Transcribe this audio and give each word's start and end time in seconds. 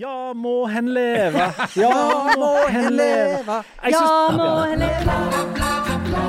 Ja, 0.00 0.32
må 0.34 0.66
hen 0.66 0.88
leve. 0.94 1.46
Ja, 1.76 1.90
må 2.36 2.50
hen 2.68 2.92
leve. 2.96 3.62
Ja, 3.90 4.02
må 4.36 4.48
hen 4.70 4.78
leve. 4.84 6.26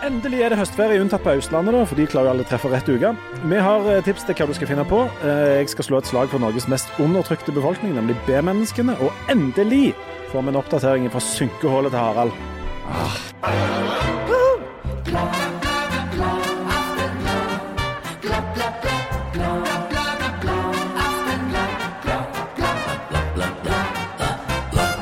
Endelig 0.00 0.40
er 0.42 0.48
det 0.54 0.56
høstferie, 0.58 1.00
unntatt 1.02 1.22
på 1.22 1.34
Østlandet, 1.36 1.74
da, 1.76 1.82
for 1.86 1.98
de 2.00 2.06
klarer 2.08 2.30
jo 2.30 2.32
alle 2.32 2.44
å 2.46 2.48
treffe 2.48 2.70
rett 2.72 2.88
uke. 2.88 3.10
Vi 3.52 3.58
har 3.60 3.84
eh, 3.92 3.98
tips 4.06 4.24
til 4.26 4.38
hva 4.38 4.46
du 4.48 4.54
skal 4.56 4.70
finne 4.70 4.86
på. 4.88 5.02
Eh, 5.20 5.58
Jeg 5.60 5.68
skal 5.74 5.86
slå 5.86 6.00
et 6.00 6.08
slag 6.08 6.30
for 6.32 6.40
Norges 6.42 6.66
mest 6.72 6.88
undertrykte 7.04 7.52
befolkning, 7.54 7.92
nemlig 7.98 8.16
B-menneskene. 8.26 8.96
Og 9.04 9.12
endelig 9.32 9.92
får 10.32 10.46
vi 10.46 10.54
en 10.54 10.60
oppdatering 10.62 11.10
fra 11.12 11.20
synkehullet 11.26 11.92
til 11.92 12.00
Harald. 12.00 12.32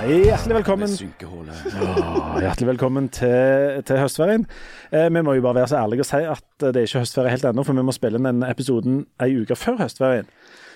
Hjertelig 0.08 0.54
velkommen 0.54 0.88
Ja, 0.88 2.40
hjertelig 2.40 2.68
velkommen 2.68 3.08
til, 3.12 3.82
til 3.84 3.98
høstferien. 4.00 4.46
Eh, 4.92 5.08
vi 5.12 5.20
må 5.20 5.34
jo 5.36 5.42
bare 5.44 5.58
være 5.60 5.68
så 5.68 5.80
ærlige 5.82 6.04
og 6.04 6.08
si 6.08 6.20
at 6.24 6.44
det 6.60 6.76
er 6.76 6.86
ikke 6.88 7.02
høstferie 7.02 7.32
helt 7.34 7.44
ennå, 7.44 7.64
for 7.66 7.76
vi 7.76 7.84
må 7.84 7.92
spille 7.92 8.20
inn 8.20 8.28
denne 8.28 8.48
episoden 8.48 9.02
ei 9.20 9.34
uke 9.42 9.56
før 9.56 9.76
høstferien. 9.82 10.28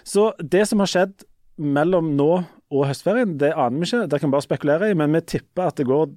Så 0.05 0.33
det 0.41 0.67
som 0.69 0.83
har 0.85 0.91
skjedd 0.93 1.25
mellom 1.57 2.13
nå 2.19 2.31
og 2.73 2.89
høstferien, 2.89 3.37
det 3.41 3.53
aner 3.53 3.79
vi 3.79 3.89
ikke. 3.91 4.07
Det 4.09 4.21
kan 4.21 4.31
vi 4.31 4.37
bare 4.37 4.49
spekulere 4.49 4.91
i, 4.91 4.97
men 4.99 5.13
vi 5.19 5.21
tipper 5.37 5.69
at 5.69 5.77
det 5.77 5.87
går 5.87 6.11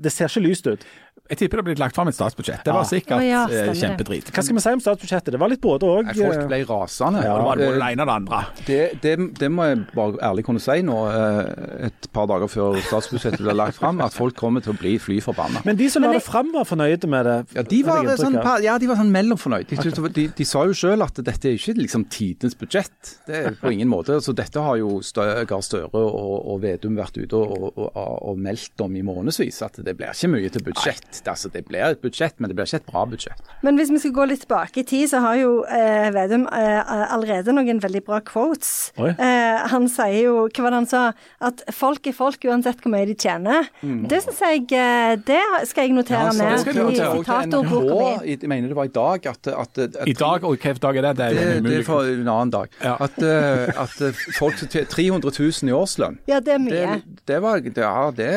Det 0.00 0.12
ser 0.12 0.32
ikke 0.32 0.46
lyst 0.48 0.66
ut. 0.70 0.86
Jeg 1.30 1.38
tipper 1.44 1.60
det 1.60 1.64
blir 1.68 1.78
lagt 1.78 1.94
fram 1.94 2.08
et 2.10 2.16
statsbudsjett. 2.16 2.64
Det 2.66 2.72
var 2.74 2.86
sikkert 2.88 3.22
ja, 3.22 3.26
ja, 3.28 3.42
eh, 3.46 3.68
det. 3.68 3.76
kjempedrit. 3.78 4.30
Hva 4.34 4.42
skal 4.42 4.56
vi 4.56 4.62
si 4.64 4.70
om 4.74 4.80
statsbudsjettet? 4.82 5.30
Det 5.36 5.38
var 5.38 5.50
litt 5.52 5.60
både 5.62 5.86
òg. 5.86 6.08
Folk 6.18 6.40
ble 6.50 6.58
rasende. 6.66 7.20
Ja, 7.22 7.36
Det 7.36 7.44
var 7.44 7.60
både 7.60 7.68
det 7.68 7.80
Eh, 7.80 7.92
ene 7.92 8.02
og 8.02 8.08
det 8.08 8.14
andre. 8.16 8.40
det, 8.66 8.78
det, 9.04 9.12
det 9.38 9.50
må 9.54 9.68
jeg 9.68 9.78
bare 9.94 10.18
ærlig 10.26 10.44
kunne 10.48 10.62
si 10.62 10.82
nå, 10.82 10.96
eh, 11.06 11.86
et 11.86 12.08
par 12.12 12.26
dager 12.26 12.50
før 12.50 12.80
statsbudsjettet 12.82 13.44
ble 13.46 13.54
lagt 13.54 13.78
fram, 13.78 14.02
at 14.02 14.16
folk 14.16 14.34
kommer 14.34 14.64
til 14.64 14.74
å 14.74 14.78
bli 14.80 14.96
fly 14.98 15.20
forbanna. 15.22 15.62
Men 15.68 15.78
de 15.78 15.86
som 15.92 16.02
la 16.02 16.10
det 16.16 16.24
fram, 16.26 16.50
var 16.56 16.66
fornøyde 16.66 17.10
med 17.10 17.30
det. 17.30 17.36
Ja, 17.54 17.62
de 17.62 17.80
var, 17.86 18.10
sånn, 18.18 18.40
ja, 18.66 18.74
de 18.82 18.90
var 18.90 18.98
sånn 18.98 19.14
mellomfornøyd. 19.14 19.70
De, 19.70 19.78
okay. 19.78 20.14
de, 20.18 20.26
de 20.34 20.48
sa 20.48 20.64
jo 20.66 20.74
sjøl 20.74 21.06
at 21.06 21.22
dette 21.22 21.52
er 21.52 21.60
ikke 21.60 21.76
liksom 21.78 22.08
tidenes 22.10 22.58
budsjett. 22.58 23.14
Det 23.30 23.44
er 23.44 23.58
på 23.60 23.70
ingen 23.70 23.90
måte. 23.92 24.18
Så 24.24 24.34
dette 24.34 24.66
har 24.66 24.82
jo 24.82 24.98
Gahr 24.98 25.62
Støre 25.62 25.89
og, 25.98 26.36
og 26.52 26.60
Vedum 26.62 26.96
vært 26.98 27.18
ute 27.18 27.36
og, 27.36 27.54
og, 27.70 27.78
og, 27.88 28.16
og 28.30 28.40
meldt 28.40 28.84
om 28.84 28.96
i 28.96 29.02
månedsvis. 29.06 29.60
At 29.66 29.80
det 29.84 29.96
blir 29.98 30.12
ikke 30.12 30.30
mye 30.34 30.52
til 30.52 30.64
budsjett. 30.66 31.22
Altså, 31.24 31.50
det 31.52 31.64
blir 31.68 31.86
et 31.88 32.02
budsjett, 32.02 32.36
men 32.38 32.50
det 32.50 32.58
blir 32.58 32.68
ikke 32.68 32.82
et 32.82 32.90
bra 32.90 33.04
budsjett. 33.10 33.52
Men 33.66 33.80
hvis 33.80 33.92
vi 33.94 34.02
skal 34.02 34.14
gå 34.16 34.28
litt 34.30 34.44
tilbake 34.44 34.82
i 34.82 34.86
tid, 34.86 35.08
så 35.12 35.22
har 35.24 35.38
jo 35.40 35.52
eh, 35.66 36.08
Vedum 36.14 36.46
eh, 36.52 36.92
allerede 37.14 37.54
noen 37.56 37.82
veldig 37.82 38.02
bra 38.06 38.20
quotes. 38.26 38.92
Eh, 38.98 39.60
han 39.72 39.88
sier 39.90 40.26
jo, 40.26 40.36
hva 40.48 40.66
var 40.66 40.74
det 40.74 40.80
han 40.82 40.90
sa, 40.90 41.02
at 41.50 41.64
folk 41.74 42.06
er 42.10 42.16
folk 42.16 42.44
uansett 42.48 42.82
hvor 42.82 42.94
mye 42.94 43.08
de 43.08 43.16
tjener. 43.18 43.68
Det 43.80 44.22
syns 44.24 44.40
jeg 44.44 44.66
eh, 44.76 45.14
Det 45.26 45.40
skal 45.70 45.88
jeg 45.88 45.96
notere 45.96 46.24
han 46.28 46.36
sa 46.36 46.44
med 46.44 46.58
det 46.58 46.74
i 46.74 46.74
du 46.74 46.82
notere. 46.84 48.28
jeg 48.28 48.50
mener 48.50 48.70
det 48.72 48.78
var 48.78 48.88
i 48.88 48.94
dag, 48.94 49.26
at, 49.32 49.50
at, 49.52 49.82
at 49.84 50.08
I 50.08 50.16
dag, 50.16 50.44
og 50.44 50.56
hvilken 50.56 50.80
dag 50.82 51.00
er 51.00 51.08
det? 51.08 51.14
Det 51.20 51.26
er 51.26 51.38
det, 51.38 51.64
det 51.66 51.76
er 51.80 51.86
for 51.86 52.06
en 52.06 52.28
annen 52.28 52.52
dag. 52.54 52.72
Ja. 52.82 52.96
At, 53.00 53.18
eh, 53.22 53.82
at 53.84 53.96
folk 54.38 54.60
300 54.60 55.32
000 55.32 55.70
i 55.70 55.74
årslønn 55.80 56.18
Ja, 56.30 56.38
det 56.44 56.52
er 56.54 56.60
mye. 56.62 57.00
det 57.26 57.38
var 57.42 57.60
det, 57.64 57.72
Ja, 57.80 58.10
det, 58.14 58.28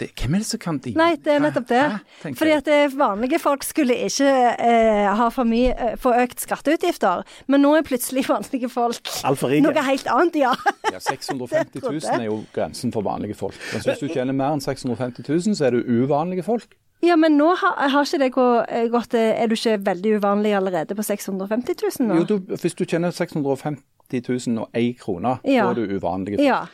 det 0.00 0.08
Hvem 0.18 0.36
er 0.38 0.42
det 0.44 0.48
som 0.48 0.60
kan 0.62 0.78
de? 0.84 0.92
Nei, 0.98 1.10
det 1.22 1.34
er 1.34 1.42
nettopp 1.44 1.68
det. 1.70 1.82
Hæ? 2.22 2.32
Fordi 2.38 2.54
at 2.56 2.68
eh, 2.72 2.94
vanlige 2.98 3.40
folk 3.42 3.66
skulle 3.66 3.96
ikke 4.06 4.30
eh, 4.56 5.08
ha 5.18 5.28
for 5.34 5.48
mye 5.48 5.72
eh, 5.74 5.96
få 6.00 6.14
økt 6.22 6.42
skatteutgifter, 6.44 7.24
men 7.50 7.64
nå 7.64 7.74
er 7.78 7.86
plutselig 7.86 8.24
vanlige 8.32 8.70
folk 8.72 9.10
Altfor 9.28 9.52
rike. 9.52 9.66
noe 9.66 9.86
helt 9.86 10.06
annet, 10.12 10.40
ja. 10.44 10.54
Ja, 10.92 11.00
650 11.12 11.82
000 11.82 12.20
er 12.20 12.26
jo 12.28 12.40
grensen 12.54 12.92
for 12.94 13.04
vanlige 13.06 13.34
folk. 13.38 13.58
Men 13.72 13.82
hvis 13.84 14.00
du 14.02 14.08
tjener 14.12 14.36
mer 14.36 14.54
enn 14.56 14.62
650 14.64 15.26
000, 15.28 15.56
så 15.58 15.68
er 15.68 15.76
du 15.78 15.82
uvanlige 16.02 16.44
folk. 16.46 16.68
Ja, 17.02 17.16
men 17.18 17.34
nå 17.38 17.48
har, 17.58 17.78
har 17.90 18.06
ikke 18.06 18.20
det 18.22 18.28
eh, 18.30 18.88
gått 18.92 19.14
eh, 19.18 19.32
Er 19.42 19.50
du 19.50 19.56
ikke 19.56 19.78
veldig 19.82 20.18
uvanlig 20.22 20.52
allerede 20.54 20.94
på 20.94 21.02
650 21.06 21.80
000 21.98 22.10
nå? 22.10 22.20
Jo, 22.20 22.28
du, 22.28 22.54
hvis 22.54 22.76
du 22.78 22.84
tjener 22.84 23.14
650 23.14 23.80
000 24.12 24.60
og 24.62 24.76
én 24.76 24.92
krone, 25.00 25.38
Ja. 25.48 25.64
da 25.66 25.72
er 25.72 25.80
du 25.80 25.96
uvanlig. 25.96 26.38
Ja. 26.42 26.66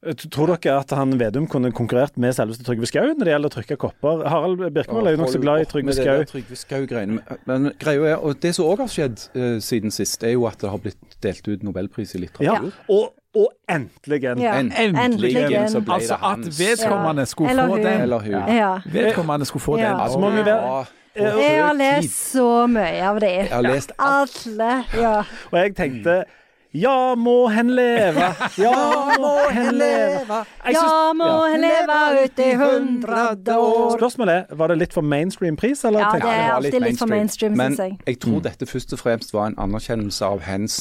Tror 0.00 0.48
dere 0.48 0.78
at 0.80 0.92
han 0.96 1.12
Vedum 1.20 1.44
kunne 1.46 1.68
konkurrert 1.76 2.16
med 2.16 2.32
selveste 2.32 2.64
Trygve 2.64 2.88
Skau 2.88 3.10
når 3.12 3.20
det 3.20 3.32
gjelder 3.34 3.50
å 3.50 3.52
trykke 3.52 3.76
kopper? 3.82 4.22
Harald 4.32 4.62
Birkvold 4.72 5.10
er 5.10 5.16
jo 5.16 5.20
nokså 5.20 5.40
glad 5.42 5.60
i 5.60 5.68
Trygve 5.68 5.92
Skau. 5.96 6.22
Trygve 6.30 6.56
Skau-greiene. 6.56 7.20
Men 7.48 7.68
greia 7.80 8.14
er, 8.14 8.22
og 8.24 8.40
det 8.40 8.54
som 8.56 8.68
òg 8.70 8.80
har 8.80 8.88
skjedd 8.88 9.26
uh, 9.36 9.58
siden 9.60 9.92
sist, 9.92 10.24
er 10.24 10.38
jo 10.38 10.46
at 10.48 10.56
det 10.62 10.72
har 10.72 10.80
blitt 10.80 11.18
delt 11.20 11.50
ut 11.52 11.66
nobelpris 11.68 12.16
i 12.16 12.22
litteratur. 12.24 12.72
Ja, 12.72 12.86
og, 12.96 13.12
og 13.34 13.52
endelig. 13.70 14.22
Ja. 14.22 14.32
En- 14.60 14.72
Endelig. 14.72 15.36
Endelig. 15.36 15.70
så 15.70 15.80
ble 15.80 15.94
Altså 15.94 16.14
det 16.14 16.22
at 16.22 16.28
hans. 16.30 16.60
vedkommende 16.60 17.26
skulle 17.26 17.50
ja. 17.54 17.66
få 17.68 17.76
den. 17.76 18.00
Eller 18.02 18.18
hun. 18.18 18.54
ja. 18.56 18.78
Vedkommende 18.92 19.46
skulle 19.46 19.62
få 19.62 19.78
Ja. 19.78 19.88
den. 19.92 20.00
Altså, 20.00 20.18
må 20.18 20.30
vi 20.30 20.44
være- 20.44 20.86
Jeg 21.16 21.64
har 21.66 21.72
lest 21.74 22.32
så 22.32 22.66
mye 22.66 23.02
av 23.08 23.20
det. 23.20 23.30
Jeg 23.30 23.48
har 23.52 23.62
lest 23.62 23.92
Alle. 23.98 24.84
Ja. 24.94 25.18
Og 25.52 25.58
jeg 25.58 25.76
tenkte 25.76 26.24
Ja, 26.72 27.14
må 27.18 27.48
hen 27.50 27.72
leve. 27.74 28.28
Ja, 28.56 28.74
må 29.18 29.32
hen 29.50 29.74
leve. 29.74 30.36
Ja, 30.70 31.10
må 31.18 31.26
ja. 31.26 31.38
hen 31.50 31.64
leve 31.64 31.96
ut 32.22 32.38
i 32.38 32.50
hundrede 32.54 33.56
år. 33.58 33.96
Spørsmålet 33.96 34.34
er, 34.36 34.54
var 34.60 34.70
det 34.70 34.76
litt 34.78 34.94
for 34.94 35.02
mainstream 35.02 35.58
pris, 35.58 35.82
eller? 35.88 36.04
Ja, 36.04 36.12
det 36.14 36.30
er 36.30 36.52
alltid 36.54 36.84
litt 36.84 37.00
for 37.00 37.10
mainstream, 37.10 37.56
Men 37.58 37.74
jeg. 37.74 37.96
jeg. 37.96 38.04
jeg 38.12 38.20
tror 38.22 38.44
dette 38.44 38.68
først 38.70 38.94
og 38.94 39.02
fremst 39.02 39.34
var 39.34 39.50
en 39.50 39.56
anerkjennelse 39.58 40.28
av 40.28 40.44
hens 40.46 40.76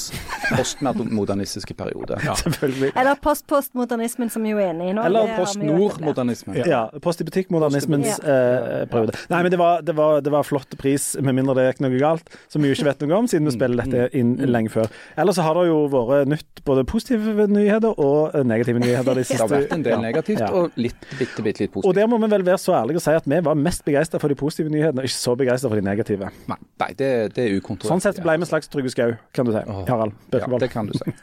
postmodernistiske 0.52 1.74
periode. 1.80 2.20
Selvfølgelig. 2.44 2.92
Eller 2.94 3.18
post-postmodernismen, 3.26 4.30
som 4.30 4.46
vi 4.46 4.54
jo 4.54 4.62
er 4.62 4.76
enig 4.76 4.92
i 4.92 4.94
nå. 4.94 5.08
Eller 5.10 5.34
Postnordmodernismen. 5.40 6.62
Ja, 6.70 6.84
Post 7.02 7.26
i 7.26 7.28
butikk-modernismens 7.32 8.22
eh, 8.22 8.86
periode. 8.94 9.18
Nei, 9.34 9.42
men 9.42 9.50
det 9.56 9.62
var, 9.62 9.82
det, 9.82 9.98
var, 9.98 10.22
det 10.22 10.38
var 10.38 10.46
flott 10.46 10.78
pris, 10.78 11.16
med 11.18 11.34
mindre 11.42 11.58
det 11.58 11.68
gikk 11.72 11.84
noe 11.88 11.98
galt, 11.98 12.30
som 12.46 12.62
vi 12.62 12.70
jo 12.70 12.78
ikke 12.78 12.92
vet 12.92 13.04
noe 13.08 13.24
om, 13.24 13.34
siden 13.34 13.50
vi 13.50 13.58
spiller 13.58 13.90
dette 13.90 14.14
inn 14.22 14.38
lenge 14.46 14.70
før. 14.78 14.94
Ellers 15.18 15.42
så 15.42 15.50
har 15.50 15.58
det 15.58 15.68
jo 15.72 15.79
vært 15.92 16.28
nytt 16.30 16.62
både 16.68 16.84
positive 16.90 17.46
nyheter 17.50 17.96
og 18.02 18.36
eh, 18.36 18.44
negative 18.48 18.82
nyheter 18.84 19.16
de 19.20 19.24
Det 19.30 19.38
har 19.40 19.50
vært 19.52 19.74
en 19.76 19.84
del 19.86 20.02
negativt, 20.04 20.40
Ja. 20.44 20.50
og 20.56 20.76
litt, 20.80 20.98
bitte, 21.20 21.44
bitte 21.46 21.64
litt 21.64 21.72
positivt. 21.74 21.90
Og 21.90 21.96
der 21.98 22.10
må 22.12 22.20
vi 22.22 22.30
vel 22.34 22.46
være 22.48 22.60
så 22.62 22.76
ærlige 22.78 23.00
og 23.02 23.06
si 23.06 23.16
at 23.18 23.30
vi 23.30 23.40
var 23.46 23.56
mest 23.60 23.86
begeistra 23.88 24.20
for 24.22 24.30
de 24.34 24.38
positive 24.40 24.70
nyhetene, 24.74 25.04
og 25.04 25.10
ikke 25.10 25.16
så 25.18 25.36
begeistra 25.40 25.72
for 25.72 25.80
de 25.80 25.86
negative. 25.86 26.32
Nei, 26.50 26.90
det, 27.00 27.10
det 27.38 27.46
er 27.46 27.56
ukontrollert. 27.60 27.94
Sånn 27.94 28.04
sett 28.04 28.22
ble 28.26 28.36
vi 28.40 28.46
en 28.48 28.52
slags 28.52 28.70
Trygve 28.74 28.92
Skau, 28.94 29.14
kan 29.36 29.48
du 29.50 29.54
si. 29.56 29.64
Harald 29.90 30.14
Ja, 30.36 30.48
det 30.66 30.72
kan 30.74 30.90
du 30.90 30.96
si. 30.98 31.16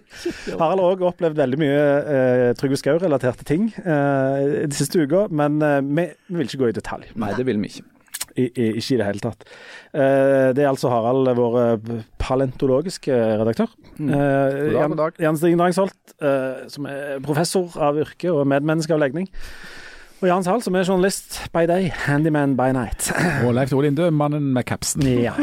Harald 0.60 0.80
har 0.80 0.94
òg 0.94 1.02
opplevd 1.10 1.36
veldig 1.38 1.60
mye 1.60 1.80
eh, 2.18 2.46
Trygve 2.60 2.78
Skau-relaterte 2.80 3.44
ting 3.48 3.70
eh, 3.84 4.64
de 4.68 4.76
siste 4.76 5.02
uka, 5.04 5.26
men 5.34 5.60
eh, 5.64 5.80
vi 5.84 6.06
vil 6.38 6.48
ikke 6.48 6.62
gå 6.64 6.70
i 6.72 6.76
detalj. 6.76 7.10
Nei, 7.20 7.32
det 7.38 7.46
vil 7.48 7.60
vi 7.62 7.72
ikke. 7.74 7.88
I, 8.34 8.48
i, 8.48 8.66
ikke 8.80 8.96
i 8.96 8.98
det 8.98 9.06
hele 9.06 9.22
tatt. 9.22 9.46
Eh, 9.94 10.50
det 10.56 10.64
er 10.64 10.70
altså 10.70 10.90
Harald, 10.90 11.30
vår 11.38 11.78
palentologiske 12.18 13.14
redaktør. 13.40 13.70
Mm. 13.98 14.10
Eh, 14.10 14.58
God 14.74 14.96
dag, 14.98 15.14
Jan. 15.18 15.24
Jan 15.28 15.40
Stigen 15.40 15.62
Drangsholt, 15.62 16.16
eh, 16.20 16.66
som 16.72 16.90
er 16.90 17.22
professor 17.24 17.78
av 17.78 17.98
yrke 18.02 18.32
og 18.32 18.46
medmenneske 18.50 18.94
av 18.94 19.02
legning. 19.04 19.30
Og 20.22 20.30
Jan 20.30 20.44
Sahl, 20.46 20.62
som 20.64 20.74
er 20.78 20.86
journalist 20.86 21.42
by 21.52 21.66
day, 21.68 21.90
handyman 22.06 22.56
by 22.56 22.70
night. 22.72 23.10
Og 23.44 23.54
Leif 23.54 23.74
Tore 23.74 23.88
Linde, 23.90 24.10
mannen 24.14 24.52
med 24.56 24.64
kapsen. 24.64 25.04
Ja. 25.20 25.34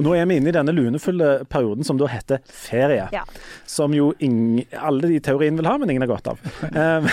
Og 0.00 0.06
nå 0.06 0.14
er 0.16 0.24
vi 0.30 0.38
inne 0.40 0.48
i 0.48 0.54
denne 0.56 0.72
lunefulle 0.72 1.42
perioden 1.52 1.84
som 1.84 1.98
da 2.00 2.08
heter 2.08 2.40
ferie. 2.48 3.04
Ja. 3.12 3.26
Som 3.68 3.92
jo 3.92 4.14
ingen, 4.24 4.62
alle 4.80 5.12
i 5.12 5.20
teorien 5.20 5.58
vil 5.60 5.68
ha, 5.68 5.76
men 5.80 5.92
ingen 5.92 6.06
har 6.06 6.08
godt 6.14 6.30
av. 6.32 6.40
Eh, 6.70 7.04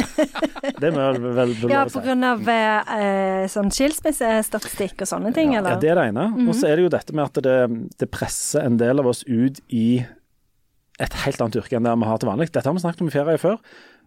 det 0.82 0.92
må 0.92 1.06
vel 1.16 1.24
vel 1.40 1.56
Ja, 1.72 1.86
pga. 1.88 2.68
eh, 3.00 3.48
sånn 3.48 3.72
skilsmissestatistikk 3.72 5.06
og 5.06 5.08
sånne 5.08 5.32
ting, 5.36 5.54
Ja, 5.56 5.62
eller? 5.64 5.80
det 5.80 5.94
er 5.94 6.00
det 6.02 6.08
ene. 6.12 6.28
Og 6.44 6.52
så 6.58 6.68
er 6.68 6.76
det 6.76 6.88
jo 6.90 6.92
dette 6.92 7.16
med 7.16 7.30
at 7.30 7.44
det, 7.46 7.58
det 8.04 8.10
presser 8.12 8.68
en 8.68 8.76
del 8.80 9.00
av 9.00 9.08
oss 9.08 9.24
ut 9.24 9.62
i 9.72 10.02
et 11.00 11.14
helt 11.24 11.40
annet 11.40 11.56
yrke 11.56 11.78
enn 11.78 11.86
det 11.88 11.94
vi 11.96 12.08
har 12.10 12.20
til 12.20 12.28
vanlig. 12.28 12.50
Dette 12.52 12.68
har 12.68 12.76
vi 12.76 12.82
snakket 12.82 13.00
om 13.00 13.08
i 13.08 13.14
ferie 13.14 13.40
før, 13.40 13.56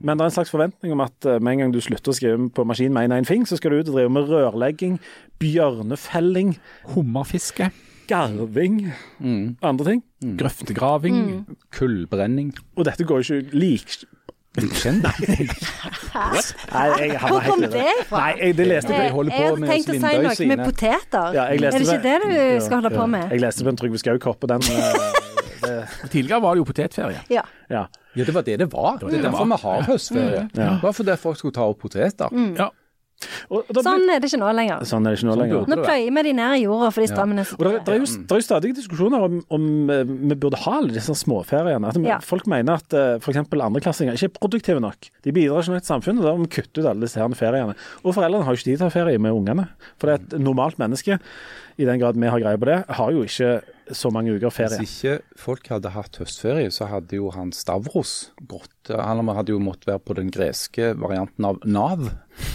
men 0.06 0.20
det 0.20 0.26
er 0.28 0.30
en 0.30 0.36
slags 0.36 0.54
forventning 0.54 0.94
om 0.94 1.02
at 1.02 1.26
eh, 1.26 1.40
med 1.42 1.56
en 1.56 1.64
gang 1.64 1.74
du 1.74 1.80
slutter 1.82 2.14
å 2.14 2.18
skrive 2.18 2.50
på 2.54 2.66
maskin 2.70 2.94
med 2.94 3.10
én 3.18 3.26
fing, 3.26 3.48
så 3.50 3.58
skal 3.58 3.74
du 3.74 3.80
ut 3.82 3.90
og 3.90 3.98
drive 3.98 4.14
med 4.14 4.30
rørlegging, 4.30 5.00
bjørnefelling, 5.42 6.54
Hummerfiske. 6.94 7.72
Garving, 8.08 8.92
Mm. 9.20 9.56
andre 9.62 9.86
ting. 9.86 10.04
Grøftegraving. 10.40 11.16
Mm. 11.48 11.58
Kullbrenning. 11.72 12.54
Og 12.78 12.86
dette 12.86 13.04
går 13.08 13.24
jo 13.24 13.40
ikke 13.42 13.56
lik... 13.64 14.04
Kjent. 14.54 15.02
Nei, 15.02 16.90
jeg 17.02 17.18
Hvor 17.18 17.40
kom 17.42 17.64
det 17.64 17.72
fra? 18.06 18.20
Nei, 18.20 18.34
jeg, 18.38 18.54
det 18.60 18.68
leste 18.70 18.94
jeg, 18.94 19.08
jeg 19.08 19.14
holder 19.16 19.34
på 19.34 19.40
jeg 19.40 19.48
hadde 19.50 19.62
med 19.64 19.72
tenkt 19.72 19.90
å 19.90 19.96
si 19.96 20.00
noe 20.04 20.48
med 20.52 20.62
poteter. 20.68 21.34
Ja, 21.34 21.46
jeg 21.50 21.64
leste 21.64 21.80
er 21.80 21.82
det 21.82 21.88
ikke 21.90 22.04
det 22.04 22.20
du 22.22 22.66
skal 22.68 22.78
holde 22.84 22.92
på 22.94 23.08
med? 23.16 23.24
Jeg 23.34 23.42
leste 23.42 23.66
på 23.66 23.74
en 23.74 23.80
Trygve 23.82 24.02
skaukopp 24.04 24.46
og 24.46 24.52
den 24.54 24.68
eh, 24.70 25.18
det, 25.64 25.74
Tidligere 26.14 26.42
var 26.46 26.54
det 26.54 26.62
jo 26.62 26.68
potetferie. 26.70 27.24
Ja. 27.34 27.42
Ja. 27.74 27.88
Ja, 28.14 28.28
det 28.30 28.36
var 28.36 28.46
det 28.46 28.60
det 28.62 28.70
var. 28.70 29.02
Det 29.02 29.18
er 29.18 29.26
derfor 29.26 29.50
vi 29.50 29.58
har 29.64 29.88
høstferie. 29.90 30.46
Ja. 30.54 30.70
Bare 30.84 30.94
fordi 31.00 31.18
folk 31.18 31.42
skulle 31.42 31.58
ta 31.58 31.66
opp 31.74 31.82
poteter. 31.82 32.30
Mm. 32.30 32.52
Ja. 32.62 32.70
Sånn 33.84 34.08
er 34.10 34.22
det 34.22 34.30
ikke 34.30 34.40
nå 34.42 34.52
lenger. 34.58 34.84
sånn 34.90 35.08
er 35.08 35.16
det 35.16 35.20
ikke 35.20 35.30
nå 35.30 35.36
Sånn 35.36 35.44
lenger. 35.44 35.70
Nå 35.72 35.78
pløyer 35.82 36.16
vi 36.18 36.24
de 36.28 36.34
ned 36.40 36.58
i 36.58 36.64
jorda 36.66 36.92
fordi 36.96 37.10
strømmen 37.12 37.44
er 37.44 37.50
så 37.50 37.58
Og 37.60 37.66
det, 37.66 37.96
er 37.96 38.00
jo, 38.02 38.10
er 38.24 38.42
jo 38.42 38.48
stadig 38.48 38.74
diskusjoner 38.78 39.26
om, 39.28 39.40
om 39.54 39.68
eh, 39.94 40.04
vi 40.06 40.38
burde 40.46 40.62
ha 40.66 40.78
alle 40.80 40.96
disse 40.96 41.18
småferiene. 41.24 41.94
At 41.94 42.02
Ja. 42.04 42.20
Folk 42.24 42.48
mener 42.52 42.82
at 42.82 42.96
uh, 42.98 43.16
f.eks. 43.22 43.40
andreklassinger 43.48 44.18
ikke 44.18 44.30
er 44.32 44.36
produktive 44.38 44.84
nok. 44.84 45.10
De 45.24 45.34
bidrar 45.36 45.64
ikke 45.64 45.78
nok 45.78 45.86
til 45.86 45.94
samfunnet. 45.94 46.26
Da 46.26 46.36
må 46.36 46.48
vi 46.48 46.54
kutte 46.60 46.84
ut 46.84 46.90
alle 46.90 47.08
disse 47.08 47.22
her 47.22 47.38
feriene. 47.38 47.78
Og 48.04 48.16
foreldrene 48.16 48.46
har 48.46 48.56
jo 48.56 48.60
ikke 48.62 48.72
tid 48.72 48.82
til 48.82 48.88
å 48.88 48.92
ha 48.92 48.96
ferie 48.96 49.22
med 49.22 49.36
ungene. 49.36 49.68
For 50.02 50.10
det 50.10 50.16
er 50.16 50.26
et 50.26 50.44
normalt 50.44 50.82
menneske, 50.82 51.20
i 51.78 51.88
den 51.88 52.02
grad 52.02 52.20
vi 52.20 52.30
har 52.30 52.42
greie 52.42 52.60
på 52.60 52.70
det, 52.70 52.84
har 53.00 53.14
jo 53.14 53.24
ikke 53.26 53.54
så 53.92 54.12
mange 54.14 54.34
uker 54.36 54.54
ferie. 54.54 54.80
Hvis 54.80 55.00
ikke 55.02 55.40
folk 55.40 55.68
hadde 55.74 55.92
hatt 55.94 56.20
høstferie, 56.22 56.70
så 56.74 56.88
hadde 56.92 57.18
jo 57.18 57.32
han 57.36 57.52
Stavros 57.56 58.32
gått 58.50 58.92
Han 58.94 59.28
hadde 59.32 59.54
jo 59.54 59.62
måttet 59.64 59.90
være 59.90 60.04
på 60.04 60.16
den 60.18 60.32
greske 60.34 60.94
varianten 61.00 61.48
av 61.48 61.60
Nav. 61.66 62.06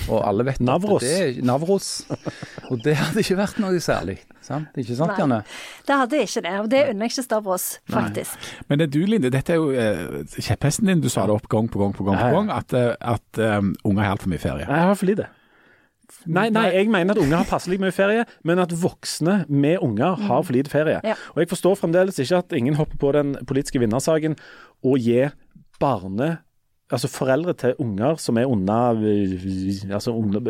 Og 0.09 0.23
alle 0.27 0.45
vet 0.49 0.61
Navros. 0.65 1.03
at 1.03 1.09
det 1.09 1.39
er 1.39 1.47
Navros. 1.47 1.89
Og 2.71 2.83
det 2.85 2.97
hadde 2.99 3.23
ikke 3.23 3.39
vært 3.39 3.61
noe 3.63 3.81
særlig. 3.83 4.19
Sant? 4.45 4.77
Ikke 4.81 4.97
sant, 4.97 5.13
Nei. 5.13 5.19
Janne? 5.21 5.41
Det 5.89 5.97
hadde 6.03 6.21
ikke 6.25 6.43
det, 6.45 6.55
og 6.63 6.69
det 6.73 6.83
unner 6.91 7.07
jeg 7.09 7.15
ikke 7.15 7.25
Stavros, 7.27 7.67
faktisk. 7.93 8.53
Men 8.69 8.81
det 8.81 8.89
er 8.89 8.93
du, 8.97 9.01
Linde, 9.09 9.33
dette 9.35 9.55
er 9.55 9.61
jo 9.61 9.73
eh, 9.73 10.39
kjepphesten 10.39 10.89
din. 10.89 11.03
Du 11.05 11.11
sa 11.13 11.27
det 11.29 11.37
opp 11.37 11.49
gang 11.53 11.69
på 11.71 11.83
gang 11.83 11.93
på 11.97 12.07
gang, 12.07 12.21
på 12.21 12.31
gang 12.39 12.53
at, 12.55 12.73
eh, 12.77 12.95
at 12.99 13.43
um, 13.59 13.75
unger 13.85 14.07
har 14.07 14.17
altfor 14.17 14.33
mye 14.33 14.43
ferie. 14.43 14.65
Nei, 14.69 14.81
jeg 14.81 14.91
har 14.93 14.99
for 14.99 15.11
lite. 15.11 15.29
Nei, 16.25 16.49
nei, 16.53 16.65
jeg 16.73 16.89
mener 16.91 17.13
at 17.13 17.21
unger 17.21 17.43
har 17.43 17.49
passelig 17.49 17.77
mye 17.83 17.93
ferie, 17.95 18.25
men 18.49 18.61
at 18.63 18.73
voksne 18.73 19.43
med 19.49 19.85
unger 19.85 20.17
har 20.29 20.43
for 20.43 20.57
lite 20.57 20.73
ferie. 20.73 21.03
Ja. 21.05 21.17
Og 21.35 21.43
jeg 21.45 21.51
forstår 21.53 21.77
fremdeles 21.83 22.19
ikke 22.25 22.41
at 22.41 22.57
ingen 22.57 22.79
hopper 22.81 23.01
på 23.01 23.13
den 23.17 23.37
politiske 23.49 23.81
vinnersaken 23.83 24.39
og 24.83 25.01
gir 25.05 25.35
barne... 25.83 26.39
Altså 26.89 27.09
foreldre 27.13 27.53
til 27.53 27.75
unger 27.85 28.17
som 28.17 28.39
er 28.41 28.49
under 28.49 28.97
altså 29.93 30.11
ungdom, 30.11 30.47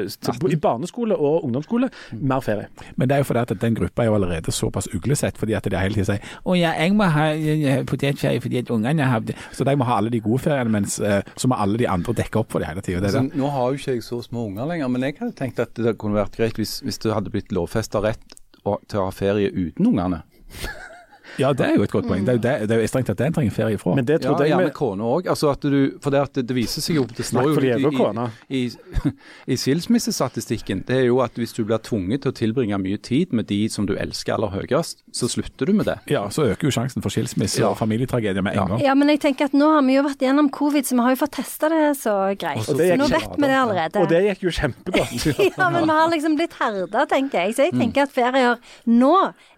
I 0.51 0.57
barneskole 0.57 1.17
og 1.17 1.45
ungdomsskole, 1.45 1.89
mer 2.13 2.41
ferie. 2.41 2.69
Men 2.97 3.09
det 3.09 3.17
er 3.17 3.25
jo 3.25 3.29
fordi 3.31 3.41
at 3.41 3.55
den 3.61 3.75
gruppa 3.75 4.03
er 4.03 4.07
jo 4.07 4.15
allerede 4.15 4.53
såpass 4.55 4.89
uglesett, 4.95 5.39
fordi 5.39 5.57
at 5.59 5.67
de 5.67 5.79
hele 5.79 5.95
tiden 5.95 6.07
sier 6.13 6.37
å 6.45 6.55
ja, 6.55 6.73
jeg 6.79 6.95
må 6.95 7.09
ha 7.11 7.29
eh, 7.35 7.83
potetferie 7.89 8.41
fordi 8.45 8.63
at 8.63 8.71
ungene 8.71 9.09
har 9.11 9.25
det. 9.27 9.35
Så 9.53 9.67
de 9.67 9.75
må 9.79 9.87
ha 9.89 9.99
alle 9.99 10.13
de 10.15 10.21
gode 10.23 10.45
feriene, 10.47 10.71
mens 10.73 10.99
eh, 11.03 11.23
så 11.37 11.51
må 11.51 11.59
alle 11.59 11.81
de 11.81 11.89
andre 11.91 12.15
dekke 12.23 12.43
opp 12.43 12.55
for 12.55 12.63
det 12.63 12.71
hele 12.71 12.85
tida. 12.87 13.03
Altså, 13.03 13.25
nå 13.35 13.51
har 13.55 13.73
jo 13.73 13.81
ikke 13.81 13.97
jeg 13.97 14.05
så 14.07 14.21
små 14.23 14.47
unger 14.53 14.71
lenger, 14.71 14.93
men 14.95 15.09
jeg 15.09 15.19
hadde 15.19 15.37
tenkt 15.39 15.63
at 15.65 15.75
det 15.79 15.97
kunne 15.99 16.21
vært 16.21 16.39
greit 16.39 16.61
hvis, 16.61 16.79
hvis 16.87 17.03
det 17.03 17.17
hadde 17.17 17.35
blitt 17.35 17.55
lovfesta 17.55 18.03
rett 18.05 18.39
til 18.63 19.01
å 19.01 19.09
ha 19.09 19.15
ferie 19.15 19.51
uten 19.55 19.91
ungene. 19.91 20.23
Ja, 21.39 21.53
det 21.53 21.67
er 21.69 21.77
jo 21.77 21.83
et 21.87 21.91
godt 21.93 22.07
poeng. 22.09 22.25
Det 22.27 22.33
er 22.35 22.39
jo, 22.39 22.43
det, 22.45 22.69
det 22.69 22.77
er 22.77 22.81
jo 22.83 22.89
strengt 22.91 23.07
tatt 23.13 23.19
det 23.21 23.27
en 23.31 23.37
trenger 23.39 23.55
ferie 23.55 23.79
fra. 23.79 23.95
Men 23.95 24.05
det 24.09 24.19
Ja, 24.19 24.25
trodde 24.29 24.49
jeg 24.49 24.57
med 24.59 24.73
kona 24.75 25.05
òg. 25.05 25.29
Altså 25.31 25.51
at 25.53 25.61
du, 25.63 25.79
for 26.03 26.11
det, 26.11 26.21
at 26.27 26.33
det, 26.35 26.47
det 26.49 26.57
viser 26.57 26.83
seg 26.83 26.97
jo 26.99 27.05
Det 27.07 27.25
står 27.29 27.49
jo 27.49 27.61
litt 27.63 28.49
i, 28.51 28.63
i, 28.67 29.13
i 29.55 29.57
skilsmissestatistikken. 29.57 30.83
Det 30.89 30.97
er 31.03 31.05
jo 31.09 31.21
at 31.25 31.37
hvis 31.39 31.53
du 31.57 31.63
blir 31.69 31.79
tvunget 31.85 32.23
til 32.25 32.33
å 32.33 32.37
tilbringe 32.37 32.79
mye 32.81 32.99
tid 33.03 33.33
med 33.37 33.47
de 33.51 33.61
som 33.73 33.87
du 33.89 33.95
elsker 33.99 34.35
aller 34.37 34.53
høyest, 34.55 35.03
så 35.15 35.29
slutter 35.31 35.69
du 35.69 35.75
med 35.79 35.87
det. 35.89 35.97
Ja, 36.13 36.25
så 36.35 36.47
øker 36.51 36.69
jo 36.69 36.75
sjansen 36.75 37.03
for 37.05 37.13
skilsmisse 37.15 37.61
Ja. 37.63 37.71
og 37.73 37.79
familietragedier 37.81 38.43
med 38.45 38.57
en 38.59 38.75
gang. 38.75 38.83
Ja, 38.85 38.95
men 38.99 39.09
jeg 39.13 39.21
tenker 39.25 39.49
at 39.51 39.57
nå 39.57 39.69
har 39.75 39.83
vi 39.87 39.97
jo 39.99 40.05
vært 40.07 40.23
gjennom 40.25 40.51
covid, 40.55 40.87
så 40.89 40.99
vi 40.99 41.07
har 41.07 41.15
jo 41.17 41.21
fått 41.23 41.37
testa 41.39 41.69
det 41.73 41.83
så 42.01 42.17
greit. 42.39 42.65
Så 42.67 42.77
nå 42.79 43.09
vet 43.11 43.37
vi 43.39 43.47
det 43.47 43.59
allerede. 43.59 44.03
Og 44.03 44.09
det 44.11 44.23
gikk 44.29 44.47
jo 44.49 44.55
kjempegodt. 44.61 45.29
Ja, 45.59 45.69
men 45.71 45.85
vi 45.89 45.95
har 45.95 46.09
liksom 46.13 46.37
blitt 46.39 46.55
herda, 46.59 47.07
tenker 47.11 47.47
jeg. 47.47 47.55
Så 47.57 47.63
Mm. 47.69 47.69
jeg 47.69 47.81
tenker 47.83 48.03
at 48.07 48.13
ferier 48.15 48.57
nå 48.89 49.13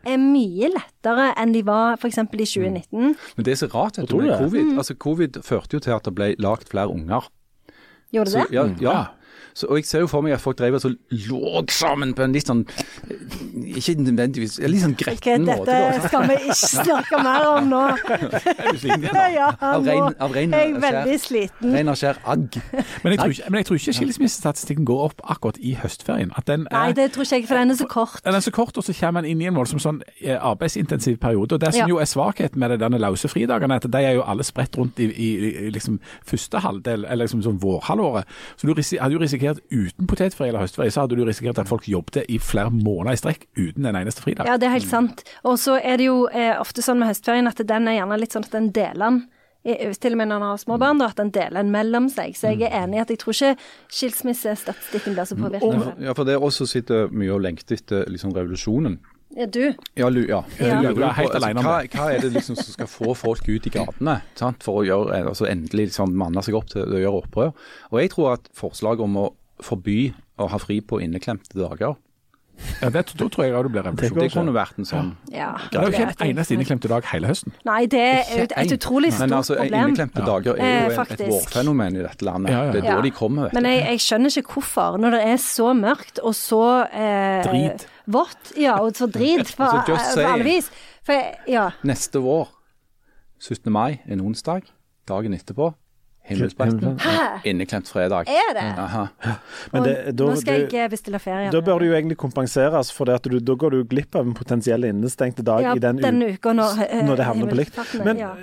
er 0.09 0.17
mye 0.19 0.69
lettere 0.73 1.27
enn 1.39 1.53
de 1.55 1.61
var 1.63 1.70
f.eks. 2.01 2.19
i 2.19 2.23
Mm. 2.23 2.29
2019. 2.29 3.17
Men 3.37 3.45
det 3.47 3.53
er 3.55 3.61
så 3.63 3.69
rart 3.75 3.99
vet 3.99 4.09
du, 4.09 4.15
tror 4.17 4.23
med 4.23 4.31
det. 4.33 4.39
covid. 4.45 4.77
Altså 4.79 4.95
Covid 4.95 5.41
førte 5.47 5.75
jo 5.77 5.81
til 5.81 5.91
at 5.97 6.05
det 6.05 6.15
ble 6.15 6.35
lagd 6.39 6.69
flere 6.71 6.89
unger. 6.89 7.29
Gjorde 8.13 8.31
det 8.31 8.33
Så, 8.33 8.47
det? 8.49 8.55
ja, 8.57 8.65
ja. 8.81 9.05
Ja. 9.31 9.37
Så, 9.55 9.67
og 9.67 9.77
jeg 9.81 9.85
ser 9.89 10.01
jo 10.05 10.07
for 10.07 10.23
meg 10.23 10.33
at 10.37 10.41
folk 10.41 10.57
drev 10.59 10.75
og 10.79 10.81
så 10.85 10.93
lå 11.11 11.65
sammen 11.75 12.13
på 12.15 12.23
en 12.23 12.33
litt 12.33 12.47
sånn 12.47 12.61
Ikke 13.67 13.97
nødvendigvis 13.99 14.59
En 14.63 14.71
litt 14.71 14.83
sånn 14.85 14.95
gretten 14.99 15.45
måte. 15.49 15.67
dette 15.73 16.07
skal 16.09 16.27
vi 16.29 16.37
ikke 16.39 16.69
snakke 16.71 17.21
mer 17.25 17.47
om 17.49 17.69
nå. 17.71 17.81
Ja, 19.35 19.49
Av 19.61 19.85
ren- 19.87 20.15
av 20.23 20.33
ren 20.35 20.55
er 20.55 20.65
jeg 20.65 20.75
skjær. 20.75 20.85
veldig 20.85 21.17
sliten. 21.23 21.75
Ren 21.75 21.91
og 21.93 21.99
skjær 21.99 22.21
agg. 22.31 22.59
Men 23.03 23.13
jeg 23.15 23.19
tror 23.21 23.35
ikke, 23.35 23.51
men 23.51 23.59
jeg 23.61 23.67
tror 23.69 23.79
ikke 23.81 23.95
skilsmissestatistikken 23.99 24.87
går 24.89 25.03
opp 25.09 25.23
akkurat 25.35 25.59
i 25.63 25.75
høstferien. 25.81 26.33
At 26.39 26.47
den 26.51 26.67
Nei, 26.71 26.91
det 26.97 27.11
tror 27.15 27.25
ikke 27.27 27.39
jeg, 27.41 27.47
for 27.51 27.61
den 27.61 27.73
er 27.75 27.79
så 27.81 27.87
kort. 27.91 28.21
den 28.25 28.37
er 28.39 28.45
så 28.45 28.53
kort, 28.55 28.77
og 28.81 28.85
så 28.87 28.95
kommer 28.97 29.21
man 29.21 29.29
inn 29.31 29.43
i 29.43 29.49
en 29.51 29.57
voldsom 29.59 29.81
sånn 29.83 30.01
eh, 30.21 30.37
arbeidsintensiv 30.37 31.19
periode. 31.23 31.57
Og 31.57 31.61
Det 31.63 31.73
som 31.75 31.81
Ja. 31.85 31.89
jo 31.89 31.99
er 32.03 32.09
svakheten 32.11 32.59
med 32.61 32.71
det, 32.75 32.81
denne 32.83 33.01
løse 33.03 33.29
fridagene, 33.31 33.75
er 33.79 33.83
at 33.85 33.91
de 33.91 34.03
er 34.05 34.15
jo 34.19 34.23
alle 34.27 34.45
spredt 34.47 34.77
rundt 34.79 34.99
i, 35.01 35.09
i, 35.11 35.29
i 35.67 35.71
liksom 35.75 36.01
første 36.27 36.61
halvdel, 36.65 37.05
eller 37.07 37.25
liksom 37.27 37.43
sånn 37.47 37.61
vårhalvåret. 37.63 38.25
Så 38.57 38.67
du 38.69 38.75
hadde 38.75 39.13
jo 39.17 39.20
risikert 39.21 39.61
uten 39.71 40.07
potetferie 40.11 40.51
eller 40.53 40.65
høstferie, 40.65 40.91
så 40.91 41.03
hadde 41.05 41.17
du 41.17 41.25
risikert 41.25 41.59
at 41.63 41.69
folk 41.69 41.87
jobbet 41.89 42.25
i 42.29 42.39
flere 42.39 42.71
måneder 42.71 43.13
i 43.13 43.21
strekk 43.21 43.47
uten 43.57 43.87
en 43.87 43.97
eneste 44.01 44.23
fridag. 44.25 44.47
Ja, 44.51 44.57
det 44.57 44.67
er 44.69 44.75
helt 44.79 44.89
sant. 44.91 45.25
Og 45.45 45.59
så 45.59 45.77
er 45.83 45.97
det 46.01 46.07
jo 46.09 46.27
eh, 46.33 46.55
ofte 46.61 46.83
sånn 46.83 46.99
med 46.99 47.09
høstferien 47.13 47.47
at 47.51 47.61
den 47.67 47.89
er 47.89 48.01
gjerne 48.01 48.19
litt 48.21 48.33
sånn 48.37 48.45
at 48.49 48.57
den 48.57 48.71
deler 48.73 49.05
den. 49.11 49.21
i- 49.65 49.93
Til 50.01 50.13
og 50.13 50.17
med 50.17 50.29
når 50.29 50.39
man 50.41 50.49
har 50.55 50.57
små 50.57 50.79
barn, 50.81 50.99
da, 50.99 51.07
at 51.13 51.17
den 51.21 51.31
deler 51.31 51.61
en 51.61 51.71
mellom 51.71 52.09
seg. 52.09 52.33
Så 52.35 52.49
jeg 52.57 52.63
er 52.73 52.81
enig 52.87 52.97
i 52.97 53.01
at 53.03 53.09
jeg 53.13 53.19
tror 53.21 53.35
ikke 53.37 53.57
skilsmissestatistikken 53.93 55.15
blir 55.15 55.25
så 55.29 55.37
påvirket. 55.37 56.01
Ja, 56.01 56.15
for 56.17 56.25
det 56.25 56.35
er 56.35 56.45
også 56.45 56.67
sitter 56.69 57.09
mye 57.13 57.33
og 57.35 57.43
lengter 57.45 57.77
etter 57.77 58.07
liksom 58.11 58.33
revolusjonen. 58.37 58.99
Ja, 59.37 59.47
du. 59.47 59.75
Ja, 59.97 60.09
lu, 60.11 60.25
ja. 60.27 60.41
Ja. 60.59 60.81
Lurer 60.83 60.95
Du 60.95 61.03
er 61.05 61.09
på, 61.13 61.15
helt 61.21 61.31
altså, 61.35 61.47
alene 61.47 61.61
om 61.63 61.67
hva, 61.69 61.77
det. 61.83 61.91
hva 61.95 62.09
er 62.13 62.21
det 62.25 62.33
liksom 62.35 62.57
som 62.59 62.73
skal 62.75 62.91
få 62.91 63.15
folk 63.15 63.47
ut 63.49 63.67
i 63.71 63.71
gatene 63.77 64.17
sant? 64.35 64.63
for 64.67 64.81
å 64.83 64.85
gjøre, 64.89 65.21
altså 65.31 65.47
endelig 65.47 65.91
liksom 65.93 66.17
manne 66.19 66.43
seg 66.43 66.59
opp 66.59 66.67
til 66.73 66.83
å 66.83 66.99
gjøre 67.05 67.23
opprør? 67.25 67.53
Og 67.93 68.01
jeg 68.03 68.11
tror 68.17 68.33
at 68.35 68.51
forslaget 68.59 69.07
om 69.07 69.17
å 69.23 69.27
forby 69.63 70.13
å 70.41 70.49
ha 70.51 70.59
fri 70.59 70.81
på 70.81 70.99
inneklemte 71.05 71.55
dager, 71.61 71.95
Ja, 72.83 72.91
det, 72.93 73.07
da 73.17 73.25
tror 73.33 73.45
jeg 73.47 73.55
også 73.57 73.63
det 73.63 73.71
blir 73.73 73.85
revolusjon. 73.87 74.19
det 74.21 74.33
kunne 74.35 74.53
vært 74.53 74.79
en 74.83 74.85
sånn 74.85 75.07
Ja. 75.33 75.55
Det 75.73 75.79
er 75.81 75.87
jo 75.87 75.93
ikke 75.95 76.09
en 76.11 76.27
eneste 76.35 76.53
inneklemte 76.59 76.89
dag 76.93 77.07
hele 77.09 77.31
høsten. 77.31 77.55
Nei, 77.65 77.87
det 77.89 78.01
er 78.01 78.19
et, 78.43 78.53
et 78.53 78.75
utrolig 78.77 79.13
stort 79.15 79.31
problem. 79.31 79.31
Men 79.31 79.37
altså, 79.39 79.57
inneklemte 79.65 80.25
dager 80.27 80.59
er 80.61 80.67
Eh, 80.67 80.91
jo 80.91 81.01
et, 81.07 81.15
et 81.15 81.23
vårfenomen 81.31 81.97
i 81.97 82.03
dette 82.05 82.27
landet. 82.29 82.53
Ja, 82.53 82.65
ja. 82.67 82.73
Det 82.75 82.83
er 82.83 82.89
da 82.91 82.97
Ja. 82.99 83.01
de 83.07 83.11
kommer, 83.17 83.43
vet 83.49 83.57
Men 83.57 83.65
jeg, 83.71 83.81
jeg 83.95 84.01
skjønner 84.05 84.37
ikke 84.43 84.53
hvorfor, 84.59 84.99
når 85.01 85.11
det 85.17 85.23
er 85.31 85.41
så 85.47 85.71
mørkt 85.73 86.21
og 86.23 86.35
så 86.37 86.61
eh, 86.93 87.41
Drit. 87.49 87.87
Vått, 88.13 88.53
ja, 88.61 88.79
og 88.83 88.95
så 88.99 89.07
drit 89.11 89.53
på, 89.57 89.65
Altså, 89.95 90.25
alle 90.27 90.45
vis. 90.47 90.71
For, 91.07 91.31
ja. 91.51 91.69
Neste 91.87 92.21
vår, 92.25 92.49
17. 93.41 93.71
mai, 93.73 94.01
en 94.07 94.21
onsdag, 94.21 94.67
dagen 95.09 95.33
etterpå, 95.35 95.71
himmelspretten, 96.31 96.99
inneklemt 97.49 97.89
fredag. 97.89 98.29
Er 98.29 98.51
det? 98.55 98.65
Aha. 98.79 99.07
Men 99.73 99.87
det, 99.87 99.95
da, 100.15 100.27
nå 100.29 100.37
skal 100.39 100.59
jeg 100.61 100.67
ikke 100.69 100.85
bestille 100.93 101.19
ferie. 101.23 101.49
da 101.51 101.63
bør 101.65 101.81
du 101.81 101.87
jo 101.89 101.95
egentlig 101.97 102.19
kompenseres, 102.21 102.93
for 102.95 103.09
det 103.09 103.17
at 103.19 103.31
du, 103.33 103.39
da 103.41 103.57
går 103.59 103.75
du 103.79 103.81
glipp 103.91 104.15
av 104.21 104.29
en 104.29 104.35
potensiell 104.37 104.85
innestengte 104.91 105.43
dag 105.47 105.65
ja, 105.65 105.73
i 105.75 105.83
den 105.83 105.99
denne 106.05 106.29
uka 106.37 106.53
når, 106.55 106.83
eh, 106.87 107.01
når 107.09 107.23
det 107.23 107.27
havner 107.31 107.51
på 107.51 107.59
likt. 107.63 107.81
Men, 108.05 108.21
ja. 108.21 108.35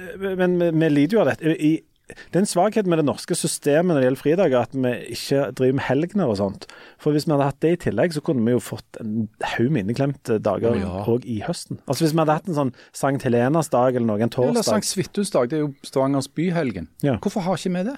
men 0.41 0.57
vi- 0.59 0.71
vi 0.81 0.89
lider 0.89 1.17
jo 1.19 1.21
av 1.23 1.29
dette. 1.31 1.53
I, 1.53 1.71
det 2.07 2.39
er 2.39 2.39
en 2.39 2.47
svakhet 2.47 2.87
med 2.87 3.01
det 3.01 3.05
norske 3.07 3.35
systemet 3.35 3.91
når 3.91 3.99
det 3.99 4.05
gjelder 4.07 4.21
fridager, 4.21 4.61
at 4.63 4.75
vi 4.75 4.91
ikke 5.17 5.41
driver 5.59 5.75
med 5.79 5.85
helgener 5.89 6.31
og 6.31 6.37
sånt. 6.39 6.67
For 7.03 7.11
hvis 7.11 7.27
vi 7.27 7.33
hadde 7.35 7.47
hatt 7.49 7.59
det 7.65 7.71
i 7.75 7.79
tillegg, 7.89 8.15
så 8.15 8.23
kunne 8.23 8.45
vi 8.47 8.53
jo 8.55 8.61
fått 8.63 8.99
en 9.01 9.27
haug 9.43 9.71
med 9.75 9.83
inneklemte 9.85 10.39
dager 10.43 10.77
Ja. 10.79 11.03
i 11.27 11.41
høsten. 11.43 11.81
Altså 11.87 12.05
Hvis 12.05 12.13
vi 12.15 12.21
hadde 12.23 12.37
hatt 12.39 12.47
en 12.47 12.55
sånn 12.55 12.73
Sankt 12.95 13.23
Helenas 13.27 13.69
dag 13.69 13.95
eller 13.95 14.07
noe, 14.07 14.21
en 14.23 14.29
Eller. 14.31 14.63
Sankt 14.63 14.87
Svithus 14.87 15.31
dag, 15.31 15.49
det 15.49 15.57
er 15.59 15.65
jo 15.67 15.73
Stavangers 15.83 16.27
byhelgen. 16.31 16.87
Ja. 17.03 17.17
Hvorfor 17.17 17.41
har 17.41 17.55
ikke 17.59 17.73
vi 17.75 17.83
det? 17.91 17.97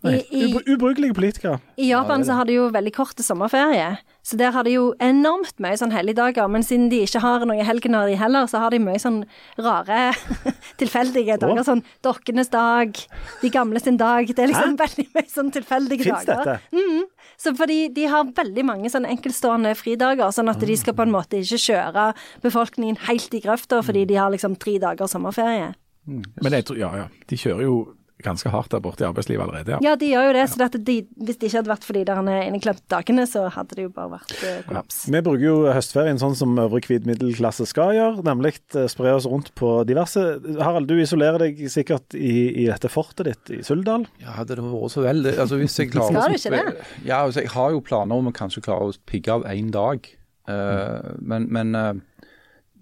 I, 0.00 0.20
i, 0.32 0.46
Ubrukelige 0.72 1.12
politikere. 1.12 1.58
I 1.76 1.90
Japan 1.90 2.22
så 2.24 2.32
har 2.38 2.48
de 2.48 2.54
jo 2.54 2.70
veldig 2.72 2.92
korte 2.96 3.24
sommerferie, 3.24 3.98
så 4.24 4.38
der 4.40 4.54
har 4.54 4.64
de 4.64 4.72
jo 4.72 4.86
enormt 5.02 5.60
mye 5.60 5.76
sånn 5.76 5.92
helligdager. 5.92 6.48
Men 6.48 6.64
siden 6.64 6.88
de 6.92 7.02
ikke 7.04 7.20
har 7.20 7.44
noen 7.44 7.60
helgener 7.66 8.08
de 8.08 8.16
heller, 8.16 8.48
så 8.48 8.62
har 8.62 8.72
de 8.72 8.80
mye 8.80 9.00
sånn 9.00 9.18
rare, 9.60 10.14
tilfeldige 10.80 11.36
dager. 11.42 11.62
Sånn 11.66 11.84
Dokkenes 12.04 12.48
dag, 12.52 12.96
De 13.42 13.52
gamle 13.52 13.80
sin 13.82 14.00
dag. 14.00 14.28
Det 14.28 14.44
er 14.44 14.52
liksom 14.54 14.78
veldig 14.80 15.06
mye 15.18 15.28
sånn 15.28 15.52
tilfeldige 15.52 16.08
Finns 16.08 16.28
dager. 16.28 16.56
dette? 16.64 17.20
Så 17.40 17.52
fordi 17.56 17.82
de 17.92 18.08
har 18.08 18.32
veldig 18.36 18.64
mange 18.68 18.92
sånn 18.92 19.08
enkeltstående 19.08 19.74
fridager, 19.76 20.32
sånn 20.32 20.52
at 20.52 20.64
de 20.64 20.76
skal 20.80 20.96
på 20.96 21.04
en 21.04 21.12
måte 21.12 21.40
ikke 21.40 21.60
kjøre 21.68 22.10
befolkningen 22.44 23.00
helt 23.08 23.36
i 23.36 23.44
grøfta 23.44 23.84
fordi 23.84 24.06
de 24.08 24.16
har 24.20 24.32
liksom 24.32 24.56
tre 24.60 24.78
dager 24.80 25.08
sommerferie. 25.10 25.72
Men 26.08 26.56
jeg 26.56 26.66
tror, 26.68 26.78
ja, 26.80 26.90
ja. 26.96 27.08
De 27.28 27.36
kjører 27.38 27.66
jo 27.66 27.74
ganske 28.24 28.52
hardt 28.52 28.72
der 28.74 28.82
borte 28.84 29.04
i 29.04 29.08
arbeidslivet 29.08 29.44
allerede. 29.44 29.76
Ja. 29.76 29.80
Ja, 29.90 29.96
de 29.98 30.10
gjør 30.12 30.28
jo 30.28 30.34
det. 30.36 30.44
Så 30.52 30.62
at 30.66 30.76
de, 30.86 30.96
hvis 31.20 31.40
det 31.40 31.50
ikke 31.50 31.60
hadde 31.60 31.72
vært 31.72 31.86
for 31.86 31.98
de 31.98 32.04
der 32.08 32.30
inneklemte 32.46 32.86
dagene, 32.92 33.26
så 33.30 33.46
hadde 33.52 33.78
det 33.78 33.86
jo 33.88 33.92
bare 33.94 34.14
vært 34.16 34.34
eh, 34.38 34.60
kollaps. 34.68 35.02
Vi 35.10 35.22
bruker 35.26 35.46
jo 35.46 35.56
høstferien 35.74 36.20
sånn 36.22 36.36
som 36.38 36.54
øvrig 36.62 36.84
hvit 36.88 37.08
middelklasse 37.08 37.66
skal 37.70 37.94
gjøre, 37.96 38.24
nemlig 38.26 38.56
eh, 38.74 38.86
spre 38.90 39.14
oss 39.16 39.28
rundt 39.30 39.52
på 39.58 39.72
diverse 39.88 40.22
Harald, 40.60 40.90
du 40.90 41.00
isolerer 41.00 41.40
deg 41.46 41.64
sikkert 41.72 42.16
i, 42.18 42.64
i 42.64 42.68
dette 42.70 42.90
fortet 42.92 43.30
ditt 43.30 43.54
i 43.58 43.62
Suldal. 43.66 44.06
Ja, 44.22 44.36
hadde 44.40 44.58
det 44.58 44.66
vært 44.66 44.94
så 44.94 45.04
vel. 45.04 45.24
Altså, 45.32 45.60
hvis 45.60 45.78
jeg 45.80 45.92
klarer 45.94 46.16
Skal 46.16 46.34
du 46.34 46.40
ikke 46.40 46.56
det? 46.56 46.88
Ja, 47.04 47.24
altså, 47.24 47.44
jeg 47.44 47.52
har 47.54 47.74
jo 47.74 47.84
planer 47.84 48.20
om 48.20 48.30
å 48.30 48.36
kanskje 48.36 48.64
klare 48.64 48.90
å 48.90 48.96
pigge 49.08 49.34
av 49.34 49.46
én 49.50 49.72
dag. 49.74 50.06
Eh, 50.50 51.10
men 51.20 51.46
men 51.52 51.74
uh, 51.76 51.92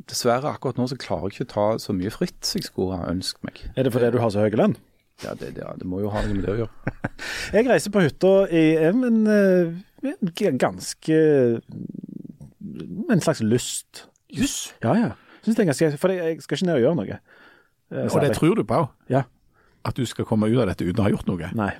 dessverre, 0.08 0.52
akkurat 0.54 0.78
nå 0.78 0.86
så 0.88 0.98
klarer 1.00 1.28
jeg 1.28 1.38
ikke 1.38 1.48
å 1.48 1.54
ta 1.54 1.66
så 1.82 1.94
mye 1.96 2.12
fritt 2.12 2.38
som 2.46 2.60
jeg 2.60 2.70
skulle 2.70 3.00
ha 3.00 3.10
ønsket 3.12 3.44
meg. 3.46 3.64
Er 3.74 3.86
det 3.86 3.94
fordi 3.94 4.12
du 4.14 4.20
har 4.22 4.32
så 4.32 4.44
høy 4.44 4.56
lønn? 4.58 4.76
Ja, 5.24 5.32
det, 5.34 5.54
det, 5.56 5.64
det 5.80 5.86
må 5.90 5.98
jo 6.04 6.10
ha 6.14 6.22
noe 6.22 6.34
med 6.36 6.44
det 6.46 6.52
å 6.52 6.58
gjøre. 6.60 6.92
Jeg 7.56 7.66
reiser 7.66 7.90
på 7.94 8.02
hytta 8.04 8.32
i 8.54 8.64
en, 8.88 9.02
en, 9.08 9.80
en 10.06 10.58
ganske 10.62 11.16
En 13.10 13.20
slags 13.24 13.40
lyst. 13.42 14.04
Jøss. 14.30 14.74
Ja, 14.84 14.94
ja. 14.94 15.10
Er 15.48 15.96
for 15.96 16.12
jeg, 16.12 16.34
jeg 16.36 16.42
skal 16.44 16.58
ikke 16.58 16.66
ned 16.68 16.76
og 16.76 16.82
gjøre 16.84 16.96
noe. 16.98 17.18
Eh, 17.88 18.08
Og 18.12 18.20
det 18.20 18.34
tror 18.36 18.58
du 18.58 18.64
på? 18.68 18.82
Ja. 19.08 19.22
At 19.86 19.94
du 19.94 20.04
skal 20.06 20.26
komme 20.26 20.48
ut 20.50 20.58
av 20.58 20.66
dette 20.68 20.84
uten 20.84 20.98
å 21.00 21.04
ha 21.06 21.10
gjort 21.12 21.28
noe? 21.30 21.48
Nei. 21.56 21.70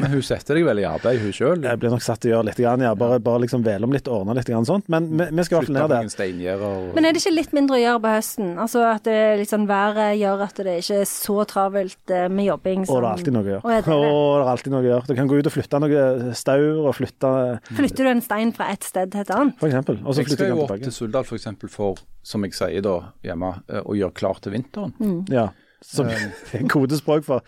Men 0.00 0.12
hun 0.12 0.22
setter 0.22 0.58
deg 0.58 0.66
vel 0.66 0.80
i 0.82 0.84
arbeid, 0.86 1.20
hun 1.22 1.32
sjøl? 1.34 1.62
Jeg 1.64 1.80
blir 1.80 1.92
nok 1.94 2.02
satt 2.04 2.20
til 2.22 2.32
å 2.32 2.34
gjøre 2.34 2.48
litt, 2.50 2.58
grann, 2.60 2.82
ja. 2.84 2.90
bare, 2.98 3.20
bare 3.22 3.42
liksom 3.44 3.62
vele 3.64 3.86
om 3.86 3.94
litt, 3.94 4.08
ordne 4.10 4.34
litt 4.36 4.50
grann 4.50 4.66
sånt. 4.68 4.86
Men 4.92 5.06
vi, 5.08 5.26
vi 5.30 5.44
skal 5.46 5.56
i 5.56 5.58
hvert 5.60 5.70
fall 5.70 5.78
ned 5.78 6.18
der. 6.20 6.64
og 6.66 6.90
Men 6.98 7.08
er 7.08 7.16
det 7.16 7.22
ikke 7.22 7.32
litt 7.34 7.54
mindre 7.56 7.78
å 7.78 7.80
gjøre 7.80 8.02
på 8.04 8.12
høsten? 8.12 8.50
Altså 8.60 8.82
at 8.90 9.06
det 9.08 9.16
liksom 9.40 9.64
været 9.70 10.18
gjør 10.20 10.44
at 10.46 10.60
det 10.66 10.76
ikke 10.82 10.98
er 11.00 11.08
så 11.10 11.36
travelt 11.50 12.14
eh, 12.14 12.26
med 12.28 12.48
jobbing 12.50 12.84
Og 12.86 12.92
det 12.92 13.00
er 13.00 13.08
alltid 13.14 13.36
noe 13.38 13.46
å 13.46 13.50
gjøre. 13.54 13.62
Er 13.64 13.86
det 13.86 13.94
Å, 13.94 14.02
det? 14.04 14.10
det 14.10 14.44
er 14.44 14.52
alltid 14.54 14.74
noe 14.74 14.82
å 14.82 14.88
gjøre. 14.90 15.06
Du 15.08 15.14
kan 15.22 15.32
gå 15.32 15.40
ut 15.40 15.50
og 15.50 15.56
flytte 15.56 15.82
noe 15.86 16.04
staur 16.42 16.82
og 16.84 16.94
flytte 16.98 17.32
Flytter 17.80 18.10
du 18.10 18.12
en 18.12 18.24
stein 18.24 18.54
fra 18.56 18.70
et 18.74 18.86
sted 18.86 19.14
til 19.14 19.24
et 19.24 19.34
annet? 19.38 19.56
for 19.60 19.70
eksempel. 19.70 19.98
Og 20.04 20.14
så 20.14 20.26
flytter 20.26 20.44
tilbake. 20.44 20.52
jeg 20.52 20.60
jo 20.60 20.68
opp 20.68 20.84
til. 20.84 20.94
Suldal 21.00 21.26
for 21.28 21.40
eksempel 21.40 21.72
for, 21.72 22.04
som 22.22 22.44
jeg 22.46 22.56
sier 22.58 22.84
da 22.84 22.96
hjemme, 23.26 23.54
eh, 23.70 23.80
å 23.84 23.96
gjøre 23.98 24.16
klar 24.20 24.40
til 24.44 24.54
vinteren. 24.58 24.94
Ja. 25.32 25.48
Som 25.82 26.08
er 26.12 26.68
kodespråk 26.68 27.24
for 27.24 27.42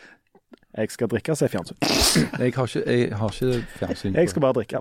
jeg 0.73 0.89
skal 0.89 1.09
drikke, 1.13 1.35
sier 1.37 1.51
fjernsyn. 1.53 1.77
Jeg 2.41 2.55
har 2.57 2.65
ikke, 2.65 2.81
jeg 2.89 3.09
har 3.21 3.35
ikke 3.35 3.65
fjernsyn. 3.77 4.15
Jeg 4.17 4.31
skal 4.33 4.41
bare 4.41 4.55
drikke. 4.57 4.81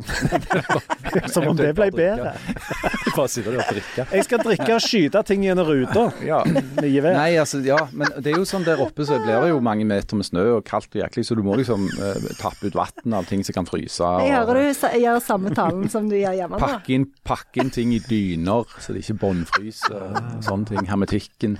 Som 1.33 1.49
om 1.49 1.57
det 1.59 1.73
ble 1.75 1.89
bedre. 1.91 2.31
bare 3.17 3.27
sitte 3.27 3.51
der 3.51 3.59
og 3.59 3.73
drikke. 3.73 4.05
Jeg 4.15 4.23
skal 4.23 4.39
drikke 4.45 4.69
og 4.77 4.85
skyte 4.85 5.23
ting 5.27 5.43
gjennom 5.43 5.67
ruta 5.67 6.05
Ja. 6.23 6.37
Nei, 6.47 7.33
altså, 7.41 7.59
ja, 7.65 7.81
men 7.91 8.07
det 8.23 8.31
er 8.31 8.39
jo 8.39 8.47
sånn 8.47 8.63
der 8.63 8.79
oppe 8.79 9.03
så 9.03 9.17
blir 9.19 9.43
det 9.43 9.51
jo 9.51 9.59
mange 9.67 9.83
meter 9.89 10.15
med 10.15 10.29
snø 10.29 10.45
og 10.61 10.63
kaldt 10.69 10.95
og 10.95 11.01
jæklig, 11.03 11.25
så 11.27 11.35
du 11.35 11.43
må 11.43 11.59
liksom 11.59 11.83
eh, 11.91 12.31
tappe 12.39 12.71
ut 12.71 12.79
vann 12.79 13.19
av 13.19 13.27
ting 13.27 13.43
som 13.43 13.59
kan 13.59 13.67
fryse. 13.67 13.99
og- 13.99 14.23
Jeg 14.23 14.37
hører 14.37 14.61
du 14.71 14.87
gjør 15.03 15.19
samme 15.27 15.51
talen 15.59 15.91
som 15.91 16.07
du 16.07 16.15
gjør 16.15 16.39
hjemme. 16.39 16.61
Pakke 16.63 16.95
inn, 16.95 17.09
pakke 17.27 17.65
inn 17.65 17.75
ting 17.75 17.91
i 17.91 17.99
dyner, 18.07 18.63
så 18.79 18.95
det 18.95 19.03
ikke 19.03 19.19
båndfryser. 19.27 20.39
Sånne 20.39 20.71
ting. 20.71 20.87
Hermetikken. 20.87 21.59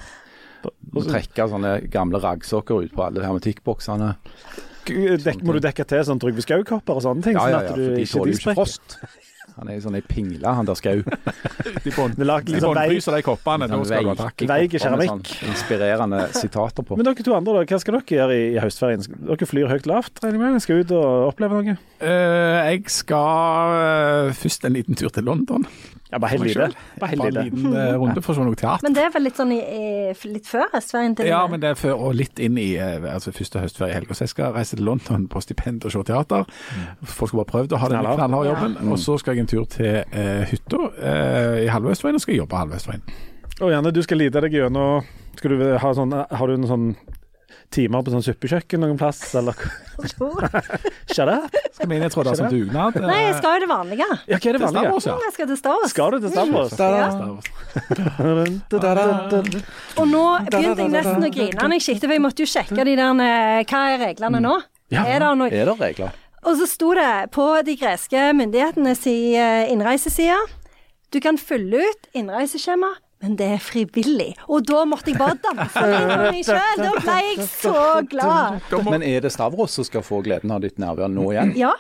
Og 0.68 1.08
trekke 1.08 1.48
sånne 1.52 1.74
gamle 1.94 2.20
raggsokker 2.22 2.86
ut 2.86 2.94
på 2.96 3.06
alle 3.08 3.24
hermetikkboksene. 3.26 4.14
Dek, 4.92 5.44
må 5.46 5.54
du 5.56 5.62
dekke 5.64 5.86
til 5.88 6.02
sånn 6.08 6.20
Trygve 6.22 6.44
Skau-kopper 6.44 6.98
og 6.98 7.04
sånne 7.06 7.24
ting? 7.26 7.38
Ja, 7.38 7.44
sånn 7.46 7.54
ja, 7.54 7.60
at 7.62 7.70
ja, 7.70 7.76
for 7.76 8.00
de 8.00 8.08
tåler 8.10 8.34
jo 8.34 8.40
ikke 8.40 8.56
frost. 8.58 8.98
Han 9.58 9.68
er 9.68 9.76
jo 9.76 9.82
sånn 9.84 9.98
ei 10.00 10.02
pingle, 10.08 10.48
han 10.56 10.66
der 10.66 10.78
skau. 10.80 11.02
De 11.86 11.92
bånd- 11.94 12.16
Det 12.16 12.24
er 12.24 12.30
lagd 12.30 12.48
de 12.48 12.56
liksom 12.56 12.72
båndfryser 12.72 13.16
de 13.18 13.22
koppene. 13.26 13.68
Takk. 14.18 14.44
Veik 14.50 14.76
keramikk. 14.78 15.12
Sånn 15.12 15.52
inspirerende 15.52 16.22
sitater 16.38 16.86
på. 16.88 16.98
Men 16.98 17.06
dere 17.10 17.26
to 17.28 17.36
andre, 17.36 17.58
da, 17.60 17.66
hva 17.68 17.80
skal 17.84 17.98
dere 18.00 18.18
gjøre 18.18 18.38
i, 18.38 18.46
i 18.56 18.62
høstferien? 18.64 19.04
Dere 19.28 19.50
flyr 19.50 19.70
høyt 19.70 19.90
lavt, 19.92 20.22
regner 20.24 20.40
jeg 20.48 20.56
med? 20.56 20.64
Skal 20.66 20.82
ut 20.86 20.94
og 20.98 21.28
oppleve 21.34 21.62
noe? 21.62 21.78
Uh, 22.02 22.72
jeg 22.72 22.86
skal 22.96 23.76
uh, 23.76 24.32
først 24.40 24.66
en 24.70 24.78
liten 24.80 24.98
tur 24.98 25.12
til 25.14 25.28
London. 25.28 25.68
Ja, 26.12 26.20
bare 26.20 26.34
hell 26.34 26.44
i 26.44 26.54
det. 26.54 26.68
Bare 27.00 27.16
Bare 27.16 27.30
i 27.30 27.32
det. 27.32 27.42
en 27.42 27.56
liten 27.56 27.76
uh, 27.76 27.94
runde 28.02 28.22
for 28.22 28.34
å 28.34 28.36
se 28.36 28.46
noe 28.50 28.58
teater. 28.60 28.84
Men 28.84 28.96
det 28.98 29.04
er 29.06 29.14
vel 29.14 29.24
litt 29.24 29.38
sånn 29.40 29.54
i, 29.56 29.60
i, 29.62 30.16
litt 30.28 30.50
før 30.50 30.68
høstferien 30.74 31.16
til 31.16 31.30
Ja, 31.30 31.40
men 31.48 31.64
det 31.64 31.72
er 31.72 31.80
før, 31.80 31.94
og 32.08 32.18
litt 32.20 32.42
inn 32.44 32.58
i 32.60 32.74
eh, 32.76 33.06
altså 33.14 33.32
første 33.36 33.64
høstferie 33.64 33.94
i 33.94 33.96
helga. 33.96 34.18
Så 34.18 34.26
jeg 34.28 34.34
skal 34.34 34.52
reise 34.58 34.76
til 34.76 34.84
London 34.90 35.30
på 35.32 35.44
stipend 35.46 35.88
og 35.88 35.96
se 35.96 36.04
teater. 36.12 36.44
Folk 37.08 37.32
har 37.32 37.42
bare 37.44 37.52
prøvd 37.54 37.78
å 37.78 37.82
ha 37.82 37.92
den 37.94 38.04
Knallhard. 38.04 38.20
knallharde 38.26 38.52
jobben. 38.52 38.92
Og 38.92 39.00
så 39.00 39.16
skal 39.22 39.40
jeg 39.40 39.46
en 39.46 39.52
tur 39.54 39.64
til 39.72 40.02
uh, 40.04 40.44
hytta 40.52 40.84
uh, 40.84 41.58
i 41.64 41.72
halve 41.72 41.96
Østveien, 41.96 42.20
og 42.20 42.26
skal 42.26 42.42
jobbe 42.42 42.60
halve 42.60 42.82
Østveien. 42.82 43.08
Og 43.62 43.72
gjerne 43.72 43.96
du 43.96 44.02
skal 44.04 44.20
lide 44.20 44.42
deg 44.44 44.56
gjennom 44.58 45.08
Skal 45.38 45.54
du 45.54 45.66
ha 45.80 45.90
sånn 45.94 46.14
Har 46.16 46.50
du 46.50 46.56
noen 46.58 46.70
sånn 46.70 46.88
timer 47.72 48.04
på 48.06 48.12
sånn 48.14 48.24
suppekjøkken 48.26 48.82
noen 48.84 48.98
plass, 49.00 49.22
eller 49.40 49.56
Shut 51.12 51.30
up! 51.30 51.52
Skal 51.72 51.90
vi 51.90 51.96
inn 51.98 52.04
i 52.04 52.06
er 52.08 52.36
som 52.38 52.50
dugnad? 52.52 52.96
Nei, 53.04 53.22
jeg 53.28 53.36
skal 53.38 53.52
jo 53.56 53.60
det 53.64 53.70
vanlige. 53.72 54.08
Ja, 54.30 54.38
hva 54.38 54.38
er 54.38 54.42
det 54.58 54.62
til 54.62 54.66
vanlige? 54.66 55.08
Ja. 55.08 55.16
Jeg 55.26 55.34
skal 55.36 55.48
til 55.52 55.60
Stavros. 55.60 55.90
Skal 55.94 56.08
du 56.12 56.18
til 56.24 56.32
Stavros? 56.36 56.72
Og 60.00 60.06
nå 60.10 60.26
begynte 60.48 60.82
jeg 60.84 60.92
nesten 60.96 61.24
å 61.28 61.30
grine 61.32 61.60
når 61.62 61.72
jeg 61.78 61.84
kikket, 61.88 62.06
for 62.08 62.16
jeg 62.16 62.24
måtte 62.24 62.42
jo 62.44 62.50
sjekke 62.50 62.82
de 62.88 62.94
der 63.00 63.12
eh, 63.28 63.62
Hva 63.70 63.80
er 63.94 63.98
reglene 64.02 64.40
nå? 64.44 64.56
Ja. 64.92 65.02
Er 65.08 65.18
det 65.24 65.30
noe 65.40 65.50
Er 65.52 65.66
det 65.70 65.76
regler? 65.80 66.12
Og 66.42 66.54
så 66.58 66.66
sto 66.68 66.90
det 66.98 67.14
på 67.36 67.46
de 67.66 67.74
greske 67.80 68.20
myndighetenes 68.36 69.02
eh, 69.08 69.72
innreiseside 69.72 70.40
Du 71.14 71.18
kan 71.24 71.36
fylle 71.40 71.78
ut 71.86 72.02
innreiseskjema, 72.18 72.90
men 73.22 73.38
det 73.40 73.48
er 73.56 73.62
frivillig. 73.62 74.32
Og 74.50 74.66
da 74.66 74.84
måtte 74.90 75.12
jeg 75.14 75.20
bare 75.22 75.38
danse 75.44 75.70
for 75.76 76.14
meg 76.24 76.42
sjøl. 76.46 76.82
Da 76.82 76.92
ble 76.98 77.18
jeg 77.28 77.48
så 77.48 77.76
glad. 78.10 78.70
Men 78.90 79.06
er 79.06 79.22
det 79.26 79.34
Stavros 79.34 79.78
som 79.78 79.88
skal 79.88 80.06
få 80.06 80.24
gleden 80.26 80.54
av 80.54 80.64
ditt 80.66 80.82
nærvær 80.82 81.12
nå 81.12 81.28
igjen? 81.36 81.54
Ja, 81.60 81.74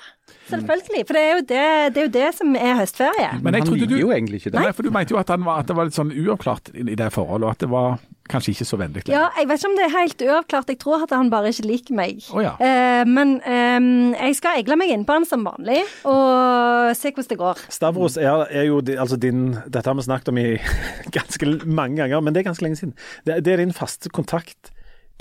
selvfølgelig. 0.52 1.04
For 1.08 1.18
det 1.18 1.24
er 1.26 1.34
jo 1.34 1.42
det, 1.42 1.66
det, 1.96 2.04
er 2.04 2.08
jo 2.08 2.14
det 2.18 2.30
som 2.38 2.56
er 2.56 2.78
høstferie. 2.82 3.30
Men 3.42 3.58
jeg 3.58 3.66
han 3.66 3.74
liker 3.74 3.92
du 3.92 3.98
jo 4.00 4.14
egentlig 4.16 4.42
ikke 4.42 4.54
det. 4.54 4.62
Nei, 4.62 4.72
for 4.78 4.88
du 4.88 4.94
mente 4.94 5.16
jo 5.16 5.20
at, 5.22 5.34
han 5.34 5.46
var, 5.48 5.62
at 5.64 5.70
det 5.72 5.78
var 5.78 5.90
litt 5.90 5.98
sånn 5.98 6.14
uavklart 6.14 6.74
i 6.76 6.92
i 6.92 6.98
det 7.00 7.12
forholdet, 7.14 7.46
og 7.46 7.56
at 7.56 7.64
det 7.64 7.70
var 7.72 8.02
kanskje 8.32 8.54
ikke 8.54 8.68
så 8.68 8.80
vennlig. 8.80 9.04
Ja, 9.12 9.26
jeg 9.38 9.48
vet 9.50 9.60
ikke 9.60 9.70
om 9.70 9.78
det 9.78 9.86
er 9.86 9.94
helt 9.96 10.24
uavklart. 10.26 10.72
Jeg 10.72 10.80
tror 10.82 11.06
at 11.06 11.14
han 11.16 11.32
bare 11.32 11.52
ikke 11.52 11.68
liker 11.68 11.98
meg. 11.98 12.22
Oh, 12.32 12.42
ja. 12.44 12.54
eh, 12.64 13.04
men 13.08 13.38
eh, 13.48 13.80
jeg 14.28 14.38
skal 14.40 14.62
egle 14.62 14.78
meg 14.80 14.94
innpå 14.94 15.18
han 15.20 15.28
som 15.28 15.46
vanlig, 15.48 15.82
og 16.08 16.92
se 16.98 17.12
hvordan 17.12 17.32
det 17.32 17.40
går. 17.42 17.64
Stavros 17.72 18.20
er, 18.22 18.46
er 18.50 18.68
jo 18.70 18.82
altså 18.96 19.20
din 19.20 19.52
Dette 19.68 19.88
har 19.88 19.98
vi 19.98 20.06
snakket 20.06 20.32
om 20.32 20.40
i 20.42 20.48
ganske 21.18 21.56
mange 21.66 22.02
ganger, 22.02 22.24
men 22.24 22.36
det 22.36 22.44
er 22.44 22.52
ganske 22.52 22.66
lenge 22.66 22.80
siden. 22.82 22.96
Det, 23.28 23.42
det 23.46 23.56
er 23.56 23.66
din 23.66 23.76
faste 23.76 24.12
kontakt 24.14 24.72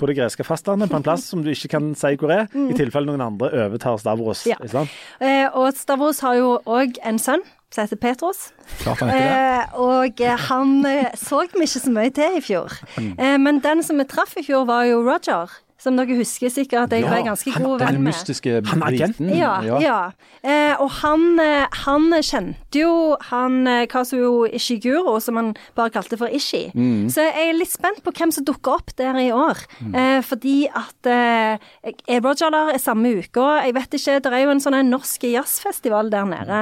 på 0.01 0.09
det 0.09 0.17
greske 0.17 0.45
fastlandet, 0.47 0.91
på 0.91 0.99
en 0.99 1.05
plass 1.05 1.29
som 1.31 1.45
du 1.45 1.51
ikke 1.53 1.71
kan 1.77 1.93
si 1.97 2.15
hvor 2.19 2.33
er, 2.33 2.51
i 2.51 2.75
tilfelle 2.77 3.09
noen 3.11 3.23
andre 3.29 3.51
overtar 3.67 4.01
Stavros. 4.01 4.43
Ja. 4.49 4.57
Ikke 4.59 4.73
sant? 4.81 5.01
Eh, 5.21 5.47
og 5.53 5.71
Stavros 5.77 6.21
har 6.25 6.39
jo 6.41 6.55
òg 6.65 6.97
en 7.07 7.21
sønn 7.21 7.45
som 7.71 7.85
heter 7.85 7.99
Petros. 8.01 8.49
Klart 8.81 8.99
han 8.99 9.11
heter 9.13 9.27
det. 9.29 9.41
Eh, 9.41 9.79
og 9.79 10.23
eh, 10.25 10.45
han 10.49 10.73
eh, 10.89 11.11
så 11.19 11.45
vi 11.53 11.67
ikke 11.67 11.83
så 11.85 11.93
mye 11.93 12.13
til 12.15 12.37
i 12.39 12.43
fjor. 12.43 12.75
Mm. 12.97 13.13
Eh, 13.15 13.37
men 13.39 13.61
den 13.63 13.83
som 13.85 14.01
vi 14.01 14.07
traff 14.09 14.35
i 14.39 14.43
fjor, 14.43 14.65
var 14.67 14.89
jo 14.89 15.03
Roger. 15.05 15.53
Som 15.81 15.95
dere 15.97 16.13
husker 16.19 16.51
sikkert 16.53 16.83
at 16.83 16.91
jeg 16.93 17.01
Ja, 17.07 17.09
var 17.09 17.23
ganske 17.25 17.51
han- 17.55 17.63
god 17.65 17.79
venn 17.81 17.87
med. 17.87 17.97
Den 17.97 18.03
mystiske 18.05 18.51
Han 18.69 18.81
er 18.83 18.85
briten. 18.85 19.29
Ja. 19.35 19.53
ja. 19.81 20.11
Eh, 20.43 20.75
og 20.81 20.91
han, 21.01 21.39
eh, 21.39 21.65
han 21.85 22.05
kjente 22.21 22.77
jo 22.83 23.17
han 23.31 23.65
eh, 23.67 23.85
Kazuo 23.89 24.45
Ishiguro, 24.45 25.19
som 25.19 25.35
han 25.39 25.55
bare 25.75 25.89
kalte 25.89 26.17
for 26.21 26.27
Ishi. 26.29 26.71
Mm. 26.75 27.09
Så 27.09 27.25
jeg 27.25 27.49
er 27.49 27.57
litt 27.57 27.71
spent 27.73 28.03
på 28.05 28.13
hvem 28.13 28.31
som 28.31 28.45
dukker 28.45 28.75
opp 28.77 28.93
der 28.95 29.17
i 29.17 29.31
år. 29.33 29.57
Eh, 29.93 30.21
fordi 30.21 30.67
at 30.69 31.09
eh, 31.09 31.57
Er 32.07 32.21
Roger 32.21 32.51
der 32.53 32.77
samme 32.77 33.15
uka? 33.17 33.63
Jeg 33.65 33.73
vet 33.73 33.97
ikke. 33.97 34.19
Det 34.21 34.31
er 34.33 34.43
jo 34.45 34.51
en 34.53 34.59
sånn 34.61 34.77
norsk 34.89 35.23
jazzfestival 35.31 36.09
der 36.13 36.25
nede 36.29 36.61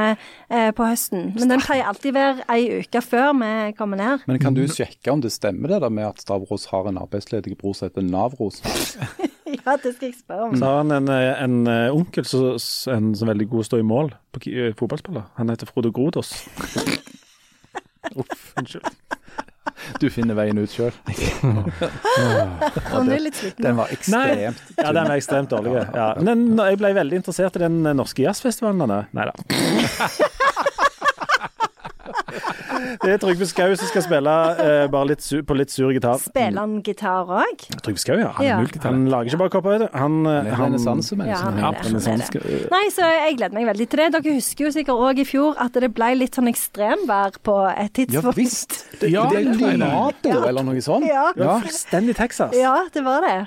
eh, 0.49 0.71
på 0.71 0.87
høsten. 0.87 1.33
Men 1.35 1.49
den 1.49 1.59
pleier 1.61 1.87
alltid 1.91 2.13
være 2.15 2.47
ei 2.55 2.79
uke 2.79 3.01
før 3.03 3.33
vi 3.39 3.73
kommer 3.75 3.97
ned. 3.99 4.23
Men 4.27 4.39
kan 4.39 4.53
du 4.55 4.63
sjekke 4.67 5.11
om 5.11 5.19
det 5.21 5.31
stemmer 5.35 5.67
det 5.75 5.81
der 5.81 5.89
med 5.91 6.07
at 6.07 6.21
Stavros 6.23 6.65
har 6.71 6.87
en 6.87 6.97
arbeidsledig 6.97 7.57
bror 7.59 7.75
som 7.75 7.89
heter 7.89 8.01
Navros? 8.07 8.61
ja, 9.65 9.75
det 9.83 9.95
skal 9.95 10.07
jeg 10.09 10.15
spørre 10.19 10.49
om. 10.49 10.55
Så 10.57 10.65
har 10.65 10.81
han 10.83 10.95
en, 10.95 11.11
eh, 11.13 11.43
en 11.43 11.67
eh, 11.67 11.95
onkel 11.95 12.25
som 12.27 12.57
en, 12.93 13.11
som 13.15 13.27
er 13.27 13.33
veldig 13.33 13.49
god 13.51 13.65
å 13.65 13.67
stå 13.69 13.81
i 13.81 13.87
mål 13.87 14.13
på 14.35 14.43
eh, 14.51 14.73
fotballspiller. 14.79 15.29
Han 15.39 15.53
heter 15.53 15.69
Frode 15.69 15.91
Grodos. 15.95 16.33
Uff, 18.19 18.53
unnskyld. 18.57 18.87
Du 19.99 20.07
finner 20.11 20.35
veien 20.35 20.57
ut 20.59 20.71
sjøl. 20.71 20.91
Han 22.93 23.11
er 23.11 23.21
litt 23.21 23.37
sliten. 23.37 23.63
Den 23.63 23.77
var 23.77 23.91
ekstremt 23.93 24.73
Ja, 24.77 24.91
den 24.95 25.07
var 25.07 25.15
ekstremt 25.15 25.51
dårlig. 25.53 25.75
Ja. 25.95 26.09
Men 26.23 26.57
jeg 26.57 26.79
ble 26.81 26.91
veldig 26.97 27.21
interessert 27.21 27.59
i 27.59 27.63
den 27.63 27.81
norske 27.97 28.23
jazzfestivalen. 28.25 29.07
Nei 29.15 29.29
da. 29.29 29.35
Det 33.03 33.11
er 33.13 33.19
Trygve 33.21 33.45
Skau 33.49 33.73
som 33.77 33.89
skal 33.89 34.03
spille 34.05 34.33
uh, 34.59 34.85
bare 34.91 35.11
litt 35.11 35.23
sur, 35.23 35.41
på 35.45 35.55
litt 35.57 35.71
sur 35.73 35.91
gitar. 35.93 36.17
Spiller 36.23 36.59
han 36.63 36.79
gitar 36.85 37.29
òg? 37.29 37.65
Trygve 37.85 38.01
Skau, 38.01 38.17
ja. 38.19 38.31
Han, 38.37 38.45
Ja. 38.45 38.57
han 38.85 39.05
lager 39.11 39.31
ikke 39.31 39.41
bare 39.43 39.53
kopper, 39.53 39.75
vet 39.77 39.85
du. 39.85 39.97
Han, 39.97 40.17
eh, 40.25 40.43
Det 40.43 40.51
er 40.53 40.57
han 40.59 40.73
renessansemenneske. 40.73 41.35
Ja, 41.35 41.43
han 41.45 41.55
det. 41.55 42.03
Han 42.09 42.19
det. 42.59 42.71
Nei, 42.73 42.83
så 42.95 43.09
jeg 43.09 43.37
gleder 43.37 43.57
meg 43.57 43.67
veldig 43.69 43.89
til 43.89 44.03
det. 44.03 44.07
Dere 44.15 44.35
husker 44.39 44.65
jo 44.65 44.71
sikkert 44.75 45.03
òg 45.09 45.19
i 45.21 45.27
fjor 45.27 45.59
at 45.61 45.73
det 45.73 45.91
ble 45.93 46.11
litt 46.17 46.37
sånn 46.39 46.49
ekstremvær 46.51 47.39
på 47.45 47.57
et 47.75 48.01
Ja 48.09 48.23
visst. 48.31 48.37
visst. 48.43 48.77
Ja, 49.03 49.27
det 49.29 49.43
er 49.43 49.51
det 49.53 49.73
jeg 49.75 50.15
det. 50.23 50.47
eller 50.49 50.65
noe 50.65 50.81
sånt. 50.81 51.05
Ja. 51.07 51.29
ja. 51.37 51.59
fullstendig 51.63 52.15
Texas. 52.17 52.55
Ja, 52.57 52.75
det 52.93 53.03
var 53.05 53.21
det. 53.25 53.37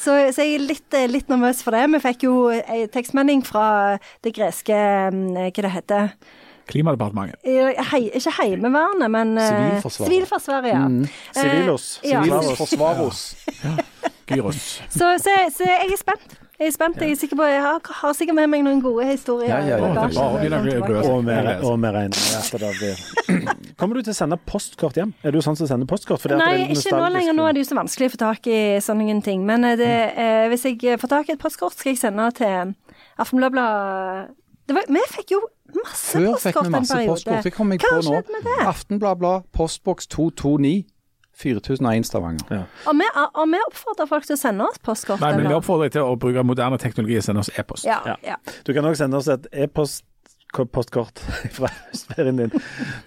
Så, 0.00 0.14
så 0.32 0.44
jeg 0.46 0.56
er 0.56 0.62
litt, 0.64 0.94
eh, 0.96 1.08
litt 1.10 1.28
nervøs 1.28 1.62
for 1.64 1.76
det. 1.76 1.86
Vi 1.92 2.00
fikk 2.00 2.24
jo 2.24 2.36
en 2.50 2.88
tekstmelding 2.92 3.42
fra 3.44 3.98
det 4.24 4.32
greske 4.36 4.76
mm, 5.12 5.50
Hva 5.50 5.64
det 5.66 5.72
heter 5.74 6.12
Klimadepartementet. 6.70 7.40
Hei, 7.92 8.02
Ikke 8.14 8.34
Heimevernet, 8.38 9.10
men 9.10 9.36
eh, 9.38 9.48
Sivilforsvaret. 9.50 10.12
Sivilforsvaret, 10.12 10.70
ja. 10.70 10.84
Sivilos. 11.40 11.88
Eh, 12.02 12.12
ja. 12.12 12.22
Sivilos. 12.22 12.52
Forsvaros. 12.58 13.24
Gyros. 14.30 14.82
Så, 14.88 15.18
så, 15.18 15.30
så 15.56 15.66
jeg 15.66 15.90
er 15.92 15.98
spent. 15.98 16.38
Jeg 16.60 16.68
er 16.68 16.74
spent. 16.74 17.00
Jeg 17.00 17.10
er 17.10 17.16
sikker 17.16 17.38
på 17.40 17.46
Jeg 17.48 17.62
har, 17.64 17.78
har 18.02 18.12
sikkert 18.12 18.36
med 18.36 18.50
meg 18.52 18.62
noen 18.66 18.82
gode 18.84 19.06
historier. 19.08 19.48
Ja, 19.48 19.60
ja, 19.64 19.76
ja. 19.80 20.24
Og 20.26 20.40
vi, 20.42 20.48
regner 20.50 20.66
med 20.66 22.34
at 22.36 22.50
det 22.52 22.72
blir 22.78 23.00
Kommer 23.80 23.96
du 23.96 24.04
til 24.04 24.12
å 24.12 24.18
sende 24.18 24.36
postkort 24.36 24.98
hjem? 25.00 25.14
Er 25.24 25.32
du 25.32 25.40
sånn 25.44 25.56
som 25.56 25.70
sender 25.70 25.88
postkort? 25.88 26.20
Fordi 26.20 26.36
at 26.36 26.42
Nei, 26.42 26.50
det 26.58 26.66
er 26.66 26.74
ikke 26.76 27.00
nå 27.00 27.08
lenger. 27.14 27.38
Nå 27.38 27.46
er 27.48 27.56
det 27.56 27.64
jo 27.64 27.70
så 27.70 27.78
vanskelig 27.80 28.10
å 28.10 28.12
få 28.12 28.20
tak 28.26 28.50
i 28.52 28.60
sånne 28.84 29.16
ting. 29.24 29.46
Men 29.48 29.64
eh, 29.70 29.78
det, 29.80 29.94
eh, 30.20 30.44
hvis 30.52 30.68
jeg 30.68 31.00
får 31.00 31.14
tak 31.16 31.32
i 31.32 31.34
et 31.38 31.40
postkort, 31.40 31.78
skal 31.78 31.94
jeg 31.94 32.02
sende 32.02 32.28
til 32.36 32.76
Aftenbladet 33.20 33.56
Det 33.56 34.39
var- 34.74 34.88
Vi 34.88 35.00
fikk 35.10 35.30
jo 35.34 35.40
masse 35.84 36.18
Før 36.18 36.36
fikk 36.38 36.54
postkort 36.54 36.66
vi 36.66 36.76
en 36.76 36.86
periode. 36.86 37.08
postkort. 37.14 37.52
Kom 37.54 37.70
jeg 37.72 37.80
Hva 37.80 37.88
på 37.88 37.94
har 37.94 38.02
skjedd 38.02 38.30
med 38.34 38.42
det? 38.48 38.66
Aftenbladblad, 38.66 39.42
postboks 39.52 40.06
229, 40.06 40.84
4001 41.40 42.04
Stavanger. 42.06 42.66
Og 42.86 42.94
vi, 42.98 43.06
og 43.16 43.48
vi 43.48 43.60
oppfordrer 43.70 44.08
folk 44.10 44.26
til 44.26 44.34
å 44.36 44.40
sende 44.40 44.66
oss 44.68 44.78
postkort. 44.84 45.20
Nei, 45.20 45.32
men 45.36 45.48
vi 45.48 45.54
oppfordrer 45.56 45.88
deg 45.88 45.92
til 45.92 46.02
å 46.02 46.16
bruke 46.20 46.42
moderne 46.44 46.78
teknologi 46.78 47.16
og 47.16 47.22
sende 47.24 47.40
oss 47.40 47.50
e-post. 47.58 47.84
ja, 47.84 48.00
Ja. 48.06 48.16
ja. 48.24 48.36
Du 48.66 48.72
kan 48.74 48.84
òg 48.84 48.96
sende 48.96 49.16
oss 49.16 49.28
et 49.28 49.46
e-post 49.52 50.04
postkort 50.52 51.18
fra 51.56 51.68
høstferien 51.70 52.36
din. 52.36 52.50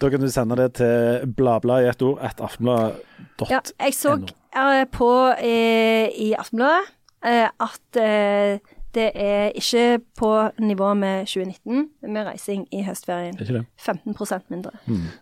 Da 0.00 0.08
kan 0.10 0.20
du 0.20 0.28
sende 0.32 0.56
det 0.56 0.74
til 0.80 1.26
bladbladet 1.36 1.84
i 1.84 1.88
ett 1.90 2.02
ord, 2.02 2.18
at 2.24 2.40
aftenblad.no. 2.40 3.46
ja. 3.50 3.60
Jeg 3.84 3.94
så 3.94 4.14
eh, 4.56 4.84
på 4.90 5.10
eh, 5.38 6.08
i 6.24 6.32
Aftenbladet 6.38 6.88
eh, 7.24 7.48
at 7.60 8.00
eh, 8.00 8.58
det 8.94 9.10
er 9.18 9.50
ikke 9.58 10.00
på 10.18 10.30
nivå 10.62 10.92
med 10.94 11.26
2019 11.26 12.12
med 12.14 12.26
reising 12.28 12.64
i 12.74 12.82
høstferien. 12.86 13.34
Ikke 13.40 13.58
det? 13.58 13.64
15% 13.80 14.46
mindre. 14.52 14.70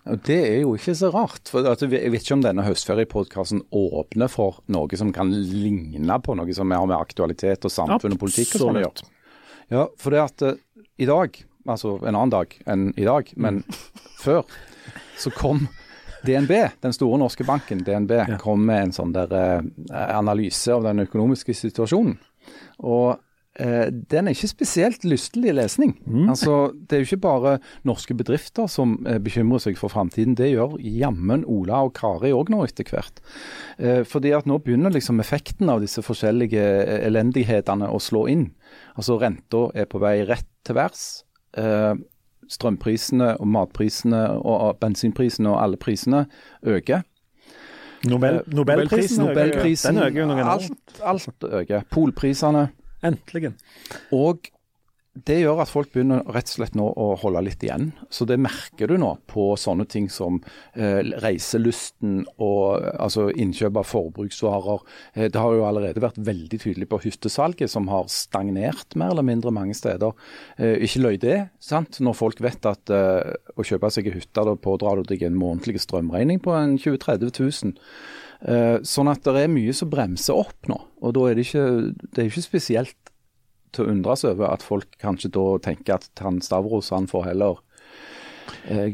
Og 0.04 0.26
Det 0.26 0.38
er 0.38 0.60
jo 0.60 0.74
ikke 0.76 0.94
så 0.94 1.10
rart. 1.14 1.48
for 1.48 1.66
at 1.70 1.82
Jeg 1.82 2.12
vet 2.12 2.22
ikke 2.22 2.34
om 2.34 2.42
denne 2.42 2.62
høstferiepodkasten 2.62 3.62
åpner 3.72 4.28
for 4.28 4.60
noe 4.66 4.96
som 4.96 5.12
kan 5.12 5.32
ligne 5.32 6.20
på 6.20 6.36
noe 6.36 6.54
som 6.54 6.70
har 6.70 6.86
med 6.86 6.96
aktualitet 6.96 7.64
og 7.64 7.70
samfunn 7.70 8.12
og 8.12 8.20
politikk 8.20 8.56
og 8.56 8.60
sånn 8.66 8.76
å 8.76 8.84
gjøre. 8.84 9.08
Ja, 9.72 9.86
for 9.96 10.10
det 10.10 10.20
at 10.20 10.42
uh, 10.42 10.58
i 10.98 11.06
dag, 11.08 11.38
altså 11.66 11.96
en 12.02 12.14
annen 12.14 12.30
dag 12.30 12.56
enn 12.66 12.92
i 12.96 13.04
dag, 13.08 13.32
men 13.36 13.62
før, 14.24 14.44
så 15.16 15.32
kom 15.32 15.68
DNB, 16.26 16.52
den 16.84 16.92
store 16.94 17.18
norske 17.18 17.44
banken, 17.44 17.82
DNB, 17.82 18.12
kom 18.38 18.66
med 18.66 18.88
en 18.88 18.92
sånn 18.92 19.14
der 19.16 19.32
uh, 19.32 19.62
analyse 20.12 20.70
av 20.74 20.84
den 20.84 21.06
økonomiske 21.06 21.56
situasjonen. 21.56 22.18
Og 22.82 23.16
den 23.58 24.28
er 24.28 24.32
ikke 24.32 24.48
spesielt 24.48 25.04
lystelig 25.04 25.52
lesning. 25.54 25.90
Altså, 26.30 26.72
Det 26.72 26.96
er 26.96 27.02
jo 27.02 27.08
ikke 27.10 27.20
bare 27.20 27.58
norske 27.84 28.14
bedrifter 28.16 28.66
som 28.66 28.94
eh, 29.06 29.18
bekymrer 29.18 29.60
seg 29.60 29.76
for 29.76 29.92
framtiden. 29.92 30.36
Det 30.38 30.48
gjør 30.54 30.78
jammen 30.80 31.44
Ola 31.44 31.82
og 31.84 31.92
Kari 31.98 32.32
òg 32.32 32.48
nå 32.48 32.62
etter 32.64 32.88
hvert. 32.88 33.20
Eh, 33.78 34.02
fordi 34.08 34.32
at 34.32 34.48
nå 34.48 34.56
begynner 34.64 34.94
liksom 34.94 35.20
effekten 35.20 35.68
av 35.68 35.84
disse 35.84 36.00
forskjellige 36.02 36.62
eh, 36.62 37.06
elendighetene 37.10 37.90
å 37.92 38.00
slå 38.00 38.24
inn. 38.32 38.48
Altså 38.96 39.20
Renta 39.20 39.68
er 39.76 39.84
på 39.84 40.00
vei 40.00 40.22
rett 40.24 40.48
til 40.64 40.78
værs. 40.80 41.06
Eh, 41.52 41.94
strømprisene 42.48 43.34
og 43.38 43.48
matprisene 43.48 44.26
og 44.40 44.78
bensinprisene 44.80 45.52
og 45.52 45.60
alle 45.60 45.80
prisene 45.80 46.26
øker. 46.64 47.04
Nobel, 48.08 48.40
Nobelprisen, 48.50 49.22
Nobelprisen, 49.22 49.94
Den 49.94 50.02
øker 50.08 50.20
jo 50.24 50.26
noen 50.26 50.48
alt, 50.56 50.72
alt 51.06 51.44
øker. 51.46 51.84
Polprisene. 51.92 52.70
Endelig. 53.02 53.54
Og 54.14 54.50
det 55.12 55.42
gjør 55.42 55.58
at 55.60 55.68
folk 55.68 55.90
begynner 55.92 56.22
rett 56.32 56.48
og 56.48 56.54
slett 56.54 56.76
nå 56.78 56.86
å 56.88 57.06
holde 57.20 57.42
litt 57.44 57.60
igjen. 57.66 57.90
Så 58.08 58.24
det 58.28 58.38
merker 58.40 58.88
du 58.88 58.94
nå 58.96 59.10
på 59.28 59.50
sånne 59.60 59.84
ting 59.84 60.06
som 60.08 60.38
eh, 60.72 61.04
reiselysten 61.20 62.22
og 62.40 62.86
altså 62.94 63.26
innkjøp 63.28 63.76
av 63.82 63.90
forbruksvarer. 63.90 64.86
Eh, 65.12 65.28
det 65.28 65.36
har 65.36 65.52
jo 65.52 65.66
allerede 65.68 66.00
vært 66.00 66.22
veldig 66.24 66.62
tydelig 66.64 66.88
på 66.88 67.02
hyttesalget, 67.04 67.68
som 67.68 67.92
har 67.92 68.08
stagnert 68.12 68.96
mer 68.96 69.12
eller 69.12 69.28
mindre 69.28 69.52
mange 69.52 69.76
steder. 69.76 70.16
Eh, 70.56 70.80
ikke 70.88 71.04
løy 71.04 71.20
det, 71.20 71.38
sant. 71.60 72.00
Når 72.00 72.16
folk 72.16 72.40
vet 72.40 72.72
at 72.72 72.96
eh, 72.96 73.36
å 73.52 73.68
kjøpe 73.68 73.92
seg 73.92 74.08
en 74.08 74.16
hytte, 74.16 74.48
da 74.48 74.56
pådrar 74.56 75.02
du 75.02 75.12
deg 75.12 75.28
en 75.28 75.36
månedlig 75.36 75.84
strømregning 75.84 76.40
på 76.40 76.56
en 76.56 76.78
20 76.80 76.96
000-30 77.04 77.36
000. 77.36 77.76
Eh, 78.42 78.78
sånn 78.82 79.10
at 79.12 79.22
det 79.22 79.44
er 79.44 79.52
mye 79.52 79.74
som 79.76 79.90
bremser 79.92 80.38
opp 80.38 80.70
nå. 80.70 80.78
Og 81.02 81.14
da 81.14 81.28
er 81.28 81.38
det 81.38 81.46
ikke, 81.46 81.66
det 82.10 82.22
er 82.22 82.30
ikke 82.30 82.44
spesielt 82.48 83.12
til 83.72 83.86
å 83.86 83.92
undres 83.94 84.24
over 84.28 84.50
at 84.50 84.64
folk 84.66 84.98
kanskje 85.00 85.32
da 85.32 85.44
tenker 85.64 85.96
at 85.96 86.24
han 86.24 86.42
Stavros 86.44 86.90
han 86.92 87.08
får 87.10 87.30
heller 87.30 87.62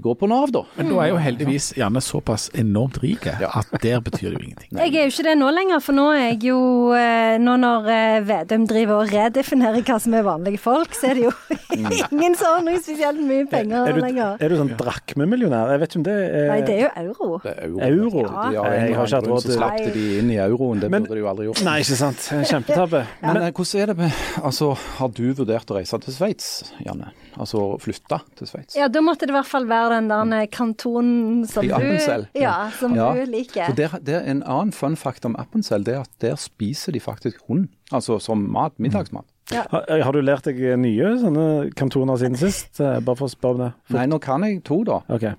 gå 0.02 0.14
på 0.18 0.28
Nav, 0.30 0.50
da. 0.54 0.64
Men 0.78 0.90
nå 0.92 1.00
er 1.02 1.10
jo 1.12 1.18
heldigvis 1.22 1.72
Janne 1.78 2.00
såpass 2.04 2.48
enormt 2.58 3.00
rik 3.02 3.26
at 3.28 3.74
der 3.84 4.00
betyr 4.04 4.32
det 4.32 4.38
jo 4.38 4.44
ingenting. 4.46 4.72
Jeg 4.78 4.94
er 4.94 5.08
jo 5.08 5.12
ikke 5.12 5.26
det 5.28 5.36
nå 5.40 5.50
lenger, 5.54 5.82
for 5.84 5.98
nå 5.98 6.06
er 6.14 6.24
jeg 6.30 6.40
jo 6.48 6.60
eh, 6.96 7.36
Nå 7.42 7.56
når 7.60 7.88
eh, 7.92 8.16
Vedum 8.28 8.64
driver 8.68 9.02
og 9.02 9.12
redefinerer 9.12 9.84
hva 9.86 9.98
som 10.02 10.16
er 10.16 10.24
vanlige 10.26 10.60
folk, 10.62 10.94
så 10.96 11.10
er 11.10 11.18
det 11.18 11.26
jo 11.28 11.32
ingen 11.78 12.36
som 12.38 12.56
har 12.56 12.64
noe 12.66 12.80
spesielt 12.82 13.20
mye 13.22 13.46
penger 13.50 13.90
Er 13.90 13.98
du, 13.98 14.02
lenger. 14.02 14.38
er 14.40 14.52
du 14.52 14.58
sånn 14.60 14.72
drakmemillionær? 14.78 15.74
Jeg 15.74 15.82
vet 15.82 15.92
ikke 15.92 16.00
om 16.00 16.06
det 16.08 16.16
er 16.18 16.48
Nei, 16.52 16.58
det 16.66 16.76
er 16.76 16.82
jo 16.86 16.90
euro. 17.04 17.30
Det 17.44 17.52
er 17.52 17.62
euro. 17.68 17.82
Euro? 17.88 18.24
Ja. 18.28 18.48
Ja, 18.58 18.64
jeg 18.74 18.96
har 18.96 19.08
ikke 19.08 19.20
hatt 19.20 19.28
råd 19.28 19.44
til 19.44 19.48
til 19.48 19.58
slapp 19.58 19.94
de 19.94 20.04
inn 20.18 20.32
i 20.32 20.38
euroen. 20.42 20.82
Det 20.82 20.90
burde 20.92 21.14
de 21.14 21.22
jo 21.22 21.30
aldri 21.30 21.48
gjort. 21.48 21.62
Nei, 21.66 21.78
ikke 21.84 21.98
sant. 21.98 22.28
Kjempetabbe. 22.50 23.04
Men 23.24 23.40
eh, 23.42 23.50
hvordan 23.52 23.82
er 23.82 23.92
det 23.92 23.96
med 24.02 24.22
Altså, 24.42 24.72
har 24.98 25.12
du 25.14 25.24
vurdert 25.38 25.72
å 25.72 25.78
reise 25.78 26.00
til 26.04 26.16
Sveits, 26.16 26.48
Janne? 26.84 27.12
Altså 27.38 27.64
flytte 27.82 28.20
til 28.38 28.50
Sveits? 28.50 28.76
Ja, 28.78 28.88
da 28.92 29.02
måtte 29.04 29.28
det 29.28 29.34
i 29.34 29.37
hvert 29.38 29.50
fall 29.50 29.66
være 29.70 29.88
den 29.96 30.08
der 30.12 30.34
eh, 30.42 30.46
kantonen 30.52 31.46
som 31.48 31.64
I 31.64 31.68
du 31.68 32.40
Ja, 32.40 32.70
som 32.78 32.94
Ja. 32.94 33.12
du 33.14 33.24
liker. 33.30 33.66
For 33.70 33.78
der, 33.78 33.98
der, 34.04 34.20
En 34.28 34.42
annen 34.42 34.72
fun 34.72 34.96
fact 34.96 35.24
om 35.24 35.36
Appensell 35.38 35.84
det 35.84 35.94
er 35.94 36.00
at 36.04 36.10
der 36.20 36.36
spiser 36.36 36.92
de 36.92 37.00
faktisk 37.00 37.40
hund. 37.48 37.68
Altså 37.92 38.20
som 38.20 38.38
mat, 38.52 38.72
middagsmat. 38.78 39.24
Har, 39.50 39.84
har 39.88 40.12
du 40.12 40.20
lært 40.20 40.44
deg 40.44 40.58
nye 40.76 41.14
sånne 41.22 41.72
kantoner 41.74 42.18
siden 42.20 42.36
sist? 42.36 42.80
Eh, 42.84 42.98
Bare 43.00 43.16
for 43.16 43.30
å 43.30 43.32
spørre 43.32 43.54
om 43.54 43.62
det. 43.64 43.72
Nei, 43.96 44.06
nå 44.06 44.18
kan 44.20 44.42
jeg 44.44 44.62
to, 44.64 44.82
da. 44.84 45.00
Okay. 45.08 45.32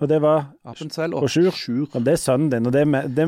Og 0.00 0.08
det 0.08 0.22
var 0.24 0.46
Appenzell 0.64 1.12
og 1.12 1.26
Og 1.26 1.28
Sjur. 1.28 1.50
Sjur. 1.52 1.82
Ja, 1.92 2.00
det 2.00 2.14
er 2.14 2.20
sønnen 2.22 2.48
din, 2.48 2.64
og 2.64 2.72
det, 2.72 2.86
er 2.88 3.08
det, 3.12 3.26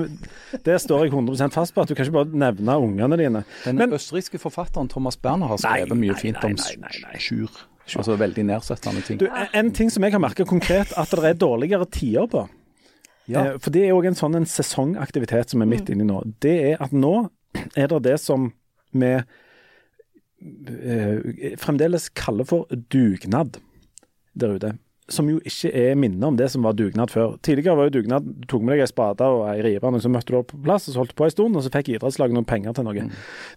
det 0.65 0.79
står 0.81 1.03
jeg 1.05 1.13
100% 1.13 1.53
fast 1.53 1.75
på. 1.77 1.83
at 1.85 1.89
Du 1.91 1.95
kan 1.95 2.07
ikke 2.07 2.15
bare 2.17 2.33
nevne 2.33 2.79
ungene 2.81 3.19
dine. 3.21 3.43
Den 3.67 3.77
Men- 3.77 3.93
østerrikske 3.93 4.41
forfatteren 4.41 4.89
Thomas 4.89 5.17
Berner 5.21 5.49
har 5.53 5.59
Nei, 5.61 5.83
skrevet 5.85 5.99
mye 6.01 6.15
nei, 6.15 6.21
fint 6.23 6.41
nei, 6.41 6.49
om 6.49 6.57
nei, 6.57 6.77
nei, 6.81 7.03
nei. 7.13 7.19
Sjur. 7.21 7.51
Altså 7.91 8.17
veldig 8.17 8.45
nedsettende 8.47 9.03
ting. 9.05 9.19
Du, 9.21 9.27
en 9.29 9.73
ting 9.75 9.91
som 9.91 10.05
jeg 10.07 10.15
har 10.15 10.23
merka 10.23 10.45
konkret, 10.49 10.93
at 10.97 11.11
det 11.11 11.25
er 11.33 11.39
dårligere 11.39 11.87
tider 11.91 12.27
på. 12.31 12.45
Ja. 13.31 13.53
Eh, 13.53 13.59
For 13.63 13.71
det 13.75 13.83
er 13.87 13.95
òg 13.97 14.07
en 14.11 14.19
sånn 14.19 14.37
en 14.39 14.47
sesongaktivitet 14.49 15.51
som 15.53 15.63
er 15.63 15.71
midt 15.71 15.91
inni 15.93 16.07
nå. 16.07 16.23
Det 16.43 16.57
er 16.73 16.77
at 16.83 16.93
nå 16.95 17.29
er 17.77 17.87
det 17.91 18.01
det 18.07 18.17
som 18.23 18.53
vi 18.93 19.13
eh, 19.19 21.17
fremdeles 21.61 22.09
kaller 22.19 22.45
for 22.49 22.67
dugnad 22.93 23.59
der 24.35 24.57
ute. 24.57 24.73
Som 25.11 25.27
jo 25.33 25.41
ikke 25.43 25.73
er 25.75 25.97
minnet 25.99 26.23
om 26.23 26.37
det 26.39 26.47
som 26.53 26.63
var 26.63 26.77
dugnad 26.79 27.11
før. 27.11 27.35
Tidligere 27.43 27.75
var 27.77 27.89
jo 27.89 27.95
dugnad 27.97 28.23
Du 28.23 28.47
tok 28.53 28.63
med 28.63 28.77
deg 28.77 28.85
ei 28.85 28.91
spade 28.91 29.27
og 29.27 29.43
ei 29.51 29.59
rive, 29.67 29.91
og 29.91 30.05
så 30.05 30.13
møtte 30.13 30.31
du 30.31 30.39
opp 30.39 30.53
på 30.53 30.61
plass, 30.63 30.87
og 30.87 30.95
så 30.95 31.03
holdt 31.03 31.15
du 31.15 31.19
på 31.19 31.27
ei 31.27 31.35
stund, 31.35 31.59
og 31.59 31.65
så 31.65 31.73
fikk 31.75 31.91
idrettslaget 31.97 32.37
noen 32.37 32.49
penger 32.49 32.77
til 32.79 32.87
noe. 32.87 33.09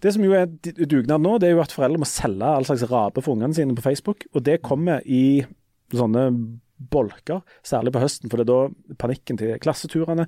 Det 0.02 0.12
som 0.16 0.26
jo 0.26 0.34
er 0.34 0.50
dugnad 0.82 1.22
nå, 1.22 1.36
det 1.38 1.50
er 1.50 1.56
jo 1.56 1.62
at 1.62 1.74
foreldre 1.74 2.02
må 2.02 2.10
selge 2.10 2.50
all 2.50 2.66
slags 2.66 2.86
rape 2.90 3.22
for 3.22 3.36
ungene 3.36 3.56
sine 3.56 3.78
på 3.78 3.86
Facebook, 3.86 4.26
og 4.34 4.46
det 4.48 4.58
kommer 4.66 5.06
i 5.06 5.46
sånne 5.94 6.28
bolker, 6.76 7.40
særlig 7.64 7.94
på 7.94 8.02
høsten, 8.02 8.30
for 8.30 8.40
det 8.40 8.46
er 8.46 8.52
da 8.52 8.96
panikken 9.00 9.38
til 9.40 9.54
klasseturene, 9.62 10.26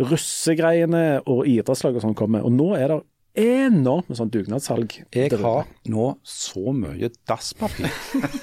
russegreiene 0.00 1.04
og 1.30 1.44
idrettslag 1.46 1.98
og 1.98 2.02
sånn 2.02 2.16
kommer. 2.18 2.42
Og 2.46 2.54
nå 2.54 2.72
er 2.78 2.88
det 2.90 3.02
enormt 3.34 4.10
med 4.10 4.18
sånn 4.18 4.30
dugnadssalg. 4.32 4.94
Jeg 5.14 5.38
har 5.42 5.66
nå 5.90 6.06
så 6.26 6.74
mye 6.76 7.10
dasspapir 7.28 7.90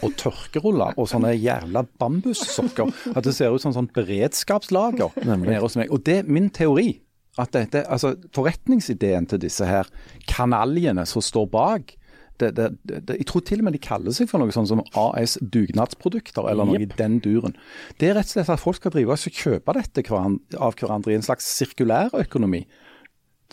og 0.04 0.18
tørkeruller 0.20 0.98
og 1.00 1.08
sånne 1.12 1.32
jævla 1.38 1.86
bambussokker 2.02 2.92
at 3.16 3.24
det 3.28 3.36
ser 3.38 3.56
ut 3.56 3.64
som 3.64 3.76
sånn 3.76 3.90
beredskapslager 3.96 5.16
nede 5.24 5.64
hos 5.64 5.80
meg. 5.80 5.94
Og 5.96 6.04
det 6.08 6.22
er 6.22 6.30
min 6.30 6.52
teori. 6.54 7.00
At 7.40 7.54
dette, 7.56 7.86
altså 7.88 8.18
Forretningsideen 8.36 9.24
til 9.32 9.40
disse 9.40 9.64
her 9.64 9.88
kanaljene 10.28 11.06
som 11.08 11.24
står 11.24 11.46
bak 11.48 11.94
det, 12.42 12.50
det, 12.58 12.66
det, 12.84 13.16
Jeg 13.22 13.28
tror 13.30 13.44
til 13.48 13.62
og 13.62 13.68
med 13.70 13.76
de 13.78 13.80
kaller 13.80 14.12
seg 14.16 14.28
for 14.28 14.42
noe 14.42 14.52
sånn 14.52 14.68
som 14.68 14.82
AS 14.98 15.38
Dugnadsprodukter, 15.40 16.50
eller 16.50 16.68
noe 16.68 16.82
i 16.82 16.90
den 16.90 17.20
duren. 17.24 17.56
Det 18.02 18.10
er 18.10 18.18
rett 18.18 18.28
og 18.28 18.34
slett 18.34 18.52
at 18.52 18.64
folk 18.64 18.82
skal 18.82 18.92
drive 18.96 19.16
og 19.16 19.42
kjøpe 19.42 19.76
dette 19.78 20.04
av 20.12 20.76
hverandre 20.76 21.14
i 21.14 21.20
en 21.20 21.26
slags 21.26 21.48
sirkulærøkonomi. 21.60 22.66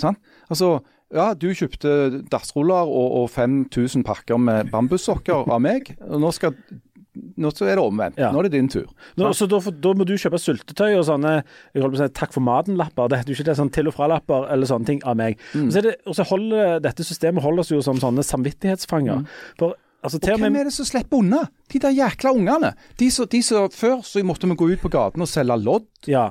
Sånn? 0.01 0.18
Altså, 0.48 0.79
ja, 1.14 1.30
du 1.34 1.48
kjøpte 1.56 1.90
dassruller 2.28 2.90
og, 2.90 3.22
og 3.22 3.30
5000 3.32 4.04
pakker 4.04 4.40
med 4.40 4.68
bambussokker 4.72 5.48
av 5.48 5.62
meg. 5.64 5.94
Nå, 6.04 6.30
skal, 6.36 6.52
nå 7.40 7.52
er 7.64 7.78
det 7.78 7.84
omvendt. 7.84 8.20
Ja. 8.20 8.28
Nå 8.34 8.42
er 8.42 8.48
det 8.48 8.58
din 8.58 8.68
tur. 8.72 8.90
Nå, 9.16 9.30
så 9.36 9.48
da, 9.48 9.60
da 9.72 9.94
må 9.96 10.04
du 10.08 10.14
kjøpe 10.20 10.40
syltetøy 10.42 10.98
og 10.98 11.06
sånne 11.08 11.38
jeg 11.38 11.80
holder 11.82 11.96
på 11.96 12.00
å 12.00 12.04
si, 12.04 12.14
takk 12.20 12.36
for 12.36 12.44
maten-lapper. 12.44 13.08
Det 13.12 13.22
jo 13.24 13.38
ikke 13.38 13.48
det 13.48 13.56
sånn 13.58 13.72
til 13.74 13.88
og 13.88 13.96
fra-lapper 13.96 14.48
eller 14.52 14.68
sånne 14.68 14.90
ting 14.90 15.02
av 15.08 15.18
meg. 15.20 15.40
Mm. 15.54 15.66
Og 15.66 15.74
så, 15.74 15.84
det, 15.88 15.96
og 16.04 16.18
så 16.18 16.28
holder 16.28 16.80
dette 16.84 17.06
systemet 17.08 17.44
holder 17.44 17.64
oss 17.64 17.72
jo 17.72 17.82
som 17.84 18.00
sånne 18.02 18.24
samvittighetsfanger. 18.28 19.24
For 19.60 19.78
altså, 20.04 20.20
Mm. 20.20 20.34
Og 20.34 20.40
hvem 20.44 20.56
er 20.60 20.68
det 20.68 20.72
som 20.76 20.86
slipper 20.86 21.18
unna? 21.18 21.40
De 21.72 21.80
der 21.82 21.90
jækla 21.90 22.30
ungene. 22.36 22.74
De 23.00 23.10
som, 23.10 23.26
Før 23.72 24.02
så 24.04 24.22
måtte 24.22 24.46
vi 24.46 24.54
gå 24.54 24.68
ut 24.70 24.84
på 24.84 24.92
gaten 24.92 25.24
og 25.24 25.28
selge 25.28 25.56
lodd. 25.58 25.88
ja, 26.06 26.28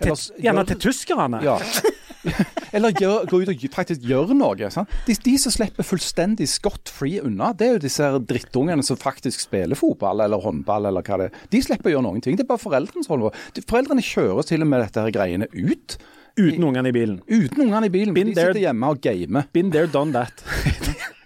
til, 0.00 0.14
Gjerne 0.40 0.66
til 0.70 0.78
tyskerne. 0.86 1.42
Ja. 1.44 1.58
Eller 2.76 2.92
gjør, 2.94 3.24
gå 3.30 3.40
ut 3.42 3.50
og 3.52 3.62
faktisk 3.74 4.04
gjøre 4.06 4.36
noe. 4.36 4.70
Sant? 4.72 4.92
De, 5.06 5.16
de 5.24 5.34
som 5.40 5.54
slipper 5.54 5.86
fullstendig 5.86 6.46
scot 6.50 6.92
free 6.92 7.22
unna, 7.24 7.52
det 7.56 7.66
er 7.66 7.76
jo 7.78 7.82
disse 7.86 8.10
drittungene 8.28 8.84
som 8.86 8.98
faktisk 9.00 9.42
spiller 9.46 9.78
fotball 9.78 10.22
eller 10.26 10.42
håndball 10.44 10.90
eller 10.90 11.06
hva 11.06 11.20
det 11.22 11.30
er. 11.30 11.42
De 11.52 11.62
slipper 11.64 11.90
å 11.90 11.96
gjøre 11.96 12.06
noen 12.08 12.24
ting. 12.24 12.38
Det 12.38 12.44
er 12.46 12.50
bare 12.52 12.62
foreldrene 12.62 13.06
som 13.06 13.16
holder 13.16 13.32
på. 13.32 13.64
Foreldrene 13.72 14.04
kjører 14.04 14.48
til 14.52 14.64
og 14.66 14.70
med 14.72 14.84
dette 14.84 15.06
her 15.06 15.14
greiene 15.16 15.50
ut. 15.56 15.98
Uten 16.38 16.62
ungene 16.64 16.92
i 16.92 16.94
bilen. 16.94 17.18
Uten 17.26 17.64
ungene 17.66 17.88
i 17.88 17.92
bilen. 17.92 18.14
Been 18.16 18.30
De 18.30 18.36
sitter 18.36 18.52
there. 18.54 18.66
hjemme 18.68 18.92
og 18.94 19.00
gamer. 19.02 19.48
Been 19.52 19.72
there, 19.74 19.90
done 19.90 20.14
that. 20.14 20.44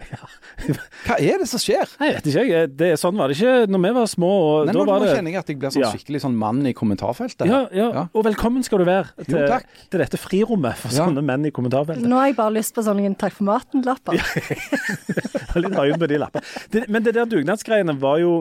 Hva 1.05 1.17
er 1.21 1.39
det 1.43 1.47
som 1.51 1.61
skjer? 1.63 1.91
Jeg 2.01 2.15
vet 2.17 2.29
ikke, 2.31 2.45
jeg. 2.49 2.71
Det, 2.81 2.89
sånn 3.01 3.17
var 3.21 3.29
det 3.33 3.37
ikke 3.39 3.69
når 3.71 3.83
vi 3.85 3.93
var 3.99 4.09
små. 4.11 4.31
Og 4.45 4.67
Nei, 4.69 4.73
da 4.75 4.79
nå, 4.79 4.85
var 4.89 5.01
nå 5.03 5.07
det 5.09 5.15
kjenner 5.19 5.35
jeg 5.35 5.41
at 5.43 5.53
jeg 5.53 5.59
blir 5.61 5.75
sånn 5.75 5.85
Ja. 5.85 5.91
skikkelig 5.93 6.23
sånn 6.25 6.37
mann 6.41 6.61
i 6.67 6.73
kommentarfeltet. 6.77 7.47
ja, 7.51 7.61
ja, 7.75 7.89
ja, 7.99 8.05
og 8.15 8.25
velkommen 8.29 8.65
skal 8.67 8.81
du 8.83 8.87
være 8.89 9.13
til, 9.25 9.37
Jo, 9.39 9.47
takk. 9.51 9.67
til 9.93 10.01
dette 10.05 10.21
frirommet 10.21 10.77
for 10.81 10.89
Ja. 10.95 11.05
sånne 11.07 11.25
menn 11.25 11.45
i 11.47 11.53
kommentarfeltet. 11.55 12.07
Nå 12.09 12.17
har 12.21 12.27
jeg 12.33 12.37
bare 12.37 12.55
lyst 12.57 12.75
på 12.75 12.85
sånne 12.87 13.13
takk 13.19 13.33
for 13.37 13.45
maten-lapper. 13.51 14.15
Litt 15.65 15.75
høyere 15.79 15.99
på 16.01 16.09
de 16.11 16.19
lappene. 16.19 16.85
Men 16.89 17.03
det 17.07 17.15
der 17.15 17.29
dugnadsgreiene 17.31 17.95
var 18.01 18.19
jo 18.23 18.33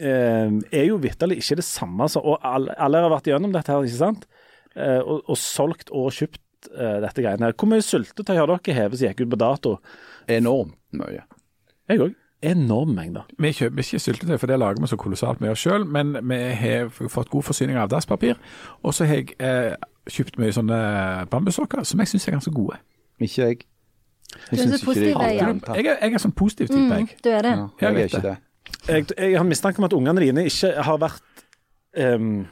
eh, 0.00 0.50
er 0.72 0.86
jo 0.88 0.98
vitterlig 1.02 1.40
ikke 1.42 1.58
det 1.60 1.66
samme 1.66 2.06
som 2.08 2.22
Og 2.24 2.38
alle, 2.46 2.72
alle 2.78 3.02
har 3.04 3.10
vært 3.12 3.28
gjennom 3.32 3.52
dette 3.52 3.72
her, 3.72 3.82
ikke 3.84 3.98
sant? 4.00 4.26
Eh, 4.76 5.00
og, 5.02 5.24
og 5.28 5.36
solgt 5.40 5.90
og 5.90 6.12
kjøpt 6.14 6.70
eh, 6.76 7.00
dette 7.02 7.24
greiene 7.24 7.48
her. 7.48 7.56
Hvor 7.58 7.68
mye 7.72 7.82
syltetøy 7.84 8.36
har 8.38 8.46
dere 8.52 8.76
hevet 8.76 9.00
som 9.00 9.08
gikk 9.10 9.24
ut 9.26 9.32
på 9.34 9.40
dato? 9.40 9.74
Enormt 10.30 10.76
mye. 10.94 11.24
Jeg 11.90 12.00
òg. 12.06 12.14
Enorme 12.42 12.94
mengder. 12.96 13.26
Vi 13.36 13.50
kjøper 13.52 13.82
ikke 13.84 13.98
syltetøy, 14.00 14.38
for 14.40 14.48
det 14.48 14.56
lager 14.62 14.80
vi 14.80 14.88
så 14.88 14.96
kolossalt 14.96 15.42
mye 15.44 15.52
sjøl. 15.60 15.82
Men 15.84 16.14
vi 16.30 16.38
har 16.56 16.88
fått 16.88 17.28
god 17.32 17.44
forsyning 17.50 17.76
av 17.76 17.90
dasspapir. 17.92 18.38
Og 18.82 18.94
så 18.96 19.04
har 19.10 19.18
jeg 19.20 19.34
eh, 19.44 19.74
kjøpt 20.08 20.38
mye 20.40 20.54
sånne 20.56 20.78
bambussokker 21.32 21.84
som 21.84 22.00
jeg 22.00 22.08
syns 22.14 22.28
er 22.30 22.38
ganske 22.38 22.54
gode. 22.56 22.78
Ikke 23.20 23.50
jeg. 23.50 23.58
Så 24.30 24.56
synes 24.62 24.80
ikke 24.86 24.94
det 24.94 25.12
er 25.18 25.34
Jan. 25.36 25.60
Jeg 25.74 25.86
er, 25.90 25.98
jeg 26.06 26.14
er 26.16 26.22
sånn 26.22 26.32
positiv 26.38 26.70
type, 26.70 27.00
Mm, 27.02 27.08
du 27.24 27.28
er 27.34 27.42
det. 27.44 27.52
Ja, 27.58 27.66
Jeg 27.66 27.82
jeg 27.82 27.90
er 27.90 27.94
vet 27.98 28.14
ikke 28.14 28.22
det. 28.22 28.36
det. 28.88 28.94
Jeg, 28.94 29.06
jeg 29.18 29.36
har 29.36 29.44
mistanke 29.50 29.82
om 29.82 29.84
at 29.90 29.92
ungene 29.98 30.20
dine 30.22 30.44
ikke 30.46 30.70
har 30.86 30.98
vært 31.02 31.44
um, 31.98 32.46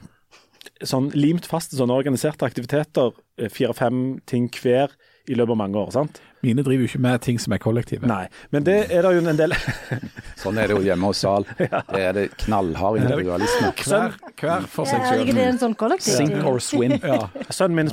sånn 0.84 1.08
limt 1.14 1.46
fast 1.48 1.72
i 1.72 1.78
sånne 1.78 1.94
organiserte 1.96 2.44
aktiviteter, 2.44 3.14
eh, 3.38 3.48
fire-fem 3.48 4.18
ting 4.26 4.50
hver, 4.60 4.92
i 5.28 5.34
løpet 5.38 5.54
av 5.54 5.60
mange 5.60 5.78
år. 5.80 5.90
sant? 5.94 6.20
Mine 6.42 6.62
driver 6.62 6.84
jo 6.84 6.88
ikke 6.92 7.00
med 7.02 7.20
ting 7.24 7.38
som 7.42 7.52
er 7.52 7.58
kollektive. 7.58 8.06
Nei. 8.06 8.28
Men 8.54 8.62
det 8.66 8.76
er 8.94 9.02
det 9.02 9.10
jo 9.16 9.22
en 9.26 9.38
del 9.38 9.54
Sånn 10.42 10.58
er 10.62 10.68
det 10.70 10.76
jo 10.76 10.82
hjemme 10.86 11.08
hos 11.10 11.18
Sal. 11.24 11.46
Det 11.58 11.98
er 12.02 12.12
det 12.14 12.24
knallhard 12.44 13.00
individualisme. 13.00 13.72
Hver, 13.82 14.14
hver 14.38 14.66
for 14.70 14.86
seg 14.86 15.02
Er 15.02 15.22
ikke 15.24 15.34
det 15.34 15.46
en 15.50 15.58
sånn 15.58 15.74
kollektiv? 15.78 16.14
Sink 16.14 16.36
or 16.46 16.60
swim. 16.62 16.94
Ja. 17.02 17.18
Sønnen 17.50 17.74
min, 17.80 17.90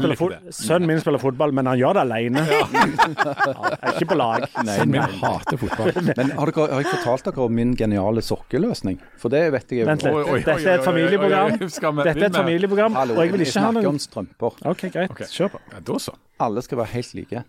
sønnen 0.53 0.85
min 0.89 1.01
spiller 1.01 1.21
fotball, 1.23 1.55
men 1.57 1.65
han 1.71 1.79
gjør 1.79 1.97
det 1.97 2.03
alene. 2.05 2.43
Ja, 2.45 2.61
er 3.81 3.95
ikke 3.95 4.09
på 4.13 4.17
lag. 4.19 4.45
Sønnen 4.59 4.93
min 4.93 5.17
hater 5.23 5.59
fotball. 5.61 5.91
Men 6.11 6.31
har, 6.37 6.53
dere, 6.53 6.67
har 6.75 6.85
jeg 6.85 6.91
fortalt 6.93 7.31
dere 7.31 7.45
om 7.47 7.57
min 7.57 7.73
geniale 7.79 8.21
sokkeløsning? 8.25 8.99
For 9.21 9.33
det 9.33 9.41
vet 9.55 9.73
jeg 9.73 9.81
jo. 9.83 9.89
Vent 9.89 10.05
litt. 10.05 10.45
Dette 10.45 10.69
er 10.69 10.77
et 10.77 10.85
familieprogram. 10.85 11.57
vi- 11.57 12.05
Dette 12.05 12.15
er 12.21 12.29
et 12.29 12.39
familieprogram, 12.39 12.95
Hallo, 13.01 13.17
og 13.17 13.25
jeg 13.25 13.33
vil 13.33 13.45
ikke 13.47 13.59
ha 13.65 13.71
snakker 13.71 13.89
om 13.89 13.99
strømper. 14.05 14.61
OK, 14.69 14.85
greit. 14.93 15.25
Kjør 15.33 15.55
på. 15.57 15.63
Ja, 15.73 15.81
da 15.89 15.99
så. 16.05 16.13
Alle 16.45 16.61
skal 16.65 16.77
være 16.83 16.93
helt 16.93 17.13
like. 17.17 17.43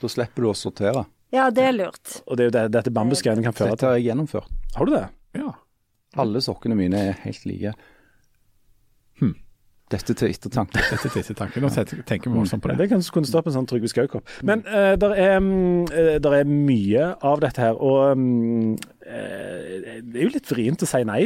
Da 0.00 0.08
slipper 0.08 0.46
du 0.46 0.50
å 0.50 0.56
sortere. 0.56 1.04
Ja, 1.34 1.48
det 1.54 1.66
er 1.68 1.76
lurt. 1.76 2.20
Og 2.26 2.38
det 2.38 2.44
er 2.44 2.48
jo 2.48 2.54
det 2.56 2.64
dette 2.74 2.92
bambusgreiene 2.94 3.44
kan 3.44 3.54
føre 3.54 3.76
Dette 3.76 3.86
har 3.86 3.98
jeg 3.98 4.08
gjennomført. 4.10 4.50
Har 4.74 4.88
du 4.88 4.94
det? 4.96 5.06
Ja. 5.38 5.52
Alle 6.18 6.42
sokkene 6.42 6.74
mine 6.78 7.02
er 7.10 7.20
helt 7.22 7.44
like. 7.46 7.74
Hmm. 9.20 9.36
Dette 9.92 10.16
til 10.16 10.32
ettertanke. 10.32 10.82
Dette 10.90 11.10
til 11.12 11.22
ettertanke. 11.22 11.62
Nå 11.62 11.70
tenker 11.70 12.30
vi 12.30 12.34
voldsomt 12.34 12.64
på 12.64 12.72
det. 12.72 12.80
det 12.82 12.88
kan 12.90 13.04
kunne 13.14 13.30
stå 13.30 13.44
på 13.44 13.52
en 13.52 13.58
sånn 13.60 13.68
Trygve 13.70 13.90
Skau-kopp. 13.92 14.34
Men 14.46 14.64
uh, 14.66 14.96
det 14.98 15.12
er, 15.14 15.38
eh, 15.38 16.40
er 16.40 16.50
mye 16.50 17.12
av 17.26 17.44
dette 17.44 17.62
her, 17.62 17.78
og 17.78 18.18
um, 18.18 18.74
uh, 19.06 19.70
det 20.02 20.16
er 20.16 20.26
jo 20.26 20.34
litt 20.34 20.50
vrient 20.50 20.82
å 20.82 20.90
si 20.90 21.04
nei. 21.06 21.22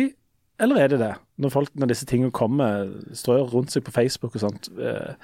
Eller 0.60 0.84
er 0.84 0.92
det 0.92 1.00
det? 1.00 1.14
Når, 1.40 1.50
folk, 1.50 1.72
når 1.80 1.90
disse 1.90 2.06
tingene 2.06 2.34
kommer, 2.34 2.92
strør 3.16 3.48
rundt 3.56 3.72
seg 3.74 3.86
på 3.86 3.94
Facebook 3.94 4.36
og 4.36 4.44
sånt. 4.44 4.68
Uh, 4.76 5.16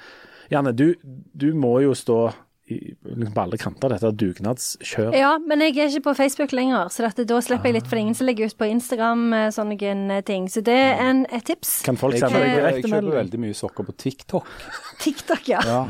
Janne, 0.51 0.73
du, 0.75 0.89
du 1.37 1.51
må 1.55 1.77
jo 1.85 1.93
stå 1.95 2.25
liksom 2.71 3.33
på 3.35 3.43
alle 3.43 3.57
kanter 3.61 3.93
dette 3.93 4.11
dugnadskjøret. 4.21 5.17
Ja, 5.19 5.35
men 5.47 5.63
jeg 5.65 5.77
er 5.77 5.91
ikke 5.91 6.05
på 6.09 6.15
Facebook 6.21 6.53
lenger, 6.55 6.89
så 6.93 7.05
dette, 7.05 7.25
da 7.29 7.39
slipper 7.43 7.71
jeg 7.71 7.79
litt, 7.79 7.89
for 7.89 7.97
det 7.97 8.01
er 8.01 8.05
ingen 8.07 8.19
som 8.19 8.29
legger 8.29 8.51
ut 8.51 8.57
på 8.59 8.69
Instagram 8.71 9.25
eh, 9.37 9.47
sånne 9.55 10.21
ting. 10.27 10.47
Så 10.51 10.63
det 10.65 10.77
er 10.77 11.01
en, 11.05 11.25
et 11.33 11.45
tips. 11.47 11.81
Kan 11.87 11.99
folk 11.99 12.17
Jeg 12.17 12.25
sende 12.25 12.39
deg 12.41 12.55
direktemelding? 12.55 12.61
jeg 12.61 12.81
direkte 12.81 12.95
kjøper 12.95 13.19
veldig 13.21 13.41
mye 13.45 13.59
sokker 13.61 13.89
på 13.89 13.97
TikTok. 14.05 14.51
TikTok, 14.99 15.47
ja. 15.49 15.59
Ja, 15.65 15.85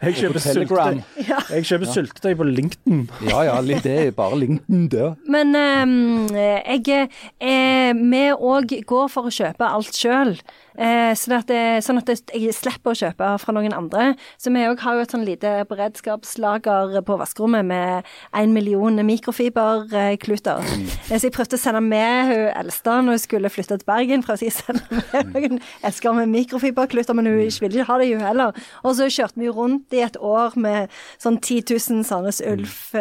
Jeg 0.00 0.14
kjøper 0.16 0.40
syltetøy 0.40 1.02
Jeg 1.50 1.64
kjøper 1.68 1.90
syltetøy 1.92 2.34
på 2.38 2.44
LinkedIn. 2.48 3.02
ja, 3.28 3.42
ja 3.44 3.58
det 3.60 3.84
er 4.06 4.10
bare 4.16 4.38
LinkedIn 4.40 4.86
der. 4.88 5.14
Men 5.28 5.52
ehm, 5.54 6.30
jeg 6.32 7.10
eh, 7.40 7.92
Vi 7.92 8.22
òg 8.32 8.72
går 8.88 9.08
for 9.12 9.28
å 9.28 9.34
kjøpe 9.34 9.68
alt 9.68 9.92
sjøl. 9.92 10.38
Eh, 10.80 11.12
sånn 11.18 11.34
at, 11.36 11.46
det- 11.50 11.82
sånn 11.84 11.98
at 11.98 12.06
det- 12.06 12.30
jeg 12.32 12.54
slipper 12.54 12.94
å 12.94 12.96
kjøpe 12.96 13.38
fra 13.42 13.52
noen 13.52 13.74
andre. 13.76 14.14
Så 14.40 14.48
vi 14.54 14.60
òg 14.64 14.78
har 14.80 14.94
jo 14.94 15.00
et 15.04 15.10
sånn 15.12 15.26
lite 15.26 15.66
beredskapslager 15.68 17.02
på 17.04 17.18
vaskerommet 17.20 17.66
med 17.66 18.02
en 18.32 18.52
million 18.54 18.96
mikrofiberkluter. 19.04 20.62
Mm. 20.64 20.86
Så 21.10 21.20
jeg 21.28 21.32
prøvde 21.32 21.58
å 21.58 21.60
sende 21.60 21.82
med 21.84 22.30
hun 22.30 22.48
eldste 22.56 22.88
når 23.02 23.10
hun 23.10 23.18
skulle 23.18 23.50
flytte 23.52 23.76
til 23.76 23.84
Bergen. 23.84 24.22
Prøvde 24.24 24.46
jeg 24.48 24.52
å 24.54 24.64
sende 24.64 24.82
med 25.12 25.34
noen 25.34 25.60
esker 25.84 26.14
med 26.16 26.28
mikrofiberkluter, 26.32 27.12
men 27.14 27.26
hun 27.26 27.36
ville 27.36 27.76
ikke 27.82 27.84
ha 27.90 27.98
det, 27.98 28.08
hun 28.14 28.24
heller. 28.24 28.39
Og 28.84 28.94
så 28.98 29.08
kjørte 29.12 29.40
vi 29.42 29.48
rundt 29.52 29.92
i 29.96 30.02
et 30.06 30.16
år 30.20 30.56
med 30.60 30.88
sånn 31.22 31.38
10 31.40 31.62
000 31.72 32.04
Sandnes 32.08 32.42
Ulf 32.46 32.92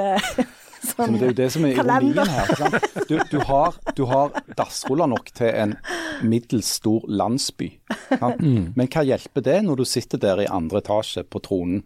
Mm. 0.79 0.93
sånn 0.95 1.15
det 1.19 1.25
er 1.25 1.31
jo 1.33 1.35
det 1.35 1.45
som 1.51 1.65
er 1.67 1.73
kalender. 1.75 2.21
ironien 2.23 2.29
her. 2.31 2.51
Sant? 2.55 3.07
Du, 3.09 3.17
du 3.33 3.39
har, 3.49 3.73
du 3.97 4.05
har 4.07 4.29
dassruller 4.55 5.09
nok 5.11 5.27
til 5.35 5.49
en 5.51 5.73
middels 6.23 6.69
stor 6.79 7.03
landsby. 7.11 7.67
Mm. 8.15 8.69
Men 8.79 8.87
hva 8.87 9.03
hjelper 9.03 9.43
det 9.43 9.57
når 9.67 9.81
du 9.81 9.83
sitter 9.91 10.21
der 10.23 10.39
i 10.45 10.47
andre 10.47 10.79
etasje 10.79 11.25
på 11.27 11.41
tronen, 11.43 11.83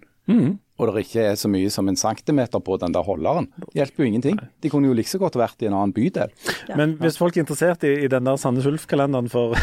og 0.90 0.98
det 0.98 1.06
ikke 1.08 1.26
er 1.32 1.38
så 1.40 1.50
mye 1.52 1.70
som 1.74 1.88
en 1.90 1.98
centimeter 2.00 2.62
på 2.64 2.78
den 2.82 2.94
der 2.96 3.06
holderen? 3.06 3.48
Det 3.58 3.80
hjelper 3.80 4.04
jo 4.04 4.10
ingenting. 4.10 4.40
De 4.64 4.72
kunne 4.72 4.90
jo 4.90 4.98
like 4.98 5.10
så 5.10 5.20
godt 5.22 5.38
vært 5.40 5.64
i 5.64 5.70
en 5.70 5.76
annen 5.78 5.94
bydel. 5.96 6.34
Men 6.80 6.98
hvis 7.02 7.18
folk 7.20 7.38
er 7.38 7.46
interessert 7.46 7.86
i, 7.88 7.94
i 8.06 8.10
den 8.12 8.28
der 8.28 8.40
Sandnes 8.42 8.68
Ulf-kalenderen 8.70 9.30
for, 9.32 9.56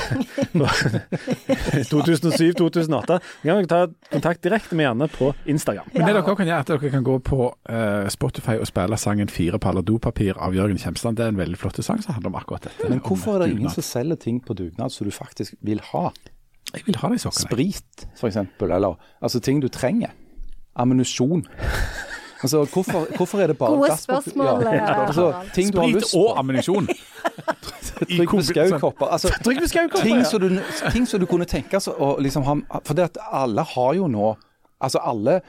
for 0.55 0.89
2007-2008, 1.93 3.21
kan 3.43 3.61
dere 3.61 3.71
ta 3.71 3.83
kontakt 4.11 4.43
direkte 4.47 4.79
med 4.79 4.89
Janne 4.89 5.11
på 5.13 5.33
Instagram. 5.51 5.91
Men 5.95 6.07
det 6.07 6.17
dere 6.17 6.25
kan 6.27 6.47
gjøre, 6.47 6.57
er 6.57 6.67
at 6.67 6.73
dere 6.73 6.93
kan 6.97 7.07
gå 7.07 7.19
på 7.27 7.51
uh, 7.51 8.09
Spotify 8.13 8.59
og 8.61 8.69
spille 8.71 8.99
sangen 9.01 9.29
'Fire 9.31 9.59
paller 9.63 9.85
dopapir' 9.87 10.39
av 10.39 10.57
Jørgen 10.57 10.79
Kjemsland. 10.79 11.17
Det 11.17 11.27
er 11.27 11.35
en 11.35 11.41
veldig 11.41 11.59
flott 11.59 11.81
sang 11.85 12.03
som 12.03 12.15
handler 12.15 12.33
om 12.35 12.41
akkurat 12.41 12.69
dette. 12.69 12.89
Men 12.91 13.01
hvorfor 13.05 13.37
er 13.37 13.47
det 13.47 13.57
ingen 13.57 13.73
som 13.73 13.85
selger 13.85 14.19
ting 14.21 14.41
på 14.45 14.55
dugnad 14.55 14.93
som 14.93 15.07
du 15.07 15.15
faktisk 15.15 15.55
vil 15.61 15.81
ha? 15.93 16.11
Jeg 16.75 16.87
vil 16.87 16.99
ha 17.03 17.11
de 17.11 17.19
sokkene. 17.19 17.49
Sprit, 17.49 18.07
f.eks. 18.15 18.37
Eller 18.63 18.95
altså 19.21 19.41
ting 19.43 19.63
du 19.63 19.69
trenger. 19.73 20.13
Ammunisjon. 20.77 21.47
Altså, 22.43 22.65
hvorfor, 22.73 23.07
hvorfor 23.17 23.41
er 23.43 23.47
det 23.53 23.59
bare 23.59 23.77
Gode 23.77 23.97
spørsmål, 24.01 24.47
Ja. 24.65 24.73
eh, 24.75 25.07
Altså, 25.07 25.33
ting 25.55 25.73
du 25.73 25.81
har 25.81 25.89
lyst 25.93 26.15
på. 26.15 26.21
og 26.25 26.39
ammunisjon. 26.39 26.89
Trykk 28.01 28.33
med 28.33 28.43
skaukopper 28.49 29.07
Altså, 29.13 29.29
Skau-kopper, 29.69 30.01
ting, 30.03 30.17
ja. 30.19 30.25
som 30.25 30.41
du, 30.41 30.61
ting 30.93 31.07
som 31.07 31.21
du 31.21 31.27
kunne 31.29 31.45
tenke 31.45 31.81
seg 31.81 31.95
å 32.01 32.15
liksom 32.23 32.47
ha 32.47 32.55
For 32.85 32.95
det 32.97 33.11
at 33.11 33.19
alle 33.31 33.61
har 33.75 33.93
jo 33.99 34.07
nå 34.09 34.31
Altså 34.81 35.03
alle 35.05 35.41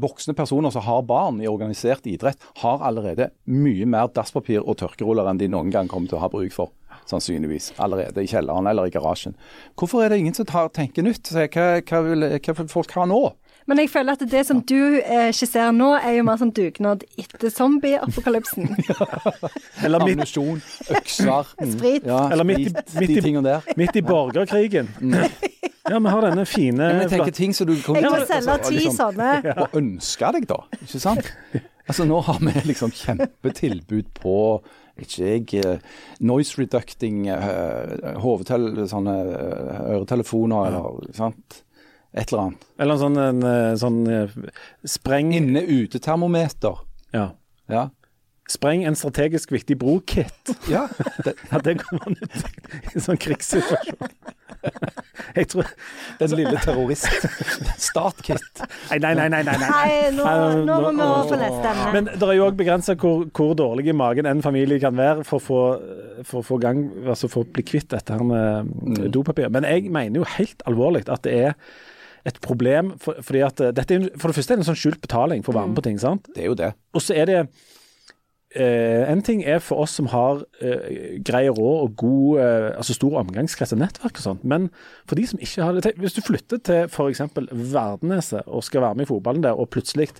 voksne 0.00 0.32
personer 0.38 0.70
som 0.72 0.82
har 0.86 1.02
barn 1.04 1.40
i 1.42 1.48
organisert 1.50 2.06
idrett, 2.08 2.38
har 2.62 2.80
allerede 2.86 3.26
mye 3.44 3.84
mer 3.84 4.06
dasspapir 4.16 4.62
og 4.64 4.78
tørkeruller 4.80 5.28
enn 5.28 5.36
de 5.42 5.48
noen 5.52 5.68
gang 5.74 5.88
kommer 5.90 6.08
til 6.08 6.16
å 6.16 6.22
ha 6.22 6.30
bruk 6.32 6.54
for. 6.54 6.70
Sannsynligvis. 7.10 7.72
Allerede 7.82 8.22
i 8.24 8.30
kjelleren 8.30 8.70
eller 8.70 8.88
i 8.88 8.94
garasjen. 8.94 9.34
Hvorfor 9.76 10.00
er 10.06 10.14
det 10.14 10.20
ingen 10.22 10.34
som 10.38 10.46
tar, 10.48 10.70
tenker 10.72 11.04
nytt? 11.04 11.28
Hva, 11.34 11.44
hva, 11.82 12.00
vil, 12.06 12.24
hva 12.38 12.54
vil 12.62 12.70
folk 12.72 12.94
ha 12.96 13.04
nå? 13.10 13.20
Men 13.68 13.78
jeg 13.82 13.90
føler 13.92 14.12
at 14.16 14.22
det 14.30 14.40
som 14.48 14.60
du 14.66 14.76
eh, 15.00 15.30
skisserer 15.36 15.72
nå, 15.76 15.90
er 16.00 16.16
jo 16.18 16.24
mer 16.26 16.38
sånn 16.40 16.52
dugnad 16.56 17.04
etter 17.20 17.52
zombieapokalypsen. 17.54 18.70
Eller 19.84 20.02
midt, 20.04 20.20
Ammunisjon, 20.20 20.62
økser 20.96 21.52
Sprit. 21.74 22.06
ja, 22.08 22.22
Eller 22.32 22.44
midt 22.48 22.64
i- 22.64 22.70
sprit, 22.72 22.94
midt 23.00 23.10
i- 23.10 23.14
de 23.14 23.24
tingene 23.28 23.44
der. 23.46 23.68
midt 23.76 23.96
i 23.96 24.02
borgerkrigen. 24.02 24.88
Ja, 25.90 25.98
vi 25.98 26.08
har 26.12 26.22
denne 26.22 26.44
fine 26.46 26.82
Ja, 26.86 26.92
men 26.92 27.00
jeg 27.06 27.10
tenker 27.10 27.32
ting 27.34 27.54
som 27.56 27.66
du 27.66 27.74
kunne 27.82 27.98
Jeg 28.02 28.10
må 28.10 28.16
altså, 28.20 28.40
selge 28.40 28.58
ti 28.68 28.74
liksom, 28.76 28.96
sånne. 29.00 29.54
Og 29.64 29.78
ønske 29.80 30.32
deg, 30.36 30.46
da. 30.50 30.60
Ikke 30.80 31.00
sant? 31.02 31.32
Altså, 31.90 32.04
nå 32.06 32.20
har 32.22 32.36
vi 32.38 32.52
liksom 32.68 32.92
kjempetilbud 32.94 34.12
på 34.14 34.34
ikke 35.00 35.24
jeg, 35.26 35.54
eh, 35.64 35.80
noise 36.22 36.54
reducting 36.60 37.24
uh, 37.32 38.20
hovedtel, 38.22 38.84
sånne 38.86 39.14
eh, 39.26 39.80
øretelefoner 39.96 40.68
eller 40.68 41.08
sant? 41.16 41.62
Et 42.12 42.32
eller 42.32 42.42
annet. 42.42 42.66
Eller 42.78 42.96
en 42.96 43.00
sånn, 43.04 43.18
en, 43.22 43.42
eh, 43.46 43.74
sånn 43.78 44.00
eh, 44.10 44.36
spreng... 44.84 45.30
Inne-ute-termometer. 45.36 46.80
Ja. 47.14 47.30
Ja. 47.70 47.88
Spreng 48.50 48.82
en 48.82 48.96
strategisk 48.98 49.52
viktig 49.54 49.76
bro-kit. 49.78 50.50
Ja, 50.66 50.88
det, 51.24 51.36
Ja, 51.52 51.60
det 51.62 51.76
kommer 51.84 52.10
ut 52.10 52.40
i 52.82 52.96
en 52.96 53.04
sånn 53.04 53.20
krigssituasjon. 53.22 54.10
Jeg 55.36 55.46
tror 55.52 55.68
Den 56.18 56.32
lille 56.36 56.58
terrorist. 56.60 57.06
Startkit. 57.90 58.62
Nei, 58.90 58.98
nei, 58.98 59.12
nei. 59.14 59.28
nei, 59.32 59.42
nei, 59.46 59.54
nei. 59.62 60.10
Nå, 60.16 60.24
nå 60.66 60.78
må 60.82 60.90
vi 60.90 61.04
over 61.06 61.30
på 61.30 61.38
neste 61.40 61.70
emne. 61.70 61.86
Men 61.94 62.08
det 62.10 62.26
er 62.26 62.34
jo 62.40 62.48
òg 62.48 62.58
begrensa 62.58 62.96
hvor, 63.00 63.22
hvor 63.36 63.54
dårlig 63.56 63.86
i 63.92 63.94
magen 63.96 64.28
en 64.28 64.42
familie 64.44 64.80
kan 64.82 64.98
være 64.98 65.22
for 65.28 65.38
å 65.38 65.44
få, 65.46 65.60
for 66.26 66.42
å 66.42 66.46
få 66.50 66.58
gang, 66.60 66.82
altså 67.06 67.30
for 67.30 67.46
å 67.46 67.52
bli 67.54 67.64
kvitt 67.70 67.88
dette 67.94 68.18
her 68.18 68.26
med 68.26 68.74
Mm. 68.80 69.06
dopapir. 69.14 69.48
Men 69.52 69.64
jeg 69.68 69.86
mener 69.92 70.20
jo 70.20 70.26
helt 70.36 70.62
alvorlig 70.68 71.04
at 71.08 71.22
det 71.24 71.32
er 71.46 71.54
et 72.28 72.40
problem, 72.44 72.94
for, 73.00 73.18
fordi 73.24 73.42
at 73.46 73.60
eh, 73.64 73.74
dette 73.76 73.96
er, 73.96 74.08
for 74.20 74.30
det 74.30 74.38
første 74.38 74.54
er 74.54 74.60
det 74.60 74.66
en 74.66 74.70
sånn 74.72 74.80
skjult 74.82 75.02
betaling 75.02 75.44
for 75.46 75.54
å 75.54 75.60
være 75.60 75.72
med 75.72 75.80
på 75.80 75.86
ting. 75.88 76.00
sant? 76.02 76.28
Det 76.34 76.44
er 76.44 76.50
jo 76.50 76.58
det. 76.58 76.72
Og 76.96 77.04
så 77.04 77.16
er 77.16 77.30
det 77.30 77.38
eh, 78.54 79.08
En 79.10 79.22
ting 79.26 79.42
er 79.46 79.62
for 79.64 79.84
oss 79.84 79.96
som 79.98 80.10
har 80.12 80.44
eh, 80.60 81.18
grei 81.26 81.46
råd 81.48 81.84
og 81.86 81.96
god, 82.02 82.40
eh, 82.44 82.68
altså 82.76 82.96
stor 82.98 83.20
omgangskrets 83.22 83.74
og 83.76 83.82
nettverk 83.82 84.20
og 84.20 84.26
sånt, 84.26 84.44
men 84.44 84.68
for 85.08 85.20
de 85.20 85.26
som 85.30 85.40
ikke 85.40 85.66
har 85.66 85.78
det 85.78 85.94
Hvis 86.00 86.18
du 86.18 86.24
flytter 86.26 86.62
til 86.66 86.88
f.eks. 86.90 87.22
Verdeneset 87.50 88.48
og 88.48 88.66
skal 88.66 88.84
være 88.86 89.00
med 89.00 89.08
i 89.08 89.12
fotballen 89.12 89.46
der, 89.46 89.56
og 89.56 89.70
plutselig 89.72 90.10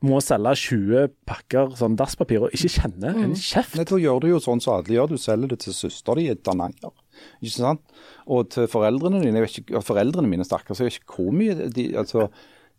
må 0.00 0.20
selge 0.24 0.54
20 0.56 1.10
pakker 1.28 1.74
sånn 1.76 1.96
dasspapir 2.00 2.46
og 2.46 2.54
ikke 2.56 2.70
kjenne 2.72 3.12
en 3.12 3.34
kjeft 3.36 3.76
Nei, 3.76 3.84
Da 3.88 3.98
gjør 4.00 4.22
du 4.22 4.30
jo 4.30 4.40
sånn 4.40 4.62
som 4.64 4.78
alle 4.78 4.96
gjør, 4.96 5.12
du 5.12 5.20
selger 5.20 5.52
det 5.52 5.60
til 5.66 5.76
søster 5.76 6.16
di 6.16 6.30
i 6.30 6.36
Dananger. 6.38 6.94
Ikke 7.40 7.56
sant? 7.56 7.98
Og 8.30 8.48
til 8.54 8.68
foreldrene 8.70 9.22
dine, 9.22 9.40
jeg 9.40 9.46
vet 9.46 9.60
ikke, 9.62 9.82
foreldrene 9.86 10.30
mine 10.30 10.46
stakkars, 10.46 10.80
jeg 10.80 10.90
vet 10.90 11.00
ikke 11.00 11.18
hvor 11.18 11.36
mye 11.36 11.70
de, 11.72 11.86
altså, 12.00 12.28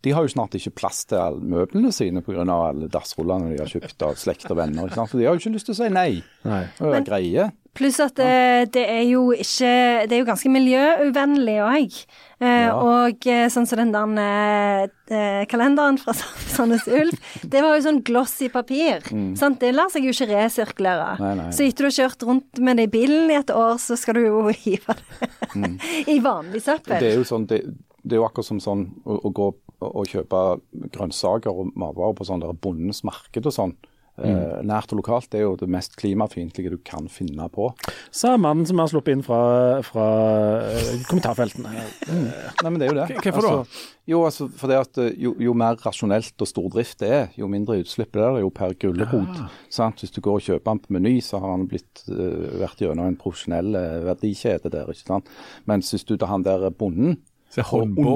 de 0.02 0.10
har 0.16 0.26
jo 0.26 0.32
snart 0.34 0.54
ikke 0.58 0.74
plass 0.82 1.04
til 1.06 1.20
alle 1.22 1.40
møblene 1.46 1.92
sine 1.94 2.22
pga. 2.26 2.42
alle 2.42 2.88
dassrullene 2.90 3.52
de 3.52 3.60
har 3.62 3.70
kjøpt 3.70 4.02
av 4.02 4.16
slekt 4.18 4.50
og 4.50 4.58
venner. 4.58 4.88
Ikke 4.88 4.98
sant? 4.98 5.10
For 5.12 5.20
de 5.20 5.26
har 5.28 5.36
jo 5.36 5.42
ikke 5.44 5.54
lyst 5.54 5.68
til 5.70 5.76
å 5.76 5.80
si 5.82 5.90
nei. 5.94 6.22
Nei. 6.48 6.62
Det 6.78 6.94
er 6.98 7.06
greie. 7.06 7.50
Pluss 7.72 7.96
at 8.04 8.18
det, 8.18 8.72
det 8.74 8.82
er 8.84 9.06
jo 9.08 9.30
ikke 9.32 9.68
Det 10.04 10.12
er 10.12 10.18
jo 10.20 10.26
ganske 10.28 10.50
miljøuvennlig 10.52 11.54
òg. 11.64 11.94
Eh, 12.42 12.68
Og 12.74 13.24
eh, 13.30 13.46
sånn 13.48 13.64
som 13.70 13.78
den 13.80 13.94
der 13.94 14.90
eh, 15.08 15.46
kalenderen 15.48 15.96
fra 16.02 16.12
Sandnes 16.56 16.84
Ulf, 16.90 17.38
det 17.46 17.62
var 17.64 17.78
jo 17.78 17.86
sånn 17.86 18.02
glossy 18.04 18.50
papir. 18.52 19.06
Sant? 19.38 19.60
Det 19.62 19.70
lar 19.72 19.88
seg 19.94 20.04
jo 20.04 20.12
ikke 20.12 20.28
resirkulere. 20.34 21.14
Nei, 21.22 21.32
nei. 21.38 21.48
Så 21.54 21.64
etter 21.64 21.86
du 21.86 21.88
har 21.92 21.96
kjørt 22.00 22.26
rundt 22.28 22.60
med 22.60 22.76
det 22.82 22.90
i 22.90 22.92
bilen 22.98 23.30
i 23.32 23.38
et 23.38 23.54
år, 23.54 23.78
så 23.80 23.96
skal 23.96 24.18
du 24.18 24.26
jo 24.26 24.44
hive 24.66 24.98
det 24.98 26.12
i 26.12 26.18
vanlig 26.20 26.60
søppel. 26.66 26.98
Det 26.98 27.14
er 27.14 27.20
jo 27.22 27.24
sånn, 27.28 27.46
det, 27.48 27.62
det 28.02 28.16
er 28.18 28.20
jo 28.20 28.26
akkurat 28.28 28.50
som 28.52 28.60
sånn 28.60 28.88
å, 29.06 29.16
å 29.30 29.32
gå 29.32 29.48
og 29.88 30.10
kjøpe 30.10 30.42
grønnsaker 30.94 31.50
og 31.50 31.72
matvarer 31.78 32.16
på 32.18 32.28
sånn 32.28 32.44
der 32.44 32.54
bondens 32.54 33.02
marked 33.06 33.48
og 33.48 33.56
sånn. 33.56 33.74
Mm. 34.20 34.66
nært 34.68 34.92
og 34.92 34.98
lokalt 35.00 35.30
det 35.32 35.38
er 35.40 35.46
jo 35.46 35.54
det 35.56 35.66
mest 35.72 35.94
klimafiendtlige 35.96 36.74
du 36.74 36.80
kan 36.84 37.06
finne 37.08 37.46
på. 37.48 37.70
Sa 38.12 38.34
mannen 38.36 38.66
som 38.68 38.82
har 38.82 38.90
sluppet 38.92 39.16
inn 39.16 39.24
fra, 39.24 39.80
fra 39.86 40.08
eh, 40.68 41.00
kommentarfeltene. 41.08 41.72
Nei, 41.72 42.66
men 42.68 42.76
det 42.76 42.86
er 42.86 42.92
jo 42.92 42.98
det. 42.98 43.06
Hvorfor 43.24 43.46
da? 43.46 43.54
Altså, 43.62 43.88
jo, 44.12 44.20
altså, 44.28 44.48
for 44.60 44.68
det 44.68 44.78
at 44.82 45.00
eh, 45.00 45.16
jo, 45.24 45.32
jo 45.40 45.56
mer 45.56 45.80
rasjonelt 45.80 46.44
og 46.44 46.50
stordrift 46.50 47.00
det 47.00 47.08
er, 47.08 47.26
jo 47.40 47.48
mindre 47.50 47.80
utslipp 47.80 48.12
det 48.12 48.26
er 48.26 48.36
det 48.36 48.44
jo 48.44 48.52
per 48.52 48.76
gulrot. 48.84 49.42
Ja. 49.72 49.90
Hvis 49.96 50.12
du 50.12 50.20
går 50.20 50.42
og 50.42 50.44
kjøper 50.44 50.68
den 50.68 50.84
på 50.84 50.96
Meny, 50.98 51.16
så 51.24 51.40
har 51.40 51.56
han 51.56 51.66
blitt, 51.70 52.04
uh, 52.12 52.60
vært 52.60 52.84
gjennom 52.84 53.08
en 53.08 53.18
profesjonell 53.18 53.72
uh, 53.72 54.00
verdikjede 54.10 54.70
der. 54.74 54.92
ikke 54.92 55.08
sant? 55.08 55.32
Mens 55.70 55.88
hvis 55.94 56.04
du 56.04 56.18
tar 56.20 56.34
han 56.34 56.44
der 56.44 56.68
bonden 56.68 57.16
Så 57.52 57.62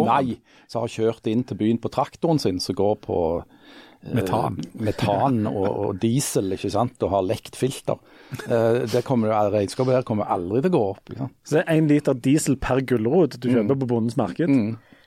nei, 0.09 0.39
som 0.67 0.83
har 0.87 0.89
kjørt 0.93 1.27
inn 1.29 1.43
til 1.45 1.59
byen 1.61 1.79
på 1.83 1.91
traktoren 1.93 2.39
sin, 2.41 2.59
som 2.65 2.75
går 2.79 2.95
på 3.05 3.19
eh, 3.43 4.15
Metan. 4.17 4.57
metan 4.81 5.43
og, 5.51 5.67
og 5.87 6.01
diesel, 6.01 6.53
ikke 6.57 6.71
sant, 6.73 6.97
og 7.05 7.13
har 7.13 7.27
lekt 7.27 7.57
filter. 7.59 8.01
Eh, 8.49 8.83
det 8.89 9.05
kommer, 9.07 9.35
Regnskapet 9.53 9.99
der 9.99 10.07
kommer 10.09 10.29
aldri 10.33 10.63
til 10.65 10.73
å 10.73 10.77
gå 10.79 10.85
opp. 10.95 11.05
ikke 11.11 11.25
sant? 11.27 11.37
Så 11.45 11.59
det 11.59 11.65
er 11.67 11.77
én 11.81 11.89
liter 11.93 12.15
diesel 12.29 12.57
per 12.57 12.81
gulrot 12.89 13.37
du 13.43 13.51
kjøper 13.53 13.81
på 13.85 13.91
Bondens 13.93 14.17
marked. 14.21 14.49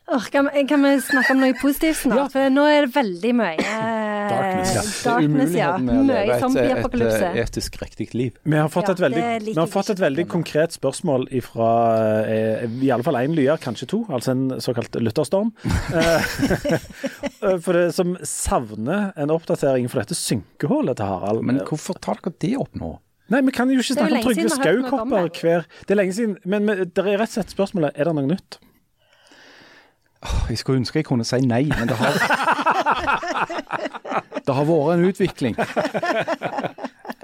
Åh, 0.09 0.23
kan, 0.33 0.47
vi- 0.53 0.63
kan 0.65 0.81
vi 0.81 0.95
snakke 1.05 1.35
om 1.35 1.41
noe 1.43 1.53
positivt 1.61 1.99
snart? 2.01 2.31
For 2.33 2.49
nå 2.49 2.63
er 2.65 2.87
det 2.87 2.95
veldig 2.95 3.33
mye 3.37 3.57
eh, 3.61 4.08
Darkness, 4.29 4.73
ja. 4.75 4.83
Det 4.83 4.99
er 4.99 5.09
darkness, 5.09 5.55
ja. 5.57 5.71
med 5.77 5.95
å 5.95 6.03
leve 6.07 6.37
et, 6.37 6.97
et, 7.01 7.39
etisk 7.43 7.79
riktig 7.81 8.09
liv. 8.17 8.37
Vi 8.43 8.57
har 8.59 8.71
fått 8.73 8.91
et 8.93 9.03
veldig, 9.03 9.23
ja, 9.23 9.41
liker 9.43 9.61
har 9.61 9.71
fått 9.73 9.91
et 9.95 10.03
veldig 10.03 10.25
konkret 10.31 10.75
spørsmål 10.75 11.27
fra 11.45 11.71
eh, 12.23 12.65
i 12.85 12.91
alle 12.93 13.05
fall 13.07 13.19
én 13.21 13.35
lyer, 13.37 13.59
kanskje 13.61 13.89
to, 13.95 14.03
altså 14.09 14.35
en 14.35 14.45
såkalt 14.63 14.95
lytterstorm. 15.01 15.51
Eh, 15.65 16.31
for 17.65 17.75
det 17.75 17.89
som 17.97 18.15
savner 18.23 19.11
en 19.19 19.33
oppdatering 19.33 19.89
for 19.91 20.03
dette 20.03 20.17
synkehullet 20.17 20.99
til 20.99 21.09
Harald. 21.09 21.45
Men 21.45 21.61
hvorfor 21.67 21.99
tar 22.01 22.21
dere 22.23 22.35
det 22.41 22.55
opp 22.61 22.75
nå? 22.79 22.95
Nei, 23.29 23.43
vi 23.45 23.53
kan 23.53 23.69
jo 23.69 23.77
ikke 23.77 23.93
snakke 23.93 24.15
om 24.17 24.25
Trygve 24.25 24.49
Skaukopper 24.55 25.27
det. 25.27 25.41
hver 25.43 25.67
Det 25.85 25.93
er 25.93 25.99
lenge 26.01 26.15
siden, 26.17 26.39
men 26.49 26.65
men 26.65 26.81
det 26.81 27.03
er 27.03 27.19
rett 27.21 27.29
og 27.29 27.37
slett 27.37 27.53
spørsmålet 27.53 27.95
er 27.95 28.09
det 28.09 28.15
noe 28.17 28.29
nytt. 28.31 28.57
Jeg 30.49 30.57
skulle 30.59 30.81
ønske 30.81 30.99
jeg 30.99 31.07
kunne 31.07 31.23
si 31.27 31.39
nei, 31.47 31.63
men 31.71 31.87
det 31.87 31.95
har 31.99 32.11
Det 34.45 34.55
har 34.55 34.65
vært 34.65 34.93
en 34.95 35.05
utvikling. 35.05 35.55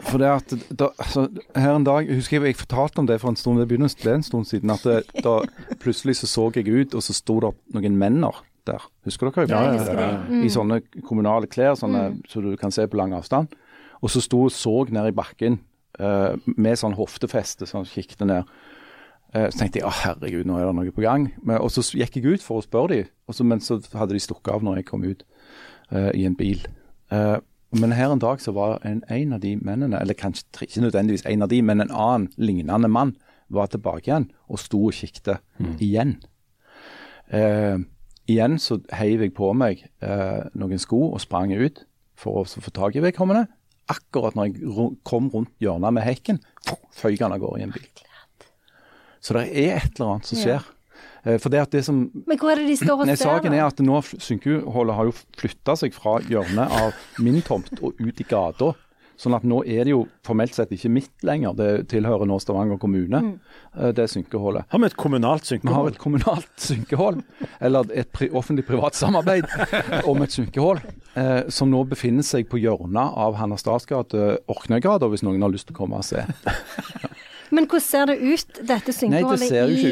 For 0.06 0.22
det 0.22 0.30
at 0.30 0.54
da, 0.70 0.92
altså, 1.02 1.26
Her 1.58 1.76
en 1.76 1.88
dag 1.88 2.08
jeg 2.08 2.20
husker 2.20 2.38
jeg, 2.38 2.54
jeg 2.54 2.60
fortalte 2.60 3.02
om 3.02 3.08
det 3.10 3.20
for 3.22 3.34
en 3.34 3.40
stund, 3.40 3.60
det 3.60 3.68
begynner 3.70 3.90
det 3.90 4.12
er 4.12 4.20
en 4.20 4.24
stund 4.24 4.46
siden. 4.46 4.70
at 4.70 4.84
det, 4.86 5.24
da 5.26 5.40
Plutselig 5.82 6.20
så 6.22 6.30
så 6.30 6.52
jeg 6.56 6.68
ut, 6.70 6.94
og 6.94 7.04
så 7.04 7.14
sto 7.14 7.40
det 7.44 7.52
noen 7.76 7.98
menner 7.98 8.44
der. 8.66 8.86
Husker 9.06 9.30
dere? 9.30 9.48
Ja, 9.50 9.62
jeg 9.72 9.80
husker 9.80 10.00
det. 10.00 10.42
I 10.46 10.50
sånne 10.54 10.80
kommunale 11.06 11.50
klær 11.52 11.76
sånne, 11.80 12.08
så 12.30 12.42
du 12.42 12.56
kan 12.58 12.74
se 12.74 12.88
på 12.88 12.98
lang 12.98 13.14
avstand. 13.18 13.54
Og 14.02 14.12
så 14.14 14.22
sto 14.22 14.46
og 14.48 14.54
så 14.54 14.86
ned 14.94 15.10
i 15.10 15.16
bakken 15.16 15.60
uh, 16.02 16.38
med 16.56 16.78
sånn 16.80 16.98
hoftefeste, 16.98 17.68
sånn 17.70 17.88
kikket 17.90 18.26
ned. 18.26 18.50
Eh, 19.34 19.50
Så 19.52 19.60
tenkte 19.60 19.82
jeg 19.82 19.88
å 19.88 19.94
herregud, 19.94 20.46
nå 20.48 20.60
er 20.60 20.70
det 20.70 20.76
noe 20.78 20.94
på 20.96 21.04
gang. 21.04 21.30
Men, 21.44 21.60
og 21.60 21.72
så 21.74 21.84
gikk 21.98 22.20
jeg 22.20 22.38
ut 22.38 22.46
for 22.46 22.62
å 22.62 22.66
spørre 22.66 22.94
dem, 22.94 23.12
og 23.28 23.36
så, 23.36 23.48
men 23.48 23.64
så 23.64 23.80
hadde 23.96 24.16
de 24.16 24.24
stukket 24.24 24.54
av 24.54 24.64
når 24.64 24.80
jeg 24.80 24.90
kom 24.92 25.04
ut 25.04 25.26
uh, 25.92 26.12
i 26.14 26.26
en 26.28 26.38
bil. 26.38 26.62
Uh, 27.12 27.42
men 27.76 27.96
her 27.98 28.14
en 28.14 28.22
dag 28.22 28.40
så 28.40 28.54
var 28.56 28.80
en, 28.88 29.02
en 29.12 29.36
av 29.36 29.42
de 29.44 29.56
mennene, 29.58 30.00
eller 30.00 30.16
kanskje 30.16 30.46
ikke 30.68 30.86
nødvendigvis 30.86 31.26
en 31.28 31.44
av 31.44 31.52
de, 31.52 31.60
men 31.66 31.84
en 31.84 31.92
annen 31.92 32.30
lignende 32.38 32.92
mann, 32.92 33.16
var 33.54 33.68
tilbake 33.70 34.08
igjen 34.08 34.24
og 34.50 34.58
sto 34.58 34.80
og 34.88 34.96
kikket 34.98 35.36
igjen. 35.84 36.16
Uh, 37.30 37.84
igjen 38.30 38.58
så 38.62 38.80
heiv 38.96 39.22
jeg 39.22 39.36
på 39.38 39.52
meg 39.54 39.84
noen 40.58 40.82
sko 40.82 41.12
og 41.12 41.22
sprang 41.22 41.54
ut 41.54 41.84
for 42.18 42.42
å 42.42 42.46
få 42.48 42.74
tak 42.74 42.98
i 42.98 43.04
vedkommende. 43.04 43.46
Akkurat 43.92 44.34
når 44.34 44.50
jeg 44.50 44.88
kom 45.06 45.30
rundt 45.30 45.54
hjørnet 45.62 45.94
med 45.94 46.08
hekken, 46.08 46.42
føyk 46.98 47.22
han 47.22 47.36
av 47.36 47.44
gårde 47.44 47.62
i 47.62 47.68
en 47.68 47.76
bil. 47.76 47.86
Så 49.26 49.34
det 49.40 49.48
er 49.58 49.80
et 49.82 49.92
eller 50.00 50.14
annet 50.16 50.30
som 50.30 50.38
skjer. 50.44 50.72
Eh, 51.26 51.38
For 51.42 51.50
det 51.50 51.64
at 51.66 51.74
det 51.74 51.82
som 51.88 52.04
Men 52.14 52.38
hvor 52.38 52.54
er 52.54 52.62
det 52.62 52.70
de 52.70 52.78
står 52.78 53.02
og 53.02 53.10
ser? 53.10 53.18
Saken 53.26 53.54
er 53.58 53.66
at 53.66 53.82
nå 53.82 53.98
har 53.98 54.06
synkeholdet 54.30 54.96
har 55.00 55.10
jo 55.10 55.16
flytta 55.42 55.74
seg 55.82 55.96
fra 55.98 56.20
hjørnet 56.30 56.70
av 56.86 56.94
min 57.26 57.42
tomt 57.46 57.74
og 57.82 57.98
ut 57.98 58.22
i 58.22 58.28
gata. 58.30 58.76
Sånn 59.16 59.32
at 59.32 59.46
nå 59.48 59.62
er 59.64 59.86
det 59.88 59.94
jo 59.94 60.02
formelt 60.28 60.52
sett 60.58 60.74
ikke 60.76 60.90
mitt 60.92 61.24
lenger, 61.24 61.54
det 61.56 61.68
tilhører 61.88 62.28
nå 62.28 62.36
Stavanger 62.44 62.76
kommune, 62.78 63.22
Mm. 63.24 63.94
det 63.96 64.10
synkeholdet. 64.12 64.66
Har 64.70 64.80
vi 64.84 64.86
et 64.90 64.98
kommunalt 65.00 65.48
Vi 65.50 65.72
har 65.72 65.88
et 65.88 65.98
kommunalt 65.98 66.52
synkehold, 66.68 67.22
eller 67.62 67.86
et 67.96 68.12
pri 68.12 68.28
offentlig-privat 68.28 68.94
samarbeid 68.94 69.48
om 70.12 70.22
et 70.22 70.36
synkehold, 70.36 70.82
eh, 71.16 71.48
som 71.48 71.72
nå 71.72 71.86
befinner 71.88 72.24
seg 72.28 72.50
på 72.52 72.60
hjørnet 72.60 73.16
av 73.16 73.36
Hanna 73.40 73.56
Statsgate, 73.56 74.42
Orknøygata, 74.52 75.08
hvis 75.08 75.24
noen 75.24 75.42
har 75.42 75.50
lyst 75.56 75.68
til 75.72 75.78
å 75.78 75.80
komme 75.80 75.96
og 75.96 76.04
se. 76.04 76.20
Men 77.56 77.68
hvordan 77.70 77.86
ser 77.86 78.10
det 78.12 78.18
ut, 78.20 78.60
dette 78.68 78.94
synkeholdet, 78.96 79.52
i, 79.72 79.88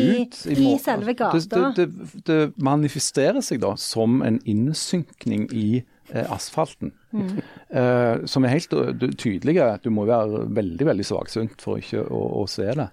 i, 0.51 0.55
i, 0.55 0.69
selve 0.81 1.15
gata? 1.17 1.39
Det, 1.39 1.71
det, 1.77 1.87
det, 1.87 2.23
det 2.27 2.39
manifesterer 2.63 3.43
seg 3.45 3.61
da 3.63 3.73
som 3.79 4.21
en 4.25 4.39
innsynkning 4.49 5.47
i 5.55 5.67
eh, 6.11 6.25
asfalten. 6.33 6.91
Mm. 7.13 7.37
Eh, 7.69 8.25
som 8.29 8.45
er 8.45 8.55
helt 8.55 8.75
du- 8.99 9.13
tydelige. 9.15 9.69
Du 9.83 9.89
må 9.93 10.07
være 10.09 10.45
veldig 10.53 10.89
veldig 10.91 11.07
svaksynt 11.07 11.63
for 11.63 11.81
ikke 11.81 12.03
å, 12.03 12.23
å 12.43 12.45
se 12.51 12.67
det. 12.67 12.89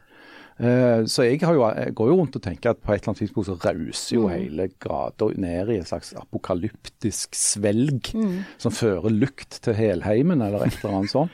Eh, 0.61 1.07
så 1.09 1.25
jeg, 1.25 1.39
har 1.41 1.55
jo, 1.57 1.63
jeg 1.73 1.95
går 1.97 2.09
jo 2.11 2.17
rundt 2.19 2.35
og 2.37 2.43
tenker 2.45 2.75
at 2.75 2.81
på 2.85 2.93
et 2.93 2.99
eller 3.01 3.15
annet 3.15 3.21
tidspunkt 3.23 3.49
så 3.49 3.55
rauser 3.65 4.15
jo 4.19 4.27
Mm. 4.29 4.35
hele 4.35 4.67
gata 4.79 5.29
ned 5.41 5.71
i 5.73 5.79
en 5.81 5.87
slags 5.89 6.13
apokalyptisk 6.21 7.33
svelg 7.39 8.11
Mm. 8.15 8.45
som 8.59 8.73
fører 8.73 9.09
lukt 9.11 9.61
til 9.65 9.75
helheimen, 9.75 10.43
eller 10.43 10.67
et 10.67 10.77
eller 10.85 10.99
annet 10.99 11.11
sånt. 11.15 11.31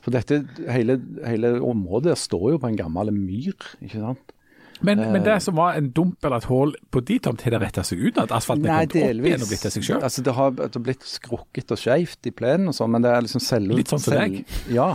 For 0.00 0.10
dette, 0.10 0.46
hele, 0.70 0.96
hele 1.26 1.60
området 1.60 2.16
står 2.16 2.52
jo 2.54 2.58
på 2.58 2.68
en 2.70 2.76
gammel 2.80 3.12
myr, 3.12 3.52
ikke 3.82 4.00
sant. 4.00 4.32
Men, 4.82 4.96
men 5.12 5.22
det 5.22 5.42
som 5.44 5.54
var 5.60 5.74
en 5.76 5.90
dump 5.92 6.24
eller 6.24 6.38
et 6.40 6.44
hull 6.48 6.70
på 6.90 7.02
de 7.04 7.18
tomt, 7.20 7.42
har 7.44 7.50
det 7.52 7.60
retta 7.60 7.82
seg 7.84 7.98
ut? 8.00 8.16
At 8.22 8.30
asfalten 8.32 8.64
er 8.64 8.86
kommet 8.88 9.18
opp 9.20 9.26
igjen 9.28 9.42
og 9.44 9.48
blitt 9.50 9.60
til 9.60 9.70
seg 9.74 9.82
sjøl? 9.84 10.02
Altså, 10.02 10.22
det 10.24 10.32
har 10.32 10.50
blitt 10.80 11.04
skrukket 11.04 11.70
og 11.76 11.76
skeivt 11.82 12.24
i 12.26 12.32
plenen 12.32 12.68
og 12.72 12.74
sånn, 12.78 12.88
men 12.96 13.02
det 13.04 13.10
er 13.12 13.20
liksom 13.26 13.42
selve 13.44 13.76
Litt 13.76 13.92
sånn 13.92 14.00
som 14.00 14.14
deg? 14.16 14.46
Ja. 14.72 14.94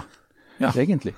Ja. 0.61 0.71
egentlig. 0.75 1.13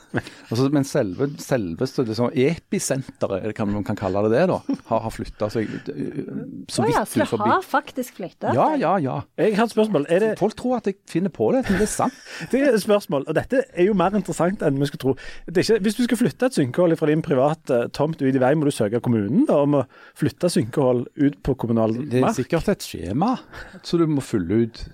Altså, 0.50 0.68
men 0.74 0.86
selve, 0.88 1.28
selveste 1.42 2.04
liksom, 2.08 2.32
episenteret, 2.34 3.54
kan 3.56 3.70
man 3.70 3.84
kan 3.86 3.98
kalle 4.00 4.24
det 4.26 4.34
det, 4.34 4.46
da, 4.50 4.58
har, 4.90 5.02
har 5.06 5.14
flytta 5.14 5.50
seg 5.54 5.70
øh, 5.94 6.32
så 6.72 6.84
Å 6.84 6.90
ja, 6.90 7.04
vidt 7.06 7.30
så 7.30 7.40
det 7.42 7.50
har 7.52 7.66
faktisk 7.66 8.18
flytta 8.18 8.54
Ja, 8.56 8.68
ja, 8.80 8.96
ja. 9.04 9.20
Jeg 9.38 9.58
har 9.58 9.70
et 9.70 9.76
spørsmål. 9.76 10.08
Er 10.10 10.24
det, 10.24 10.32
Folk 10.42 10.58
tror 10.58 10.78
at 10.80 10.90
jeg 10.90 10.98
finner 11.10 11.34
på 11.34 11.52
det, 11.56 11.64
men 11.68 11.82
det 11.82 11.88
er 11.88 11.94
sant. 11.94 12.18
det 12.52 12.64
er 12.64 12.74
et 12.74 12.84
spørsmål, 12.84 13.28
og 13.28 13.38
dette 13.38 13.64
er 13.74 13.90
jo 13.90 13.96
mer 13.98 14.16
interessant 14.18 14.64
enn 14.66 14.80
vi 14.82 14.90
skulle 14.90 15.04
tro. 15.06 15.16
Det 15.46 15.62
er 15.62 15.68
ikke, 15.68 15.84
hvis 15.88 16.00
du 16.00 16.04
skal 16.08 16.22
flytte 16.24 16.50
et 16.50 16.60
synkehull 16.60 16.98
fra 17.00 17.12
din 17.12 17.26
private 17.26 17.84
tomt 17.98 18.22
ut 18.24 18.30
i 18.30 18.42
vei, 18.42 18.54
må 18.58 18.68
du 18.68 18.74
søke 18.74 19.02
kommunen 19.04 19.46
da, 19.50 19.62
om 19.66 19.82
å 19.82 19.86
flytte 20.18 20.52
synkehull 20.54 21.06
ut 21.18 21.42
på 21.46 21.58
kommunal 21.62 21.94
mark? 21.98 22.12
Det 22.14 22.24
er 22.24 22.38
sikkert 22.42 22.72
et 22.74 22.88
skjema 22.88 23.36
som 23.84 24.02
du 24.02 24.08
må 24.18 24.24
fylle 24.26 24.66
ut. 24.66 24.88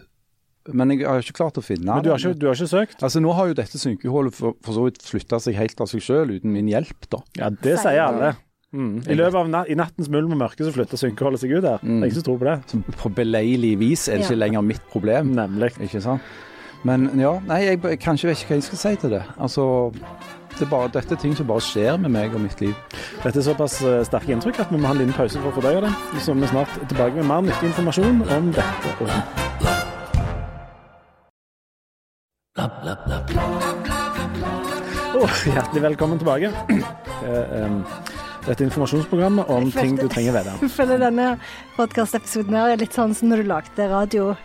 Men 0.71 0.93
jeg 0.95 1.03
har 1.03 1.19
ikke 1.19 1.35
klart 1.35 1.57
å 1.59 1.63
finne 1.65 1.91
Men 1.97 2.05
du 2.05 2.09
har, 2.13 2.21
ikke, 2.21 2.37
du 2.39 2.45
har 2.47 2.55
ikke 2.55 2.69
søkt? 2.71 3.01
Altså 3.03 3.19
Nå 3.19 3.33
har 3.35 3.49
jo 3.51 3.55
dette 3.57 3.79
synkehullet 3.81 4.31
for, 4.37 4.55
for 4.63 4.77
så 4.77 4.85
vidt 4.87 5.01
flytta 5.03 5.39
seg 5.43 5.57
helt 5.59 5.81
av 5.83 5.89
seg 5.91 6.03
sjøl, 6.05 6.31
uten 6.37 6.53
min 6.55 6.69
hjelp, 6.71 7.09
da. 7.11 7.19
Ja, 7.41 7.49
det 7.51 7.77
sier 7.81 7.99
alle. 8.05 8.33
Mm. 8.73 9.03
I 9.05 9.13
løpet 9.19 9.35
av 9.37 9.49
nat 9.53 9.67
i 9.69 9.75
nattens 9.77 10.07
mulm 10.09 10.31
og 10.33 10.39
mørke 10.39 10.63
så 10.65 10.71
flytter 10.73 10.97
synkeholdet 10.97 11.43
seg 11.43 11.51
ut 11.57 11.61
der. 11.65 11.83
Jeg 11.83 11.99
har 11.99 12.07
ikke 12.09 12.21
så 12.21 12.25
tro 12.25 12.37
på 12.41 12.47
det. 12.47 12.55
Så 12.71 12.79
på 13.03 13.11
beleilig 13.19 13.73
vis 13.83 14.07
er 14.07 14.17
det 14.17 14.25
ikke 14.25 14.37
Ja. 14.39 14.41
lenger 14.45 14.63
mitt 14.65 14.87
problem. 14.89 15.35
Nemlig. 15.37 15.73
Ikke 15.83 16.01
sant? 16.01 16.21
Men 16.83 17.05
ja, 17.19 17.35
nei, 17.47 17.59
jeg 17.67 17.81
jeg 17.83 17.99
kanskje 18.01 18.31
vet 18.31 18.41
ikke 18.41 18.55
hva 18.55 18.57
jeg 18.59 18.63
skal 18.71 18.81
si 18.81 18.95
til 19.03 19.13
det. 19.13 19.21
Altså, 19.37 19.67
det 20.57 20.65
er 20.65 20.71
bare, 20.73 20.89
dette 20.95 21.13
er 21.15 21.21
ting 21.21 21.35
som 21.37 21.47
bare 21.47 21.61
skjer 21.63 22.01
med 22.01 22.11
meg 22.11 22.33
og 22.33 22.41
mitt 22.43 22.59
liv. 22.61 22.73
Dette 23.23 23.39
er 23.39 23.45
såpass 23.45 23.77
eh, 23.83 24.01
sterke 24.09 24.33
inntrykk 24.35 24.59
at 24.65 24.73
vi 24.73 24.81
må 24.81 24.89
ha 24.89 24.97
en 24.97 25.03
liten 25.05 25.15
pause 25.15 25.37
for 25.39 25.53
å 25.53 25.55
fordøye 25.61 25.85
det. 25.85 25.93
Så 26.25 26.33
vi 26.33 26.43
er 26.43 26.51
snart 26.55 26.75
tilbake 26.89 27.15
med 27.21 27.29
mer 27.29 27.41
nyttig 27.47 27.71
informasjon 27.71 28.25
om 28.25 28.51
dette. 28.57 29.82
Og 32.53 32.69
Åh, 35.23 35.37
hjertelig 35.49 35.81
velkommen 35.81 36.19
tilbake. 36.21 36.51
Eh, 37.25 37.71
Dette 38.45 38.63
informasjonsprogrammet 38.67 39.49
om 39.49 39.71
følte- 39.71 39.81
ting 39.81 39.95
du 39.97 40.07
trenger 40.07 40.33
vite. 40.37 40.53
Jeg 40.61 40.69
føler 40.77 40.99
denne 41.01 41.27
podkastepisoden 41.77 42.53
er 42.59 42.75
litt 42.77 42.93
sånn 42.93 43.15
som 43.17 43.29
når 43.31 43.41
du 43.41 43.49
lagde 43.49 43.87
radio. 43.89 44.35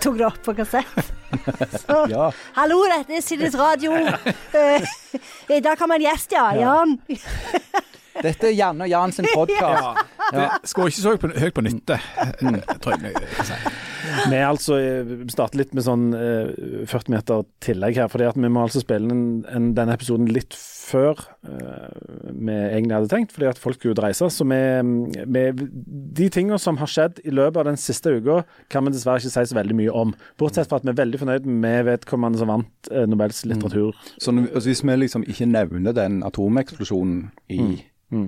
Tok 0.00 0.16
det 0.16 0.26
opp 0.26 0.38
på 0.46 0.54
kassett. 0.56 1.12
Så, 1.84 2.06
Ja. 2.08 2.30
Hallo, 2.56 2.80
dette 2.88 3.18
er 3.18 3.20
Siljes 3.26 3.54
radio. 3.58 3.92
Eh, 4.56 4.80
I 5.52 5.60
dag 5.60 5.76
har 5.78 5.88
vi 5.90 5.94
en 5.98 6.06
gjest, 6.06 6.32
ja. 6.32 6.46
Jan. 6.56 6.96
Dette 8.22 8.48
er 8.48 8.54
Janne 8.56 8.86
og 8.86 8.88
Jan 8.88 9.12
sin 9.12 9.26
podkast. 9.34 10.06
Det 10.32 10.46
skulle 10.72 10.88
ikke 10.88 11.02
så 11.04 11.12
høyt 11.42 11.52
på, 11.58 11.60
nytte, 11.66 11.98
eh, 12.00 12.78
tror 12.80 12.96
jeg 12.96 13.12
Vi 14.32 14.38
altså 14.42 14.78
eh, 14.80 15.12
starter 15.32 15.60
litt 15.62 15.74
med 15.76 15.84
sånn 15.86 16.06
eh, 16.16 16.86
40 16.88 17.12
meter 17.14 17.44
tillegg 17.64 17.98
her. 18.02 18.08
fordi 18.12 18.28
at 18.30 18.36
vi 18.38 18.48
må 18.52 18.64
altså 18.66 18.82
spille 18.84 19.10
en, 19.12 19.26
en, 19.50 19.70
denne 19.76 19.94
episoden 19.96 20.28
litt 20.32 20.56
før 20.86 21.18
eh, 21.48 21.88
vi 22.30 22.52
egentlig 22.54 22.94
hadde 22.94 23.10
tenkt, 23.10 23.32
fordi 23.34 23.48
at 23.50 23.58
folk 23.58 23.78
skulle 23.80 23.98
reise. 24.04 24.28
Så 24.30 24.46
vi, 24.46 24.60
vi, 25.34 25.42
de 26.20 26.28
tingene 26.30 26.58
som 26.62 26.78
har 26.78 26.90
skjedd 26.92 27.18
i 27.26 27.34
løpet 27.34 27.58
av 27.64 27.66
den 27.72 27.80
siste 27.80 28.12
uka, 28.20 28.42
kan 28.72 28.86
vi 28.86 28.94
dessverre 28.94 29.18
ikke 29.22 29.32
si 29.34 29.46
så 29.50 29.58
veldig 29.58 29.76
mye 29.80 29.96
om. 30.04 30.14
Bortsett 30.38 30.70
fra 30.70 30.78
at 30.78 30.86
vi 30.86 30.92
er 30.94 31.00
veldig 31.02 31.22
fornøyd 31.24 31.50
med 31.50 31.88
vedkommende 31.90 32.38
som 32.42 32.52
vant 32.54 32.92
eh, 32.92 33.06
Nobels 33.10 33.42
litteratur. 33.50 33.98
Så 34.22 34.30
når- 34.36 34.52
altså, 34.54 34.68
hvis 34.70 34.84
vi 34.86 34.96
liksom 35.02 35.26
ikke 35.26 35.50
nevner 35.50 35.96
den 35.96 36.22
atomeksplosjonen 36.26 37.28
i 37.50 37.60
Å, 38.06 38.18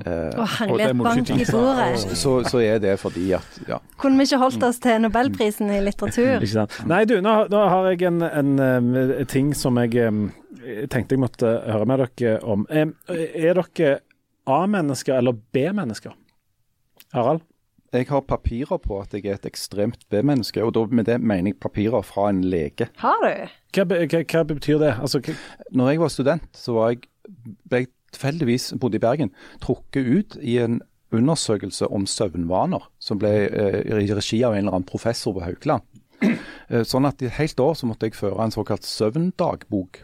Og 0.43 0.49
herlighet, 0.59 0.97
bank 0.99 1.29
i 1.31 1.45
bordet. 1.47 2.17
så, 2.19 2.33
så 2.51 2.59
er 2.67 2.81
det 2.83 2.97
fordi 2.99 3.29
at 3.37 3.61
ja. 3.69 3.77
Kunne 4.03 4.19
vi 4.19 4.25
ikke 4.27 4.41
holdt 4.43 4.65
oss 4.67 4.81
til 4.83 4.99
nobelprisen 5.05 5.68
i 5.73 5.81
litteratur? 5.85 6.39
Ikke 6.39 6.55
sant? 6.55 6.77
Nei, 6.91 7.03
du, 7.09 7.19
nå, 7.25 7.35
nå 7.53 7.65
har 7.73 7.91
jeg 7.93 8.07
en, 8.09 8.23
en, 8.27 9.03
ting 9.31 9.53
som 9.57 9.79
jeg 9.83 10.09
tenkte 10.91 11.17
jeg 11.17 11.23
måtte 11.23 11.53
høre 11.69 11.89
med 11.89 12.05
dere 12.19 12.39
om. 12.47 12.67
Er 12.71 13.61
dere 13.61 13.99
A-mennesker 14.49 15.19
eller 15.19 15.37
B-mennesker? 15.53 16.17
Harald? 17.13 17.45
Jeg 17.93 18.05
har 18.11 18.21
papirer 18.29 18.77
på 18.85 18.99
at 19.01 19.15
jeg 19.17 19.25
er 19.25 19.39
et 19.39 19.47
ekstremt 19.49 20.03
B-menneske, 20.13 20.61
og 20.61 20.75
da 20.77 20.83
med 20.93 21.07
det 21.09 21.17
mener 21.21 21.55
jeg 21.55 21.61
papirer 21.61 22.05
fra 22.05 22.29
en 22.29 22.43
lege. 22.45 22.91
Har 23.01 23.17
du? 23.25 23.55
Hva, 23.73 23.87
hva, 23.89 24.21
hva 24.29 24.43
betyr 24.51 24.83
det? 24.83 24.91
Altså, 25.01 25.23
hva, 25.25 25.37
Når 25.73 25.91
jeg 25.91 26.01
var 26.03 26.13
student, 26.13 26.51
så 26.53 26.75
var 26.77 26.91
jeg, 26.93 27.09
ble 27.65 27.81
jeg 27.81 27.91
tilfeldigvis, 28.13 28.75
bodde 28.81 29.01
i 29.01 29.05
Bergen, 29.05 29.33
trukket 29.65 30.05
ut 30.05 30.37
i 30.41 30.59
en 30.61 30.83
undersøkelse 31.15 31.89
om 31.89 32.05
søvnvaner, 32.07 32.85
som 33.01 33.21
ble 33.21 33.33
eh, 33.49 33.81
i 34.05 34.13
regi 34.13 34.43
av 34.45 34.55
en 34.55 34.65
eller 34.65 34.77
annen 34.77 34.89
professor 34.89 35.37
på 35.37 35.47
Haukeland. 35.47 35.87
Eh, 36.69 36.83
sånn 36.85 37.09
at 37.09 37.23
i 37.23 37.25
et 37.25 37.39
helt 37.39 37.61
år 37.65 37.79
så 37.81 37.87
måtte 37.89 38.05
jeg 38.05 38.13
føre 38.19 38.45
en 38.45 38.53
såkalt 38.53 38.85
søvndagbok. 38.85 40.03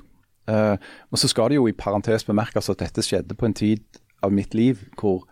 Eh, 0.49 0.77
og 1.13 1.21
så 1.21 1.29
skal 1.29 1.51
det 1.53 1.59
jo 1.59 1.67
i 1.69 1.75
parentes 1.77 2.25
bemerkes 2.25 2.71
at 2.73 2.81
dette 2.81 3.05
skjedde 3.05 3.37
på 3.37 3.45
en 3.45 3.57
tid 3.59 3.83
av 4.25 4.33
mitt 4.33 4.57
liv 4.57 4.81
hvor 4.97 5.27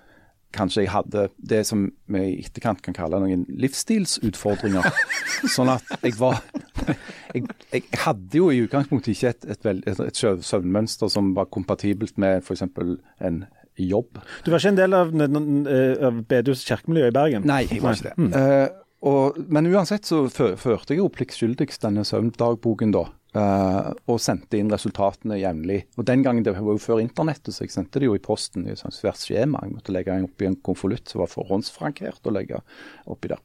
kanskje 0.53 0.85
jeg 0.85 0.93
hadde 0.93 1.25
det 1.39 1.63
som 1.65 1.87
vi 2.13 2.23
i 2.35 2.45
etterkant 2.45 2.83
kan 2.85 2.97
kalle 2.97 3.23
noen 3.23 3.47
livsstilsutfordringer. 3.49 4.85
sånn 5.57 5.73
at 5.73 5.89
jeg 6.03 6.19
var 6.21 6.43
jeg, 7.35 7.47
jeg 7.73 8.03
hadde 8.05 8.43
jo 8.43 8.51
i 8.53 8.61
utgangspunktet 8.67 9.15
ikke 9.15 9.33
et, 9.33 9.49
et, 9.57 9.73
et, 9.89 10.05
et 10.05 10.23
søvnmønster 10.45 11.13
som 11.13 11.33
var 11.39 11.49
kompatibelt 11.49 12.21
med 12.21 12.45
f.eks. 12.45 12.67
en 12.69 13.45
jobb. 13.77 14.19
du 14.45 14.51
var 14.51 14.59
ikke 14.61 14.73
en 14.75 14.81
del 14.81 14.95
av, 14.95 15.15
eh, 15.15 16.07
av 16.07 16.21
Bedus 16.29 16.65
kirkemiljø 16.69 17.09
i 17.09 17.15
Bergen? 17.17 17.47
Nei, 17.49 17.65
jeg 17.71 17.83
var 17.83 17.97
ikke 17.97 18.13
det. 18.13 18.33
Eh, 18.37 18.69
og, 19.03 19.39
men 19.51 19.67
uansett 19.73 20.07
så 20.07 20.27
fø- 20.31 20.55
førte 20.61 20.95
jeg 20.95 21.01
jo 21.03 21.09
pliktskyldigst 21.11 21.83
denne 21.83 22.05
søvndagboken 22.07 22.93
da. 22.95 23.09
Uh, 23.33 23.95
og 24.13 24.19
sendte 24.21 24.59
inn 24.61 24.69
resultatene 24.69 25.39
jevnlig. 25.41 25.87
Og 25.97 26.05
den 26.05 26.21
gangen, 26.21 26.45
det 26.45 26.53
var 26.53 26.75
jo 26.75 26.83
før 26.85 27.01
internettet, 27.01 27.55
så 27.57 27.65
jeg 27.65 27.73
sendte 27.73 27.97
det 28.03 28.05
jo 28.11 28.13
i 28.13 28.21
posten 28.21 28.67
i 28.67 28.75
et 28.75 28.79
sånt 28.83 28.93
svært 28.93 29.23
skjema. 29.25 29.63
Jeg 29.65 29.73
måtte 29.73 29.95
legge 29.97 30.13
den 30.13 30.27
oppi 30.29 30.45
en 30.51 30.59
konvolutt 30.61 31.09
som 31.09 31.23
var 31.23 31.31
forhåndsfrankert 31.33 32.29
og 32.29 32.37
legge 32.37 32.61
oppi 33.09 33.33
der. 33.33 33.41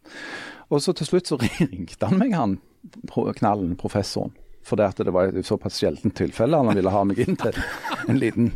Og 0.68 0.84
så 0.84 0.92
til 0.92 1.08
slutt 1.08 1.32
så 1.32 1.40
ringte 1.42 2.04
han 2.12 2.20
meg, 2.20 2.36
han 2.36 2.58
knallen, 3.40 3.78
professoren. 3.80 4.36
For 4.68 4.76
det 4.76 4.90
at 4.92 5.00
det 5.08 5.14
var 5.16 5.32
et 5.32 5.48
såpass 5.48 5.80
sjeldent 5.80 6.18
tilfelle 6.20 6.60
han 6.60 6.76
ville 6.76 6.92
ha 6.92 7.06
meg 7.08 7.22
inn 7.24 7.40
til 7.40 7.56
en 8.12 8.20
liten, 8.20 8.52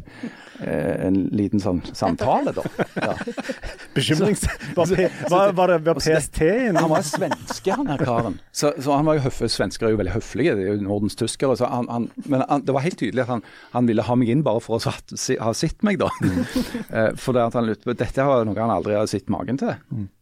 en 0.67 1.17
liten 1.36 1.62
sånn 1.63 1.82
samtale, 1.97 2.54
da. 2.56 2.63
Ja. 2.95 3.13
Bekymrings... 3.95 4.43
Var, 4.76 4.91
var, 5.32 5.54
var 5.58 5.74
det 5.74 5.80
var 5.88 6.00
PST 6.00 6.41
inne? 6.45 6.80
Han 6.84 6.91
var 6.91 7.06
svenske, 7.06 7.74
han 7.76 7.89
her 7.91 8.04
karen. 8.06 8.38
Så, 8.56 8.71
så 8.80 8.95
han 8.95 9.08
var 9.08 9.17
jo 9.19 9.26
høf, 9.26 9.41
Svensker 9.52 9.89
er 9.89 9.95
jo 9.95 10.00
veldig 10.02 10.13
høflige, 10.15 10.56
det 10.58 10.67
er 10.67 10.76
jo 10.76 10.86
Nordens 10.86 11.17
tyskere. 11.19 11.58
Så 11.60 11.67
han, 11.71 11.89
han, 11.91 12.08
men 12.30 12.45
han, 12.47 12.63
det 12.67 12.76
var 12.76 12.86
helt 12.86 13.00
tydelig 13.02 13.26
at 13.26 13.34
han, 13.36 13.43
han 13.74 13.89
ville 13.89 14.06
ha 14.08 14.17
meg 14.19 14.32
inn 14.34 14.43
bare 14.45 14.62
for 14.63 14.78
å 14.78 14.84
satt, 14.84 15.15
si, 15.19 15.38
ha 15.41 15.54
sett 15.58 15.82
meg, 15.88 16.00
da. 16.02 16.10
Mm. 16.21 16.43
for 17.21 17.36
det 17.38 17.45
at 17.47 17.58
han 17.60 17.67
lurte 17.67 17.88
på 17.89 17.97
Dette 17.97 18.26
var 18.28 18.45
noe 18.47 18.58
han 18.62 18.74
aldri 18.74 18.95
hadde 18.97 19.12
sett 19.12 19.32
magen 19.34 19.60
til. 19.62 19.74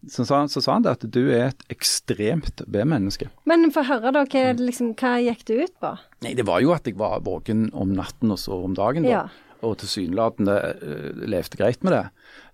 Så, 0.08 0.26
sa 0.26 0.42
han- 0.42 0.50
så 0.52 0.64
sa 0.64 0.78
han 0.78 0.86
det 0.88 0.96
at 0.98 1.06
du 1.12 1.22
er 1.30 1.50
et 1.52 1.66
ekstremt 1.74 2.64
B-menneske. 2.68 3.30
Men 3.50 3.70
få 3.76 3.84
høre, 3.88 4.14
da. 4.16 4.24
Hva, 4.30 4.46
liksom, 4.58 4.94
hva 5.00 5.18
gikk 5.24 5.46
det 5.50 5.60
ut 5.68 5.76
på? 5.84 5.94
Nei, 6.26 6.34
det 6.36 6.46
var 6.48 6.64
jo 6.64 6.74
at 6.76 6.88
jeg 6.88 6.98
var 7.00 7.22
våken 7.26 7.70
om 7.78 7.94
natten 7.96 8.34
og 8.34 8.40
så 8.42 8.58
om 8.66 8.74
dagen, 8.78 9.06
da. 9.08 9.14
Ja. 9.14 9.24
Og 9.66 9.74
tilsynelatende 9.82 10.54
uh, 10.80 11.24
levde 11.28 11.58
greit 11.60 11.82
med 11.84 11.92
det. 11.92 12.04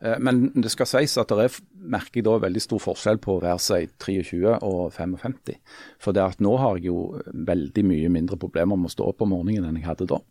Eh, 0.01 0.15
men 0.25 0.47
det 0.55 0.71
skal 0.73 0.87
sies 0.89 1.13
at 1.21 1.29
det 1.29 1.43
er, 1.43 1.57
merker 1.85 2.17
jeg 2.17 2.25
da 2.25 2.39
veldig 2.41 2.63
stor 2.63 2.81
forskjell 2.81 3.19
på 3.21 3.35
å 3.35 3.43
være 3.43 3.61
seg 3.61 3.91
23 4.01 4.55
og 4.55 4.79
55. 4.95 5.59
For 6.01 6.17
det 6.17 6.23
at 6.23 6.41
nå 6.41 6.55
har 6.61 6.79
jeg 6.79 6.89
jo 6.89 7.21
veldig 7.29 7.83
mye 7.85 8.09
mindre 8.09 8.39
problemer 8.41 8.79
med 8.79 8.89
å 8.89 8.95
stå 8.95 9.11
opp 9.11 9.21
om 9.21 9.35
morgenen 9.35 9.69
enn 9.69 9.77
jeg 9.77 9.89
hadde 9.91 10.09
da. 10.09 10.21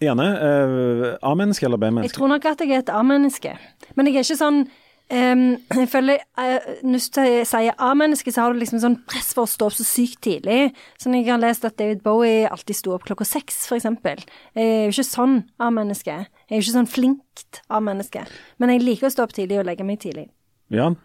Gjerne 0.00 0.30
Uh, 0.36 1.04
A-menneske 1.24 1.66
eller 1.66 1.76
Jeg 1.80 1.84
B-menneske? 1.90 2.16
tror 2.16 2.28
nok 2.32 2.44
at 2.48 2.60
jeg 2.64 2.72
er 2.72 2.82
et 2.84 2.90
A-menneske. 2.92 3.52
Men 3.96 4.08
jeg 4.08 4.16
er 4.18 4.26
ikke 4.26 4.40
sånn 4.40 4.66
ehm, 5.14 5.56
jeg 5.70 5.88
føler, 5.88 6.22
uh, 6.38 6.70
Når 6.82 7.02
du 7.14 7.26
sier 7.46 7.74
A-menneske, 7.78 8.32
så 8.32 8.42
har 8.42 8.52
du 8.52 8.60
liksom 8.60 8.80
sånn 8.82 8.98
press 9.08 9.32
for 9.36 9.46
å 9.46 9.50
stå 9.50 9.68
opp 9.68 9.76
så 9.76 9.86
sykt 9.86 10.20
tidlig. 10.26 10.72
Sånn 11.02 11.16
jeg 11.18 11.28
har 11.28 11.42
lest 11.42 11.64
at 11.68 11.78
David 11.78 12.02
Bowie 12.04 12.48
alltid 12.50 12.78
sto 12.78 12.94
opp 12.96 13.06
klokka 13.08 13.26
seks, 13.28 13.64
f.eks. 13.68 13.86
Jeg 13.86 14.24
er 14.54 14.86
jo 14.86 14.94
ikke 14.94 15.06
sånn 15.08 15.36
A-menneske. 15.62 16.16
Jeg 16.46 16.50
er 16.50 16.60
jo 16.60 16.64
ikke 16.64 16.78
sånn 16.78 16.90
flinkt 16.90 17.62
A-menneske. 17.68 18.26
Men 18.58 18.74
jeg 18.74 18.84
liker 18.84 19.10
å 19.10 19.14
stå 19.14 19.26
opp 19.26 19.36
tidlig 19.36 19.60
og 19.60 19.68
legge 19.68 19.86
meg 19.86 20.00
tidlig. 20.02 20.28
Jan? 20.74 20.98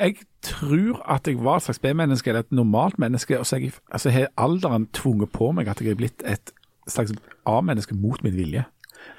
Jeg 0.00 0.16
tror 0.42 1.02
at 1.04 1.28
jeg 1.28 1.38
var 1.44 1.60
et 1.60 1.66
slags 1.66 1.82
B-menneske, 1.82 2.30
eller 2.30 2.46
et 2.46 2.54
normalt 2.54 2.98
menneske. 2.98 3.38
Og 3.38 3.46
så 3.46 3.58
har 3.58 3.66
jeg, 3.66 3.74
altså, 3.92 4.10
har 4.14 4.30
alderen 4.40 4.88
tvunget 4.96 5.32
på 5.34 5.50
meg 5.52 5.68
at 5.68 5.82
jeg 5.82 5.92
er 5.92 5.98
blitt 5.98 6.24
et 6.24 6.52
slags 6.88 7.12
A-menneske 7.46 7.94
mot 7.94 8.22
min 8.24 8.36
vilje. 8.36 8.64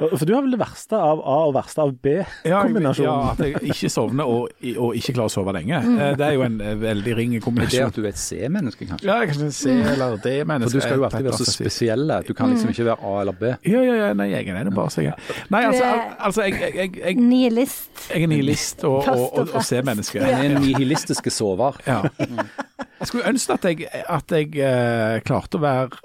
For 0.01 0.25
du 0.25 0.31
har 0.33 0.41
vel 0.41 0.53
det 0.55 0.59
verste 0.61 0.97
av 0.97 1.19
A 1.21 1.35
og 1.45 1.51
verste 1.53 1.83
av 1.83 1.91
B-kombinasjonen? 2.01 3.05
ja, 3.05 3.31
at 3.35 3.41
jeg 3.45 3.59
ikke 3.69 3.89
sovner 3.93 4.25
og, 4.29 4.47
og 4.81 4.95
ikke 4.97 5.13
klarer 5.13 5.29
å 5.29 5.33
sove 5.33 5.53
lenge. 5.53 5.77
Eh, 5.77 6.15
Det 6.17 6.25
er 6.25 6.33
jo 6.37 6.41
en 6.47 6.55
eh, 6.65 6.73
veldig 6.81 7.13
ring 7.19 7.35
kombinasjon. 7.43 7.75
det 7.75 7.83
er 7.83 7.91
at 7.91 7.99
du 7.99 8.01
er 8.07 8.09
et 8.09 8.21
C-menneske, 8.21 8.87
kanskje? 8.89 9.07
Ja, 9.07 9.19
kanskje 9.29 9.51
C- 9.53 9.75
ikke 9.77 9.93
eller 9.93 10.17
D-menneske. 10.23 10.71
For 10.71 10.79
du 10.79 10.85
skal 10.87 10.97
jo 10.97 11.05
alltid 11.05 11.27
være 11.29 11.39
så 11.41 11.49
spesiell. 11.51 12.13
Du 12.27 12.33
kan 12.37 12.49
liksom 12.55 12.73
ikke 12.73 12.87
være 12.89 13.11
A 13.11 13.15
eller 13.21 13.37
B. 13.43 13.53
Ja, 13.69 13.81
ja, 13.85 13.95
ja, 14.01 14.11
nei, 14.17 14.29
jeg 14.33 14.47
er 14.49 14.63
det 14.69 14.75
bare, 14.75 15.05
jeg. 15.05 15.15
Nei, 15.53 15.63
altså, 15.69 15.91
altså 16.19 16.47
jeg, 16.49 16.59
jeg, 16.61 16.75
jeg, 16.81 16.97
jeg, 17.05 17.15
Nihilist. 17.21 17.89
jeg 18.09 18.23
er 18.25 18.31
nihilist 18.33 18.83
og, 18.89 19.03
og, 19.07 19.25
og 19.37 19.53
og. 19.53 19.63
C-menneske. 19.69 20.19
Ja. 20.21 20.41
en 20.45 20.57
nihilistiske 20.65 21.29
sover. 21.33 21.77
Ja. 21.87 22.01
Jeg 22.19 23.07
skulle 23.09 23.27
ønske 23.29 23.53
at 23.53 23.63
jeg, 23.69 23.87
at 24.09 24.33
jeg 24.35 24.49
uh, 24.61 25.19
klarte 25.25 25.57
å 25.57 25.61
være 25.63 26.01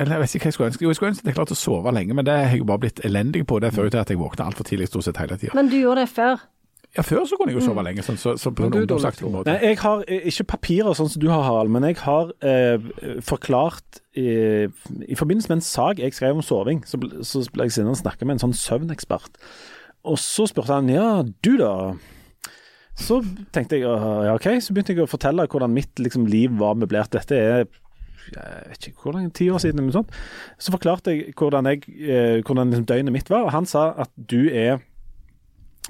eller 0.00 0.16
jeg 0.16 0.22
vet 0.22 0.34
ikke 0.34 0.46
hva 0.46 0.48
jeg 0.48 0.56
skulle 0.56 0.70
ønske. 0.70 0.84
Jo, 0.84 0.92
jeg 0.92 0.98
skulle 0.98 1.10
ønske 1.12 1.24
at 1.26 1.28
jeg 1.28 1.36
klarte 1.36 1.56
å 1.56 1.60
sove 1.60 1.92
lenge, 1.92 2.16
men 2.16 2.26
det 2.26 2.32
har 2.32 2.54
jeg 2.54 2.62
jo 2.62 2.70
bare 2.70 2.82
blitt 2.86 3.02
elendig 3.04 3.44
på. 3.48 3.58
Det 3.60 3.74
fører 3.76 3.92
til 3.92 4.00
at 4.00 4.12
jeg 4.12 4.20
våkner 4.20 4.48
altfor 4.48 4.64
tidlig 4.68 4.88
stort 4.88 5.04
sett 5.06 5.20
hele 5.20 5.36
tida. 5.36 5.52
Men 5.58 5.68
du 5.68 5.76
gjorde 5.76 6.06
det 6.06 6.12
før. 6.14 6.40
Ja, 6.96 7.04
før 7.06 7.22
så 7.28 7.36
kunne 7.38 7.52
jeg 7.52 7.60
jo 7.60 7.66
sove 7.68 7.84
lenge, 7.86 8.02
sånn, 8.02 8.16
så, 8.18 8.32
så 8.40 8.50
på 8.50 8.64
en 8.66 8.74
ungdomsaktig 8.80 9.28
måte. 9.30 9.52
Nei, 9.52 9.70
jeg 9.70 9.78
har 9.78 10.00
eh, 10.10 10.24
ikke 10.32 10.46
papirer 10.56 10.96
sånn 10.98 11.10
som 11.12 11.22
du 11.22 11.28
har, 11.30 11.44
Harald, 11.46 11.70
men 11.70 11.86
jeg 11.86 12.00
har 12.02 12.32
eh, 12.42 12.88
forklart 13.22 14.00
eh, 14.18 14.72
I 15.06 15.18
forbindelse 15.18 15.52
med 15.52 15.60
en 15.60 15.68
sak 15.68 16.02
jeg 16.02 16.16
skrev 16.16 16.40
om 16.40 16.42
soving, 16.42 16.80
så 16.88 16.98
ble, 16.98 17.22
så 17.26 17.44
ble 17.54 17.68
jeg 17.68 17.76
sittende 17.76 17.94
og 17.94 18.00
snakke 18.00 18.26
med 18.26 18.38
en 18.38 18.42
sånn 18.48 18.56
søvnekspert. 18.58 19.38
Og 20.10 20.18
så 20.18 20.48
spurte 20.50 20.80
han 20.80 20.90
ja, 20.90 21.20
du 21.46 21.52
da? 21.60 21.74
Så 22.98 23.20
tenkte 23.54 23.78
jeg 23.78 23.86
ja, 23.86 24.34
OK, 24.34 24.48
så 24.58 24.74
begynte 24.74 24.96
jeg 24.96 25.04
å 25.04 25.10
fortelle 25.12 25.46
hvordan 25.46 25.76
mitt 25.76 26.02
liksom, 26.02 26.26
liv 26.32 26.58
var 26.58 26.74
møblert. 26.80 27.12
Dette 27.14 27.38
er 27.38 27.68
jeg 28.34 28.70
vet 28.70 28.88
ikke 28.90 29.04
hvor 29.04 29.16
lenge, 29.16 29.32
ti 29.36 29.48
år 29.50 29.62
siden 29.62 29.80
eller 29.80 29.90
noe 29.90 29.98
sånt. 30.00 30.14
Så 30.60 30.74
forklarte 30.74 31.14
jeg 31.14 31.34
hvordan, 31.38 31.68
jeg, 31.70 31.82
eh, 31.98 32.38
hvordan 32.44 32.72
liksom 32.72 32.86
døgnet 32.88 33.14
mitt 33.14 33.32
var, 33.32 33.46
og 33.46 33.54
han 33.54 33.68
sa 33.68 33.90
at 34.04 34.12
du 34.14 34.46
er 34.46 34.78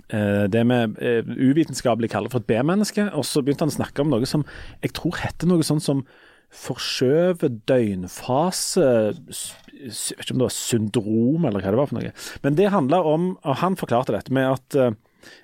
eh, 0.08 0.46
det 0.50 0.64
vi 0.70 0.80
eh, 1.04 1.30
uvitenskapelig 1.50 2.10
kaller 2.12 2.32
for 2.32 2.42
et 2.42 2.48
B-menneske. 2.50 3.10
Og 3.12 3.26
så 3.28 3.44
begynte 3.44 3.66
han 3.66 3.74
å 3.74 3.78
snakke 3.78 4.04
om 4.04 4.12
noe 4.12 4.28
som 4.28 4.46
jeg 4.84 4.94
tror 4.96 5.20
heter 5.22 5.50
noe 5.50 5.66
sånn 5.66 5.82
som 5.84 6.04
forskjøvet 6.50 7.60
døgnfase 7.70 8.82
Jeg 8.82 10.16
vet 10.18 10.24
ikke 10.24 10.34
om 10.34 10.40
det 10.40 10.48
var 10.48 10.54
syndrom, 10.56 11.44
eller 11.46 11.62
hva 11.62 11.70
det 11.70 11.78
var 11.78 11.90
for 11.92 12.00
noe. 12.00 12.10
Men 12.42 12.56
det 12.58 12.72
handla 12.74 12.98
om 13.06 13.28
Og 13.38 13.60
han 13.60 13.78
forklarte 13.78 14.16
dette 14.16 14.34
med 14.34 14.48
at 14.56 14.80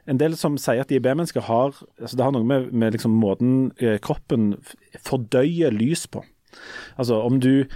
en 0.08 0.18
del 0.18 0.34
som 0.40 0.56
sier 0.58 0.80
at 0.82 0.90
de 0.90 0.96
er 0.96 1.04
B-mennesker, 1.04 1.44
har 1.46 1.76
altså 2.00 2.16
Det 2.16 2.24
har 2.24 2.32
noe 2.34 2.48
med, 2.48 2.72
med 2.72 2.96
liksom 2.96 3.14
måten 3.20 3.68
kroppen 4.02 4.54
fordøyer 5.04 5.70
lys 5.76 6.06
på. 6.10 6.24
Altså 6.96 7.20
om 7.22 7.40
du 7.40 7.66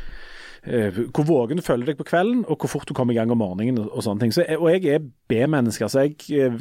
eh, 0.67 1.03
hvor 1.15 1.27
våken 1.29 1.61
du 1.61 1.65
føler 1.65 1.91
deg 1.91 2.01
på 2.01 2.09
kvelden, 2.09 2.45
og 2.49 2.61
hvor 2.61 2.73
fort 2.75 2.89
du 2.89 2.95
kommer 2.97 3.15
i 3.15 3.21
gang 3.21 3.31
om 3.33 3.41
morgenen. 3.41 3.79
og, 3.79 4.03
sånne 4.03 4.21
ting. 4.21 4.35
Så 4.35 4.45
og 4.59 4.71
jeg 4.73 4.85
er 4.87 5.07
B-menneske. 5.29 5.85
altså 5.85 6.01
jeg, 6.01 6.17
eh, 6.31 6.59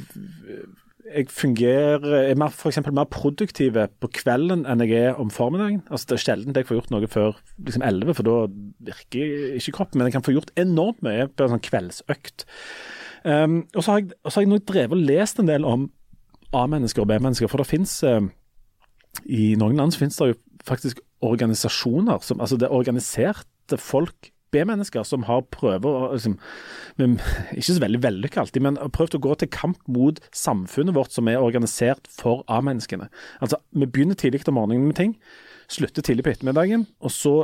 jeg 1.16 1.30
fungerer 1.30 2.30
er 2.30 2.36
mer, 2.36 2.50
for 2.50 2.70
eksempel 2.70 2.94
mer 2.94 3.10
produktiv 3.10 3.74
på 3.74 4.12
kvelden 4.14 4.66
enn 4.66 4.86
jeg 4.86 4.92
er 4.92 5.20
om 5.20 5.30
formiddagen. 5.30 5.84
Altså 5.90 6.06
Det 6.06 6.18
er 6.18 6.24
sjelden 6.26 6.56
jeg 6.56 6.66
får 6.66 6.76
gjort 6.76 6.92
noe 6.92 7.08
før 7.08 7.38
liksom 7.58 7.84
11, 7.84 8.14
for 8.14 8.24
da 8.24 8.48
virker 8.80 9.56
ikke 9.58 9.72
kroppen. 9.72 9.98
Men 9.98 10.08
jeg 10.08 10.14
kan 10.14 10.24
få 10.24 10.36
gjort 10.38 10.52
enormt 10.56 11.02
mye 11.02 11.28
på 11.28 11.44
en 11.44 11.56
sånn 11.56 11.66
kveldsøkt. 11.66 12.46
Um, 13.26 13.68
og 13.76 13.84
så 13.84 13.92
har 13.92 14.00
jeg, 14.00 14.14
så 14.24 14.38
har 14.38 14.46
jeg 14.46 14.50
nå 14.50 14.58
drevet 14.64 14.96
og 14.96 15.08
lest 15.10 15.40
en 15.40 15.50
del 15.50 15.66
om 15.68 15.90
A-mennesker 16.56 17.04
og 17.04 17.10
B-mennesker, 17.10 17.50
for 17.52 17.62
det 17.62 17.68
fins 17.68 18.04
I 19.26 19.56
noen 19.60 19.76
land 19.76 19.92
så 19.92 20.00
finnes 20.00 20.18
det 20.18 20.30
jo 20.32 20.38
faktisk 20.66 21.02
organisasjoner 21.26 22.22
som 22.24 22.40
Altså 22.40 22.58
det 22.60 22.70
er 22.70 22.76
organiserte 22.76 23.78
folk, 23.78 24.32
B-mennesker, 24.50 25.04
som 25.06 25.28
har 25.28 25.44
prøver 25.54 26.16
liksom, 26.16 26.40
Ikke 27.54 27.68
så 27.68 27.82
veldig 27.84 28.02
vellykka 28.02 28.42
alltid, 28.42 28.64
men 28.66 28.80
har 28.82 28.90
prøvd 28.96 29.20
å 29.20 29.22
gå 29.28 29.36
til 29.38 29.52
kamp 29.54 29.78
mot 29.88 30.18
samfunnet 30.34 30.98
vårt 30.98 31.14
som 31.14 31.30
er 31.30 31.38
organisert 31.42 32.10
for 32.10 32.42
A-menneskene. 32.50 33.12
Altså, 33.44 33.60
vi 33.72 33.86
begynner 33.86 34.18
tidlig 34.18 34.48
om 34.50 34.58
morgenen 34.58 34.90
med 34.90 34.98
ting, 34.98 35.16
slutter 35.70 36.06
tidlig 36.06 36.26
på 36.26 36.34
ettermiddagen, 36.34 36.88
og 37.00 37.14
så 37.14 37.36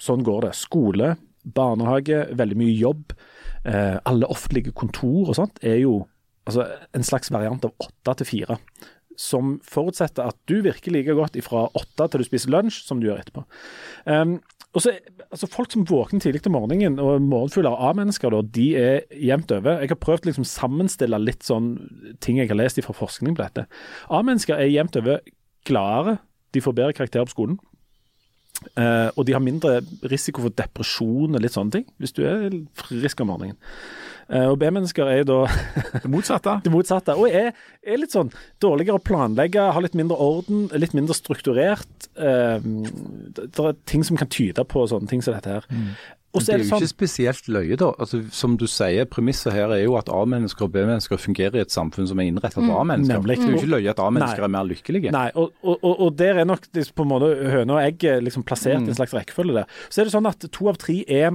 sånn 0.00 0.24
går 0.24 0.48
det. 0.48 0.54
Skole, 0.58 1.14
barnehage, 1.44 2.26
veldig 2.36 2.58
mye 2.60 2.76
jobb. 2.76 3.14
Eh, 3.64 3.96
alle 4.08 4.28
offentlige 4.32 4.72
kontor 4.76 5.28
og 5.28 5.36
sånt 5.36 5.60
er 5.64 5.80
jo 5.82 6.02
altså, 6.48 6.66
en 6.96 7.04
slags 7.06 7.32
variant 7.32 7.64
av 7.66 7.74
åtte 7.84 8.16
til 8.20 8.28
fire. 8.34 8.60
Som 9.20 9.58
forutsetter 9.66 10.30
at 10.30 10.38
du 10.48 10.60
virker 10.64 10.94
like 10.94 11.16
godt 11.16 11.36
fra 11.44 11.66
åtte 11.76 12.08
til 12.08 12.22
du 12.22 12.28
spiser 12.28 12.52
lunsj, 12.54 12.80
som 12.86 13.02
du 13.02 13.10
gjør 13.10 13.20
etterpå. 13.20 13.44
Um, 14.08 14.38
og 14.70 14.84
så, 14.84 14.92
altså 15.28 15.48
Folk 15.50 15.72
som 15.74 15.86
våkner 15.88 16.22
tidlig 16.22 16.44
om 16.46 16.54
morgenen, 16.54 16.98
og 17.02 17.22
morgenfugler 17.26 17.74
av 17.74 17.90
A-mennesker, 17.90 18.36
de 18.54 18.66
er 18.78 19.00
jevnt 19.18 19.50
over. 19.52 19.80
Jeg 19.82 19.90
har 19.90 19.98
prøvd 19.98 20.28
liksom 20.28 20.46
sammenstille 20.46 21.18
litt 21.18 21.46
sånn 21.46 21.72
ting 22.22 22.38
jeg 22.38 22.52
har 22.52 22.58
lest 22.60 22.78
fra 22.86 22.94
forskning 22.94 23.34
på 23.34 23.42
dette. 23.42 23.66
A-mennesker 24.14 24.56
er 24.56 24.70
jevnt 24.70 24.98
over 25.00 25.24
gladere, 25.66 26.20
de 26.54 26.62
får 26.62 26.76
bedre 26.78 26.96
karakterer 26.96 27.26
på 27.26 27.34
skolen. 27.34 27.58
Eh, 28.76 29.08
og 29.16 29.24
de 29.26 29.34
har 29.34 29.42
mindre 29.42 29.80
risiko 30.10 30.44
for 30.44 30.54
depresjon 30.56 31.34
og 31.34 31.42
litt 31.42 31.56
sånne 31.56 31.78
ting, 31.78 31.88
hvis 32.00 32.14
du 32.16 32.22
er 32.28 32.54
frisk 32.82 33.22
om 33.24 33.32
morgenen. 33.32 33.58
Uh, 34.30 34.52
og 34.52 34.60
B-mennesker 34.60 35.08
er 35.10 35.16
jo 35.24 35.26
da 35.26 35.38
Det 36.04 36.10
motsatte. 36.12 36.52
det 36.64 36.70
motsatte. 36.70 37.16
Og 37.18 37.32
er, 37.34 37.48
er 37.82 37.98
litt 37.98 38.14
sånn 38.14 38.28
dårligere 38.62 39.00
å 39.00 39.02
planlegge, 39.02 39.64
har 39.74 39.82
litt 39.82 39.96
mindre 39.98 40.20
orden, 40.22 40.68
litt 40.78 40.94
mindre 40.94 41.16
strukturert. 41.18 42.06
Uh, 42.14 42.62
det, 42.62 43.48
det 43.50 43.64
er 43.64 43.80
ting 43.90 44.06
som 44.06 44.20
kan 44.20 44.30
tyde 44.30 44.62
på 44.70 44.86
sånne 44.86 45.10
ting 45.10 45.24
som 45.26 45.34
dette 45.34 45.56
her. 45.58 45.66
Og 46.30 46.44
Det 46.46 46.54
er 46.54 46.60
jo 46.62 46.66
sånn 46.68 46.84
ikke 46.84 46.92
spesielt 46.92 47.48
løye, 47.50 47.76
da. 47.80 47.88
Altså, 47.98 48.20
som 48.34 48.54
du 48.58 48.66
sier, 48.70 49.06
Premisset 49.10 49.50
her 49.54 49.72
er 49.74 49.80
jo 49.82 49.96
at 49.98 50.10
A-mennesker 50.14 50.68
og 50.68 50.72
B-mennesker 50.76 51.18
fungerer 51.18 51.58
i 51.58 51.62
et 51.64 51.74
samfunn 51.74 52.06
som 52.06 52.22
er 52.22 52.30
innrettet 52.30 52.60
for 52.60 52.76
A-mennesker. 52.78 53.18
Mm, 53.18 53.26
Det 53.26 53.36
er 53.36 53.50
jo 53.50 53.58
ikke 53.58 53.72
løye 53.74 53.90
at 53.90 54.02
A-mennesker 54.04 54.46
er 54.46 54.52
mer 54.54 54.68
lykkelige. 54.68 55.14
Nei, 55.16 55.26
og, 55.34 55.50
og, 55.66 55.84
og, 55.90 56.08
der 56.20 56.38
er 56.38 56.46
nok 56.46 56.70
på 56.70 57.06
en 57.06 57.10
måte 57.10 57.32
høne 57.50 57.74
og 57.74 57.82
egg 57.82 58.06
liksom 58.22 58.46
plassert 58.46 58.78
i 58.78 58.92
en 58.92 58.98
slags 58.98 59.14
rekkefølge 59.16 59.58
der. 59.58 59.78
Så 59.90 60.02
er 60.02 60.06
det 60.06 60.14
sånn 60.14 60.30
at 60.30 60.46
to 60.54 60.70
av 60.70 60.78
tre 60.78 61.00
er 61.02 61.32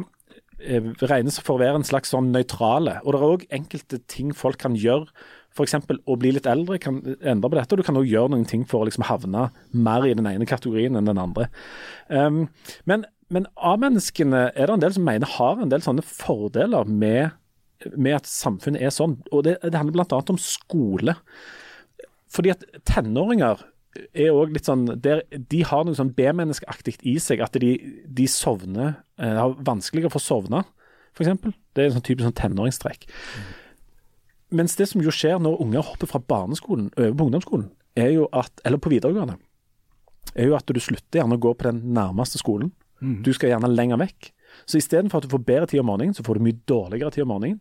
eh, 0.63 0.91
regnes 1.03 1.41
for 1.43 1.57
å 1.57 1.65
være 1.65 1.81
en 1.81 1.87
slags 1.87 2.15
sånn 2.15 2.31
nøytrale. 2.31 3.01
Og 3.03 3.11
det 3.11 3.19
er 3.19 3.31
òg 3.33 3.49
enkelte 3.59 3.99
ting 4.07 4.31
folk 4.31 4.63
kan 4.63 4.79
gjøre. 4.79 5.11
F.eks. 5.55 5.77
å 5.87 6.15
bli 6.19 6.33
litt 6.35 6.47
eldre 6.51 6.75
kan 6.83 6.97
endre 7.23 7.47
på 7.47 7.55
dette, 7.55 7.71
og 7.71 7.79
du 7.79 7.87
kan 7.87 7.95
òg 7.99 8.09
gjøre 8.11 8.33
noen 8.33 8.47
ting 8.47 8.65
for 8.67 8.83
å 8.83 8.87
liksom 8.89 9.05
havne 9.07 9.47
mer 9.71 10.03
i 10.03 10.15
den 10.17 10.27
ene 10.27 10.47
kategorien 10.49 10.99
enn 10.99 11.07
den 11.07 11.21
andre. 11.21 11.47
Um, 12.11 12.47
men 12.83 13.05
men 13.33 13.47
A-menneskene 13.57 14.49
er 14.53 14.67
det 14.67 14.73
en 14.75 14.83
del 14.83 14.93
som 14.97 15.05
mener 15.07 15.31
har 15.37 15.61
en 15.61 15.71
del 15.71 15.81
sånne 15.81 16.05
fordeler 16.05 16.85
med, 16.85 17.33
med 17.97 18.19
at 18.19 18.29
samfunnet 18.29 18.83
er 18.85 18.93
sånn. 18.93 19.17
Og 19.31 19.47
det, 19.47 19.57
det 19.63 19.79
handler 19.79 19.97
bl.a. 20.05 20.19
om 20.29 20.41
skole. 20.41 21.15
Fordi 22.35 22.53
at 22.53 22.65
tenåringer 22.85 23.63
er 24.13 24.29
også 24.29 24.53
litt 24.53 24.67
sånn 24.67 24.85
der, 25.01 25.23
De 25.31 25.63
har 25.65 25.85
noe 25.87 25.97
sånn 25.97 26.13
B-menneskeaktig 26.13 26.99
i 27.07 27.17
seg. 27.23 27.41
At 27.41 27.57
de, 27.61 27.73
de 28.05 28.29
sovner 28.29 28.99
eh, 29.17 29.37
Har 29.39 29.57
vanskeligere 29.65 30.13
for 30.13 30.21
å 30.21 30.27
sovne, 30.27 30.65
f.eks. 31.15 31.31
Det 31.73 31.81
er 31.81 31.89
en 31.89 31.97
sånn 31.97 32.05
typisk 32.05 32.27
sånn 32.27 32.39
tenåringstrekk. 32.43 33.09
Mens 34.55 34.77
det 34.77 34.91
som 34.91 35.01
jo 35.01 35.13
skjer 35.13 35.39
når 35.41 35.61
unger 35.63 35.87
hopper 35.87 36.11
fra 36.11 36.21
barneskolen 36.21 36.91
over 36.93 37.15
på 37.17 37.27
ungdomsskolen, 37.27 37.69
er 37.97 38.11
jo 38.13 38.29
at, 38.35 38.51
eller 38.67 38.79
på 38.83 38.91
videregående, 38.91 39.39
er 40.35 40.51
jo 40.51 40.57
at 40.57 40.69
du 40.69 40.79
slutter 40.83 41.21
gjerne 41.21 41.39
å 41.39 41.41
gå 41.41 41.53
på 41.55 41.65
den 41.69 41.81
nærmeste 41.95 42.39
skolen. 42.41 42.73
Du 43.25 43.33
skal 43.33 43.49
gjerne 43.51 43.69
lenger 43.73 43.99
vekk. 44.01 44.31
Så 44.65 44.79
istedenfor 44.79 45.19
at 45.19 45.25
du 45.27 45.33
får 45.33 45.43
bedre 45.43 45.67
tid 45.67 45.81
om 45.81 45.89
morgenen, 45.91 46.13
så 46.15 46.23
får 46.23 46.37
du 46.37 46.45
mye 46.45 46.59
dårligere 46.69 47.11
tid 47.11 47.25
om 47.25 47.33
morgenen. 47.33 47.59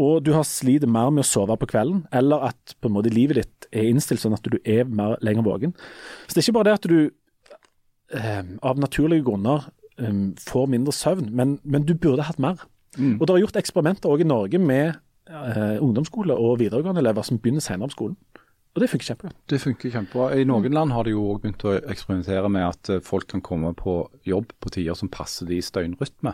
Og 0.00 0.22
du 0.24 0.32
har 0.32 0.46
sliter 0.48 0.88
mer 0.88 1.10
med 1.12 1.24
å 1.24 1.28
sove 1.28 1.56
på 1.60 1.68
kvelden, 1.68 2.06
eller 2.12 2.48
at 2.48 2.74
på 2.80 2.88
en 2.88 2.96
måte 2.96 3.12
livet 3.12 3.36
ditt 3.36 3.68
er 3.72 3.90
innstilt 3.90 4.20
sånn 4.22 4.36
at 4.36 4.48
du 4.48 4.56
er 4.64 4.84
mer 4.88 5.18
lenger 5.20 5.44
våken. 5.44 5.74
Så 6.26 6.34
det 6.34 6.40
er 6.40 6.46
ikke 6.46 6.56
bare 6.56 6.70
det 6.70 6.78
at 6.80 6.88
du 6.88 6.98
eh, 8.16 8.42
av 8.62 8.80
naturlige 8.80 9.26
grunner 9.28 9.68
eh, 10.00 10.18
får 10.40 10.68
mindre 10.72 10.92
søvn, 10.96 11.28
men, 11.36 11.58
men 11.64 11.84
du 11.84 11.94
burde 11.94 12.24
hatt 12.26 12.40
mer. 12.42 12.64
Og 13.20 13.26
det 13.26 13.34
er 13.34 13.44
gjort 13.44 13.56
eksperimenter 13.60 14.10
òg 14.12 14.24
i 14.24 14.28
Norge 14.28 14.58
med 14.60 14.94
eh, 15.28 15.78
ungdomsskole 15.80 16.34
og 16.36 16.58
videregående 16.60 17.00
elever 17.00 17.24
som 17.28 17.38
begynner 17.40 17.64
senere 17.64 17.88
på 17.92 17.98
skolen. 17.98 18.16
Og 18.72 18.80
det 18.80 18.88
funker 18.88 19.10
kjempebra. 19.10 19.34
Det 19.52 19.58
funker 19.60 19.92
kjempebra. 19.92 20.30
I 20.40 20.46
noen 20.48 20.72
land 20.72 20.94
har 20.96 21.04
de 21.04 21.12
jo 21.12 21.26
òg 21.34 21.42
begynt 21.42 21.64
å 21.68 21.74
eksperimentere 21.92 22.48
med 22.52 22.64
at 22.70 22.90
eh, 22.94 23.02
folk 23.04 23.28
kan 23.28 23.44
komme 23.44 23.74
på 23.76 23.98
jobb 24.24 24.54
på 24.64 24.72
tider 24.72 24.96
som 24.96 25.12
passer 25.12 25.50
deres 25.50 25.68
døgnrytme. 25.74 26.32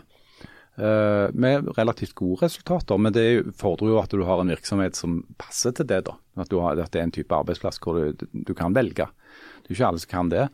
Eh, 0.79 1.27
med 1.35 1.67
relativt 1.75 2.15
gode 2.15 2.45
resultater, 2.45 2.95
men 3.01 3.11
det 3.11 3.25
er 3.27 3.51
fordrer 3.59 3.91
jo 3.91 3.99
at 3.99 4.15
du 4.15 4.23
har 4.23 4.39
en 4.39 4.53
virksomhet 4.53 4.95
som 4.95 5.19
passer 5.41 5.75
til 5.75 5.89
det. 5.89 6.05
da. 6.07 6.15
At, 6.39 6.47
du 6.47 6.61
har, 6.63 6.79
at 6.79 6.93
det 6.93 7.01
er 7.01 7.09
en 7.09 7.15
type 7.19 7.35
arbeidsplass 7.35 7.81
hvor 7.83 7.99
du, 7.99 8.27
du 8.31 8.53
kan 8.55 8.75
velge. 8.77 9.09
Det 9.59 9.73
er 9.73 9.75
ikke 9.75 9.89
alle 9.91 10.03
som 10.05 10.13
kan 10.13 10.31
det. 10.31 10.47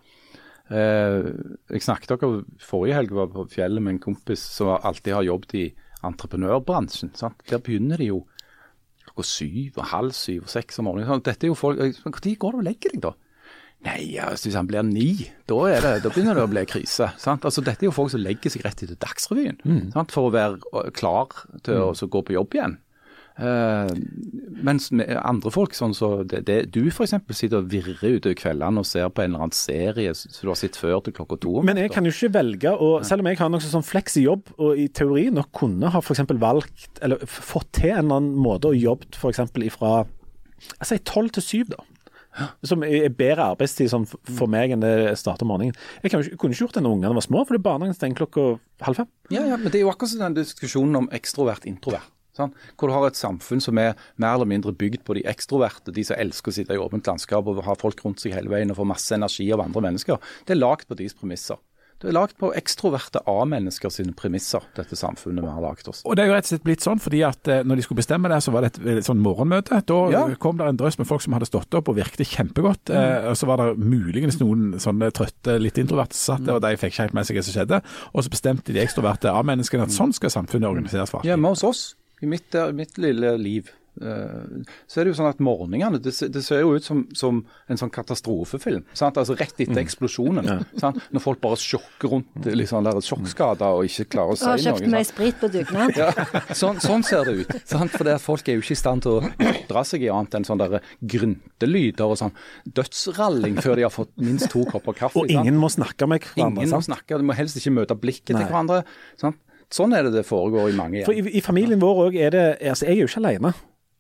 Eh, 0.74 1.30
jeg 1.70 1.86
snakket 1.86 2.16
dere 2.16 2.42
forrige 2.66 2.98
helg 2.98 3.14
var 3.14 3.30
på 3.30 3.46
fjellet 3.54 3.86
med 3.86 4.00
en 4.00 4.06
kompis 4.08 4.42
som 4.56 4.74
alltid 4.74 5.14
har 5.14 5.28
jobbet 5.30 5.60
i 5.62 5.68
entreprenørbransjen. 6.06 7.14
Sant? 7.14 7.46
Der 7.50 7.62
begynner 7.62 8.02
de 8.02 8.10
jo 8.10 8.24
klokka 9.16 9.28
syv 9.28 9.78
og 9.80 9.86
halv 9.92 10.12
syv 10.14 10.44
og 10.44 10.50
seks 10.52 10.80
om 10.80 10.86
morgenen. 10.90 11.08
Sånn, 11.08 11.24
Dette 11.24 11.46
er 11.46 11.50
jo 11.50 11.56
folk, 11.56 11.80
Når 11.80 12.36
går 12.38 12.52
du 12.52 12.58
og 12.58 12.64
legger 12.64 12.92
deg, 12.92 13.02
da? 13.02 13.14
Nei, 13.86 14.18
altså, 14.18 14.48
hvis 14.48 14.56
han 14.56 14.68
blir 14.68 14.82
ni, 14.84 15.28
da, 15.46 15.56
det, 15.80 16.02
da 16.02 16.10
begynner 16.10 16.34
det 16.34 16.46
å 16.46 16.50
bli 16.50 16.66
krise. 16.66 17.12
Sant? 17.22 17.46
Altså, 17.46 17.62
dette 17.62 17.84
er 17.84 17.90
jo 17.90 17.94
folk 17.94 18.10
som 18.10 18.24
legger 18.24 18.50
seg 18.50 18.64
rett 18.66 18.82
etter 18.82 18.98
Dagsrevyen 18.98 19.60
sant? 19.94 20.12
for 20.12 20.30
å 20.30 20.34
være 20.34 20.90
klar 20.96 21.28
til 21.64 21.92
å 21.92 21.94
gå 21.94 22.22
på 22.26 22.34
jobb 22.34 22.56
igjen. 22.56 22.78
Eh, 23.36 23.90
mens 24.64 24.88
andre 24.96 25.52
folk, 25.52 25.74
sånn 25.76 25.96
så 25.96 26.10
det, 26.24 26.46
det, 26.48 26.58
du 26.72 26.86
f.eks. 26.88 27.18
sitter 27.36 27.60
og 27.60 27.72
virrer 27.72 28.16
utover 28.16 28.38
kveldene 28.40 28.80
og 28.80 28.88
ser 28.88 29.10
på 29.12 29.26
en 29.26 29.34
eller 29.34 29.48
annen 29.48 29.58
serie 29.58 30.14
som 30.16 30.32
du 30.40 30.52
har 30.54 30.60
sett 30.60 30.80
før 30.80 31.02
til 31.04 31.16
klokka 31.18 31.40
to. 31.44 31.58
Men 31.68 31.82
jeg 31.82 31.92
kan 31.94 32.08
jo 32.08 32.14
ikke 32.16 32.32
velge, 32.38 32.72
og 32.72 33.04
selv 33.08 33.26
om 33.26 33.32
jeg 33.32 33.42
har 33.42 33.52
noe 33.52 33.64
sånn 33.64 33.86
fleks 33.86 34.16
i 34.22 34.28
jobb, 34.28 34.54
og 34.56 34.80
i 34.80 34.88
teorien 34.88 35.36
nok 35.36 35.52
kunne 35.60 35.92
ha 35.92 36.04
f.eks. 36.04 36.24
valgt, 36.40 37.02
eller 37.04 37.28
fått 37.28 37.74
til 37.82 37.92
en 37.92 38.06
eller 38.06 38.22
annen 38.22 38.40
måte 38.40 38.72
å 38.72 38.78
jobbe 38.78 39.12
f.eks. 39.20 39.44
ifra 39.68 39.98
sier 40.86 41.04
tolv 41.06 41.36
til 41.36 41.44
syv, 41.44 41.76
da. 41.76 41.84
Som 42.68 42.84
er 42.84 43.08
bedre 43.16 43.52
arbeidstid 43.54 43.88
sånn 43.92 44.08
for 44.10 44.52
meg 44.52 44.74
enn 44.76 44.82
det 44.84 45.14
starter 45.20 45.48
om 45.48 45.54
morgenen. 45.54 45.78
Jeg 46.04 46.12
kan 46.12 46.24
kunne 46.36 46.56
ikke 46.56 46.66
gjort 46.66 46.80
det 46.80 46.84
når 46.84 46.98
ungene 46.98 47.16
var 47.16 47.24
små, 47.24 47.46
for 47.48 47.64
barnehagen 47.64 47.96
stenger 47.96 48.26
klokka 48.26 48.48
halv 48.84 49.00
fem. 49.00 49.08
Ja, 49.32 49.46
ja, 49.48 49.60
men 49.60 49.72
det 49.72 49.80
er 49.80 49.86
jo 49.86 49.94
akkurat 49.94 50.20
den 50.20 50.36
diskusjonen 50.42 51.00
om 51.00 51.08
ekstrovert-introvert. 51.16 52.12
Sant? 52.38 52.54
Hvor 52.78 52.88
du 52.92 52.96
har 52.98 53.08
et 53.08 53.20
samfunn 53.20 53.62
som 53.64 53.78
er 53.82 53.94
mer 54.18 54.36
eller 54.36 54.50
mindre 54.50 54.74
bygd 54.76 55.04
på 55.08 55.16
de 55.20 55.24
ekstroverte, 55.32 55.94
de 55.96 56.04
som 56.08 56.18
elsker 56.20 56.52
å 56.52 56.58
sitte 56.60 56.74
i 56.76 56.82
åpent 56.82 57.08
landskap 57.08 57.48
og 57.48 57.64
ha 57.68 57.76
folk 57.80 58.02
rundt 58.06 58.20
seg 58.24 58.34
hele 58.38 58.50
veien 58.52 58.72
og 58.72 58.78
få 58.82 58.86
masse 58.88 59.16
energi 59.16 59.52
av 59.56 59.62
andre 59.66 59.82
mennesker. 59.90 60.20
Det 60.46 60.56
er 60.58 60.62
lagd 60.62 60.88
på 60.90 60.96
deres 61.00 61.14
premisser. 61.18 61.58
Det 61.96 62.10
er 62.12 62.14
lagd 62.18 62.34
på 62.38 62.50
ekstroverte 62.54 63.22
A-mennesker 63.26 63.90
sine 63.90 64.12
premisser, 64.14 64.60
dette 64.76 64.98
samfunnet 65.00 65.42
vi 65.46 65.48
har 65.50 65.62
lagd 65.64 65.88
oss. 65.88 66.02
Og 66.04 66.18
det 66.20 66.26
er 66.26 66.28
jo 66.28 66.34
rett 66.36 66.44
og 66.44 66.52
slett 66.52 66.66
blitt 66.68 66.84
sånn, 66.84 67.00
fordi 67.00 67.22
at 67.24 67.48
eh, 67.48 67.62
når 67.64 67.80
de 67.80 67.86
skulle 67.86 68.02
bestemme 68.02 68.28
det, 68.30 68.42
så 68.44 68.52
var 68.52 68.66
det 68.68 68.74
et, 68.74 68.80
et 69.00 69.08
sånn 69.08 69.22
morgenmøte. 69.24 69.80
Da 69.88 70.00
Ja. 70.12 70.26
kom 70.36 70.60
det 70.60 70.68
en 70.68 70.78
drøss 70.84 71.00
med 71.00 71.08
folk 71.08 71.24
som 71.24 71.34
hadde 71.38 71.48
stått 71.48 71.74
opp 71.80 71.88
og 71.88 71.96
virket 71.96 72.28
kjempegodt. 72.28 72.92
Eh, 72.92 73.30
og 73.32 73.40
så 73.40 73.48
var 73.48 73.64
det 73.64 73.80
muligens 73.80 74.38
noen 74.44 74.76
sånne 74.84 75.08
trøtte, 75.16 75.56
litt 75.64 75.80
introverte 75.82 76.20
som 76.20 76.36
satt 76.36 76.46
der, 76.46 76.60
og 76.60 76.66
de 76.68 76.76
fikk 76.84 76.92
ikke 76.98 77.08
helt 77.08 77.16
med 77.16 77.26
seg 77.32 77.40
hva 77.40 77.48
som 77.48 77.56
skjedde. 77.62 77.82
Og 78.12 78.28
så 78.28 78.36
bestemte 78.36 78.76
de 78.76 78.84
ekstroverte 78.84 79.32
A-menneskene 79.32 79.88
at 79.88 79.96
sånn 79.96 80.12
skal 80.14 80.36
samfunnet 80.36 80.68
organiseres 80.68 81.10
for. 81.16 81.24
Hjemme 81.24 81.56
hos 81.56 81.64
oss, 81.64 81.94
i 82.26 82.30
mitt, 82.36 82.50
der- 82.56 82.74
mitt 82.76 82.98
lille 83.02 83.36
liv, 83.40 83.70
eh, 84.02 84.64
så 84.92 85.00
er 85.00 85.06
det 85.08 85.14
jo 85.14 85.18
sånn 85.22 85.30
at 85.32 85.40
morgenene 85.40 86.02
det, 86.04 86.12
det 86.34 86.42
ser 86.44 86.60
jo 86.66 86.74
ut 86.76 86.84
som, 86.84 87.06
som 87.16 87.38
en 87.72 87.80
sånn 87.80 87.92
katastrofefilm. 87.96 88.82
Sant? 88.98 89.16
Altså 89.22 89.38
Rett 89.40 89.56
etter 89.64 89.80
eksplosjonen. 89.80 90.50
Sant? 90.82 91.00
Når 91.16 91.24
folk 91.24 91.40
bare 91.46 91.56
sjokker 91.62 92.12
rundt 92.12 92.50
liksom, 92.50 92.84
der 92.84 93.00
sjokkskader 93.06 93.78
og 93.80 93.88
ikke 93.88 94.10
klarer 94.18 94.36
å 94.36 94.36
Og 94.36 94.52
har 94.52 94.60
kjøpt 94.66 94.84
noe. 94.84 94.92
mye 94.98 95.08
sprit 95.08 95.40
på 95.40 95.48
dugnad. 95.54 95.96
Ja, 96.02 96.10
sånn, 96.52 96.82
sånn 96.84 97.06
ser 97.08 97.24
det 97.30 97.38
ut. 97.46 97.56
Sant? 97.72 97.96
For 97.96 98.12
folk 98.26 98.50
er 98.52 98.58
jo 98.60 98.66
ikke 98.66 98.76
i 98.76 98.82
stand 98.84 99.06
til 99.08 99.22
å 99.22 99.32
ytre 99.54 99.86
seg 99.88 100.04
i 100.04 100.12
annet 100.12 100.36
enn 100.42 100.50
sånn 100.52 100.60
der 100.60 100.82
gryntelyder 101.16 102.12
og 102.12 102.20
sånn 102.20 102.36
dødsralling 102.76 103.58
før 103.64 103.80
de 103.80 103.86
har 103.88 103.94
fått 103.96 104.12
minst 104.20 104.50
to 104.52 104.66
kopper 104.70 104.98
kaffe. 105.00 105.24
Og 105.24 105.30
sant? 105.32 105.46
ingen 105.48 105.58
må 105.62 105.70
snakke 105.72 106.08
med 106.10 106.26
hverandre. 106.28 106.66
Ingen 106.66 106.74
må 106.76 106.82
sant? 106.82 106.90
snakke, 106.92 107.18
de 107.22 107.28
må 107.32 107.36
helst 107.38 107.58
ikke 107.62 107.74
møte 107.80 107.96
blikket 108.00 108.36
Nei. 108.36 108.44
til 108.44 108.52
hverandre. 108.52 108.84
Sant? 109.22 109.40
Sånn 109.74 109.96
er 109.98 110.06
det 110.06 110.14
det 110.18 110.26
foregår 110.28 110.70
i 110.70 110.78
mange 110.78 111.06
For 111.08 111.16
i, 111.18 111.24
i 111.38 111.42
familien 111.44 111.82
vår 111.82 112.04
òg 112.08 112.20
er 112.20 112.36
det 112.36 112.46
altså 112.62 112.86
Jeg 112.86 112.98
er 112.98 113.02
jo 113.02 113.10
ikke 113.10 113.24
alene. 113.24 113.56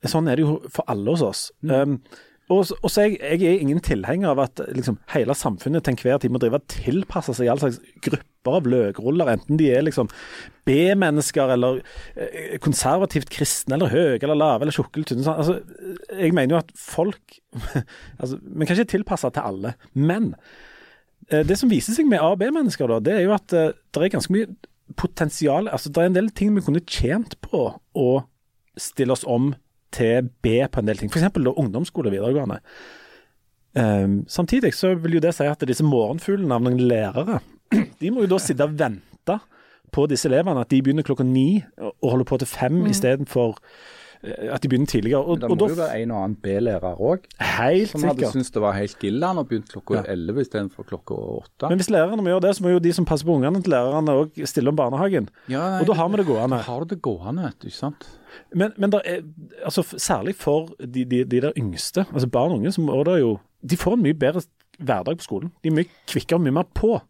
Sånn 0.05 0.29
er 0.29 0.37
det 0.37 0.45
jo 0.45 0.59
for 0.69 0.85
alle 0.91 1.15
hos 1.15 1.23
oss. 1.25 1.47
Um, 1.65 1.99
og, 2.53 2.69
og 2.83 2.91
så 2.93 3.07
jeg, 3.07 3.15
jeg 3.41 3.55
er 3.55 3.61
ingen 3.63 3.81
tilhenger 3.81 4.35
av 4.35 4.43
at 4.43 4.61
liksom, 4.69 4.99
hele 5.15 5.33
samfunnet 5.37 5.85
til 5.85 5.95
enhver 5.95 6.19
tid 6.21 6.33
må 6.33 6.41
drive 6.41 6.59
og 6.59 6.67
tilpasse 6.69 7.33
seg 7.33 7.49
all 7.49 7.61
slags 7.61 7.79
grupper 8.05 8.59
av 8.59 8.67
løkruller, 8.69 9.31
enten 9.33 9.57
de 9.57 9.71
er 9.73 9.81
liksom 9.87 10.11
B-mennesker 10.69 11.55
eller 11.55 11.79
eh, 12.13 12.59
konservativt 12.61 13.31
kristne 13.33 13.79
eller 13.79 13.89
høye 13.89 14.19
eller 14.19 14.37
lave 14.37 14.67
eller 14.67 14.77
tjukke 14.77 14.99
eller 14.99 15.09
tynne. 15.09 15.25
sånn. 15.25 15.41
Altså, 15.41 16.13
jeg 16.19 16.37
mener 16.37 16.53
jo 16.53 16.61
at 16.61 16.69
folk 16.77 17.39
altså, 18.21 18.37
Vi 18.37 18.67
kan 18.67 18.77
ikke 18.77 18.93
tilpasse 18.93 19.33
til 19.33 19.49
alle. 19.49 19.73
Men 19.97 20.35
eh, 21.31 21.41
det 21.41 21.57
som 21.57 21.73
viser 21.73 21.97
seg 21.97 22.05
med 22.11 22.21
A- 22.21 22.35
og 22.35 22.43
B-mennesker, 22.43 22.93
da, 22.93 23.01
det 23.01 23.17
er 23.17 23.25
jo 23.25 23.33
at 23.33 23.57
eh, 23.57 23.73
det 23.73 24.05
er 24.05 24.17
ganske 24.19 24.37
mye 24.37 24.53
potensial 24.93 25.67
altså 25.67 25.89
Det 25.89 26.01
er 26.03 26.11
en 26.11 26.17
del 26.17 26.29
ting 26.29 26.53
vi 26.55 26.61
kunne 26.61 26.83
tjent 26.85 27.35
på 27.41 27.67
å 27.95 28.09
stille 28.77 29.15
oss 29.15 29.23
om 29.25 29.53
til 29.95 30.27
B 30.43 30.59
på 30.67 30.81
en 30.81 30.87
del 30.89 30.99
ting. 30.99 31.09
F.eks. 31.09 31.37
ungdomsskole 31.39 32.11
og 32.11 32.15
videregående. 32.17 32.59
Um, 33.75 34.23
samtidig 34.27 34.73
så 34.75 34.93
vil 34.99 35.17
jo 35.17 35.23
det 35.23 35.33
si 35.35 35.47
at 35.47 35.63
disse 35.67 35.83
morgenfuglene 35.83 36.55
av 36.55 36.63
noen 36.63 36.79
lærere, 36.79 37.41
de 38.01 38.11
må 38.11 38.23
jo 38.23 38.31
da 38.35 38.39
sitte 38.39 38.67
og 38.67 38.75
vente 38.79 39.39
på 39.95 40.05
disse 40.11 40.27
elevene, 40.27 40.63
at 40.63 40.71
de 40.71 40.81
begynner 40.83 41.05
klokka 41.07 41.23
ni 41.27 41.63
og 41.79 42.09
holder 42.11 42.27
på 42.27 42.39
til 42.41 42.51
fem 42.51 42.81
Mm. 42.83 42.89
istedenfor 42.91 43.55
at 44.25 44.61
de 44.63 44.69
begynner 44.69 44.89
tidligere. 44.89 45.21
Og, 45.21 45.39
Det 45.41 45.43
og 45.49 45.49
må 45.53 45.57
da 45.59 45.67
jo 45.71 45.77
være 45.79 46.01
en 46.01 46.11
og 46.11 46.23
annen 46.23 46.35
B-lærer 46.41 46.97
òg, 46.97 47.27
som 47.91 48.03
hadde 48.09 48.31
syntes 48.31 48.51
det 48.55 48.61
var 48.63 48.73
helt 48.77 48.97
gillan 48.99 49.37
og 49.41 49.47
begynt 49.49 49.69
klokka 49.71 49.99
Ja. 49.99 50.03
elleve 50.13 50.41
istedenfor 50.41 50.87
klokka 50.89 51.13
åtte. 51.13 51.69
Men 51.69 51.79
hvis 51.79 51.89
lærerne 51.89 52.21
må 52.21 52.33
gjøre 52.33 52.41
det, 52.47 52.55
så 52.57 52.63
må 52.63 52.73
jo 52.73 52.79
de 52.79 52.93
som 52.93 53.05
passer 53.05 53.25
på 53.25 53.35
ungene 53.37 53.61
til 53.61 53.71
lærerne 53.71 54.15
òg 54.25 54.45
stille 54.45 54.69
om 54.69 54.75
barnehagen. 54.75 55.29
Ja, 55.47 55.69
nei, 55.69 55.81
Og 55.81 55.87
da 55.87 55.93
har 55.93 56.09
vi 56.09 56.17
det 56.17 56.25
gående. 56.27 56.61
Har 56.65 56.79
du 56.79 56.95
det 56.95 57.01
gående, 57.01 57.51
ikke 57.63 57.71
sant? 57.75 58.07
Men, 58.53 58.73
men 58.77 58.93
er, 58.93 59.21
altså, 59.63 59.83
særlig 59.83 60.35
for 60.35 60.69
de, 60.79 61.05
de, 61.05 61.23
de 61.23 61.41
der 61.41 61.51
yngste, 61.57 62.05
altså 62.11 62.27
barn 62.27 62.51
og 62.51 62.57
unge, 62.59 62.71
så 62.71 62.81
må 62.81 63.03
det 63.03 63.19
jo 63.21 63.39
De 63.65 63.77
får 63.77 63.93
en 63.93 64.03
mye 64.03 64.13
bedre 64.13 64.41
hverdag 64.79 65.17
på 65.17 65.23
skolen. 65.23 65.51
De 65.63 65.69
er 65.69 65.73
mye 65.73 65.87
kvikkere 66.07 66.37
og 66.37 66.41
mye 66.45 66.51
mer 66.51 66.67
på. 66.75 67.01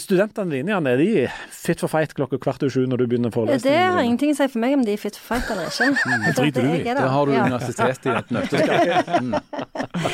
Studentene 0.00 0.54
dine 0.54 0.72
Janne, 0.72 0.92
er 0.94 1.00
de 1.00 1.26
fit 1.52 1.80
for 1.82 1.90
fight 1.92 2.14
klokka 2.16 2.38
kvart 2.40 2.62
over 2.64 2.72
sju 2.72 2.86
når 2.88 3.02
du 3.02 3.06
begynner 3.10 3.32
Det 3.62 3.74
har 3.76 4.00
ingenting 4.02 4.32
å 4.32 4.38
si 4.38 4.48
for 4.52 4.62
meg 4.62 4.76
om 4.76 4.84
de 4.86 4.94
er 4.94 5.00
fit 5.00 5.16
for 5.18 5.34
fight 5.34 5.50
eller 5.52 5.68
ikke. 5.68 6.16
Det 6.26 6.34
driter 6.38 6.66
du 6.66 6.72
i. 6.72 6.82
Det 6.86 7.08
har 7.14 7.26
du 7.26 7.34
ja. 7.34 7.44
universitetet 7.46 8.08
i 8.08 8.14
et 8.16 8.32
nøtteskall. 8.36 8.92
Mm. 9.22 9.36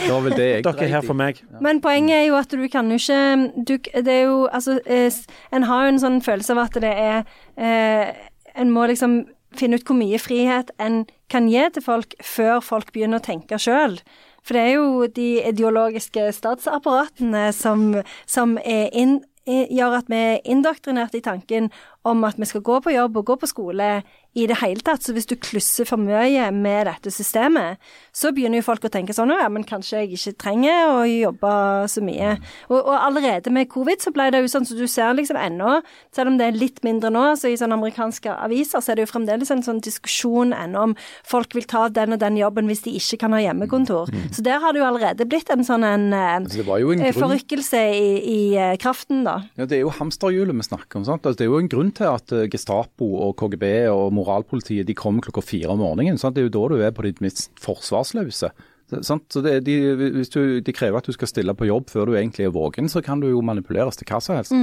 Det 0.08 0.20
vil 0.24 0.36
det 0.36 0.48
jeg 0.48 0.64
Dere 0.66 0.84
er 0.86 0.92
her 0.96 1.06
for 1.06 1.18
meg. 1.18 1.42
Men 1.64 1.82
poenget 1.84 2.16
er 2.18 2.26
jo 2.28 2.38
at 2.38 2.52
du 2.52 2.66
kan 2.72 2.90
jo 2.90 2.98
ikke 2.98 3.64
du, 3.68 3.74
Det 3.78 4.14
er 4.14 4.22
jo 4.26 4.38
Altså, 4.48 4.78
eh, 4.86 5.12
en 5.52 5.66
har 5.68 5.84
jo 5.84 5.92
en 5.92 6.00
sånn 6.02 6.20
følelse 6.24 6.54
av 6.54 6.62
at 6.66 6.78
det 6.82 6.92
er 6.92 7.18
eh, 7.56 8.14
En 8.58 8.72
må 8.74 8.86
liksom 8.90 9.20
finne 9.58 9.78
ut 9.78 9.86
hvor 9.86 9.96
mye 9.96 10.18
frihet 10.20 10.70
en 10.82 11.04
kan 11.32 11.48
gi 11.48 11.62
til 11.72 11.84
folk 11.84 12.14
før 12.24 12.60
folk 12.64 12.92
begynner 12.92 13.20
å 13.20 13.24
tenke 13.24 13.58
sjøl. 13.60 13.96
For 14.44 14.56
det 14.56 14.62
er 14.64 14.74
jo 14.76 15.06
de 15.12 15.28
ideologiske 15.48 16.30
statsapparatene 16.36 17.48
som, 17.56 17.90
som 18.28 18.56
er 18.64 18.88
inn, 18.96 19.18
gjør 19.48 19.98
at 19.98 20.10
vi 20.12 20.18
er 20.20 20.42
indoktrinert 20.44 21.16
i 21.16 21.22
tanken 21.24 21.70
om 22.04 22.24
at 22.28 22.38
vi 22.38 22.48
skal 22.48 22.64
gå 22.64 22.78
på 22.84 22.94
jobb 22.94 23.16
og 23.20 23.26
gå 23.30 23.38
på 23.40 23.50
skole 23.50 23.88
i 24.38 24.46
det 24.50 24.58
hele 24.62 24.84
tatt. 24.84 25.04
Så 25.04 25.14
hvis 25.16 25.28
du 25.28 25.34
klusser 25.36 25.88
for 25.88 26.00
mye 26.00 26.48
med 26.54 26.88
dette 26.88 27.12
systemet, 27.14 27.82
så 28.14 28.32
begynner 28.34 28.62
jo 28.62 28.66
folk 28.68 28.86
å 28.86 28.92
tenke 28.92 29.14
sånn 29.16 29.34
ja, 29.34 29.48
men 29.52 29.66
kanskje 29.66 30.02
jeg 30.02 30.16
ikke 30.16 30.36
trenger 30.44 30.92
å 30.94 31.02
jobbe 31.06 31.52
så 31.90 32.02
mye. 32.04 32.34
Og, 32.70 32.78
og 32.78 32.94
allerede 32.96 33.52
med 33.54 33.70
covid 33.72 34.02
så 34.04 34.12
ble 34.14 34.30
det 34.34 34.42
jo 34.44 34.50
sånn 34.52 34.66
så 34.68 34.76
du 34.78 34.86
ser 34.90 35.14
liksom 35.18 35.38
ennå, 35.40 35.78
selv 36.14 36.32
om 36.32 36.38
det 36.40 36.48
er 36.48 36.58
litt 36.58 36.82
mindre 36.86 37.10
nå, 37.12 37.24
så 37.38 37.50
i 37.50 37.58
sånne 37.58 37.76
amerikanske 37.78 38.32
aviser 38.34 38.82
så 38.84 38.92
er 38.92 38.98
det 38.98 39.06
jo 39.06 39.12
fremdeles 39.12 39.52
en 39.54 39.64
sånn 39.64 39.82
diskusjon 39.84 40.54
ennå 40.56 40.88
om 40.90 40.96
folk 41.28 41.54
vil 41.56 41.66
ta 41.68 41.86
den 41.92 42.16
og 42.16 42.22
den 42.22 42.38
jobben 42.40 42.68
hvis 42.70 42.84
de 42.86 42.94
ikke 42.98 43.20
kan 43.24 43.36
ha 43.36 43.42
hjemmekontor. 43.42 44.10
Så 44.34 44.44
der 44.46 44.62
har 44.62 44.74
det 44.74 44.82
jo 44.82 44.88
allerede 44.88 45.26
blitt 45.28 45.50
en 45.52 45.64
sånn 45.66 45.86
en 45.86 46.08
eh, 46.12 46.26
Altså, 46.38 46.62
en 46.62 47.02
eh, 47.02 47.14
forrykkelse 47.16 47.80
i, 47.94 48.08
i 48.28 48.40
eh, 48.58 48.74
kraften, 48.80 49.22
da. 49.26 49.38
Ja, 49.58 49.66
Det 49.68 49.78
er 49.78 49.84
jo 49.84 49.92
hamsterhjulet 49.94 50.56
vi 50.58 50.66
snakker 50.66 51.00
om. 51.00 51.06
sant? 51.08 51.26
Altså, 51.26 51.40
det 51.40 51.46
er 51.46 51.52
jo 51.52 51.60
en 51.62 51.70
grunn 51.72 51.92
til 51.96 52.08
at 52.10 52.34
Gestapo 52.52 53.08
og 53.26 53.34
KGB 53.40 53.64
og 53.92 54.12
moralpolitiet 54.28 54.88
de 54.88 54.96
kommer 54.98 55.24
klokka 55.24 55.42
fire 55.44 55.72
om 55.72 55.80
morgenen. 55.82 56.20
sant? 56.20 56.36
Det 56.36 56.44
er 56.44 56.50
jo 56.50 56.56
da 56.58 56.74
du 56.74 56.82
er 56.84 56.94
på 56.94 57.06
ditt 57.08 57.22
mest 57.24 57.48
forsvarsløse. 57.64 58.52
Sant? 59.04 59.26
Så 59.32 59.42
det, 59.44 59.58
de, 59.66 59.74
hvis 60.16 60.32
du, 60.32 60.60
de 60.64 60.72
krever 60.76 61.00
at 61.00 61.08
du 61.08 61.16
skal 61.16 61.28
stille 61.28 61.56
på 61.56 61.68
jobb 61.68 61.90
før 61.92 62.08
du 62.08 62.16
egentlig 62.16 62.48
er 62.48 62.54
våken, 62.54 62.88
så 62.88 63.02
kan 63.04 63.20
du 63.20 63.28
jo 63.28 63.44
manipuleres 63.44 64.00
til 64.00 64.08
hva 64.08 64.20
som 64.24 64.38
helst. 64.38 64.54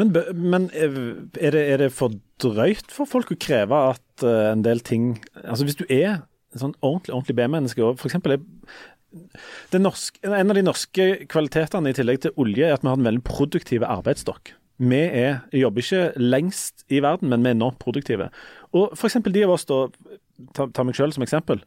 Men, 0.00 0.14
men 0.32 0.70
eh, 0.72 0.98
er, 1.36 1.52
det, 1.54 1.62
er 1.62 1.82
det 1.84 1.92
for 1.92 2.16
drøyt 2.40 2.88
for 2.94 3.08
folk 3.08 3.34
å 3.34 3.40
kreve 3.40 3.78
at 3.92 4.24
eh, 4.24 4.52
en 4.54 4.64
del 4.64 4.80
ting 4.80 5.18
Altså 5.42 5.66
hvis 5.68 5.76
du 5.76 5.84
er 5.92 6.22
en 6.54 6.62
sånn 6.62 6.76
ordentlig, 6.80 7.12
ordentlig 7.12 7.36
B-menneske, 7.36 7.84
og 7.84 8.00
f.eks. 8.00 8.16
er 9.76 9.82
norske, 9.82 10.22
En 10.24 10.48
av 10.48 10.56
de 10.56 10.64
norske 10.64 11.08
kvalitetene 11.28 11.92
i 11.92 11.98
tillegg 11.98 12.22
til 12.24 12.40
olje 12.40 12.64
er 12.64 12.78
at 12.78 12.86
vi 12.86 12.88
har 12.88 12.96
en 12.96 13.10
veldig 13.10 13.24
produktiv 13.28 13.84
arbeidsstokk. 13.84 14.54
Vi 14.78 15.00
er, 15.02 15.42
jobber 15.52 15.82
ikke 15.82 16.22
lengst 16.22 16.84
i 16.88 17.02
verden, 17.04 17.28
men 17.32 17.42
vi 17.42 17.50
er 17.50 17.58
enormt 17.58 17.80
produktive. 17.82 18.30
Og 18.76 18.96
f.eks. 18.96 19.20
de 19.24 19.44
av 19.46 19.54
oss, 19.54 19.68
da, 19.68 19.86
ta, 20.56 20.68
ta 20.72 20.84
meg 20.86 20.98
selv 20.98 21.16
som 21.16 21.24
eksempel, 21.24 21.62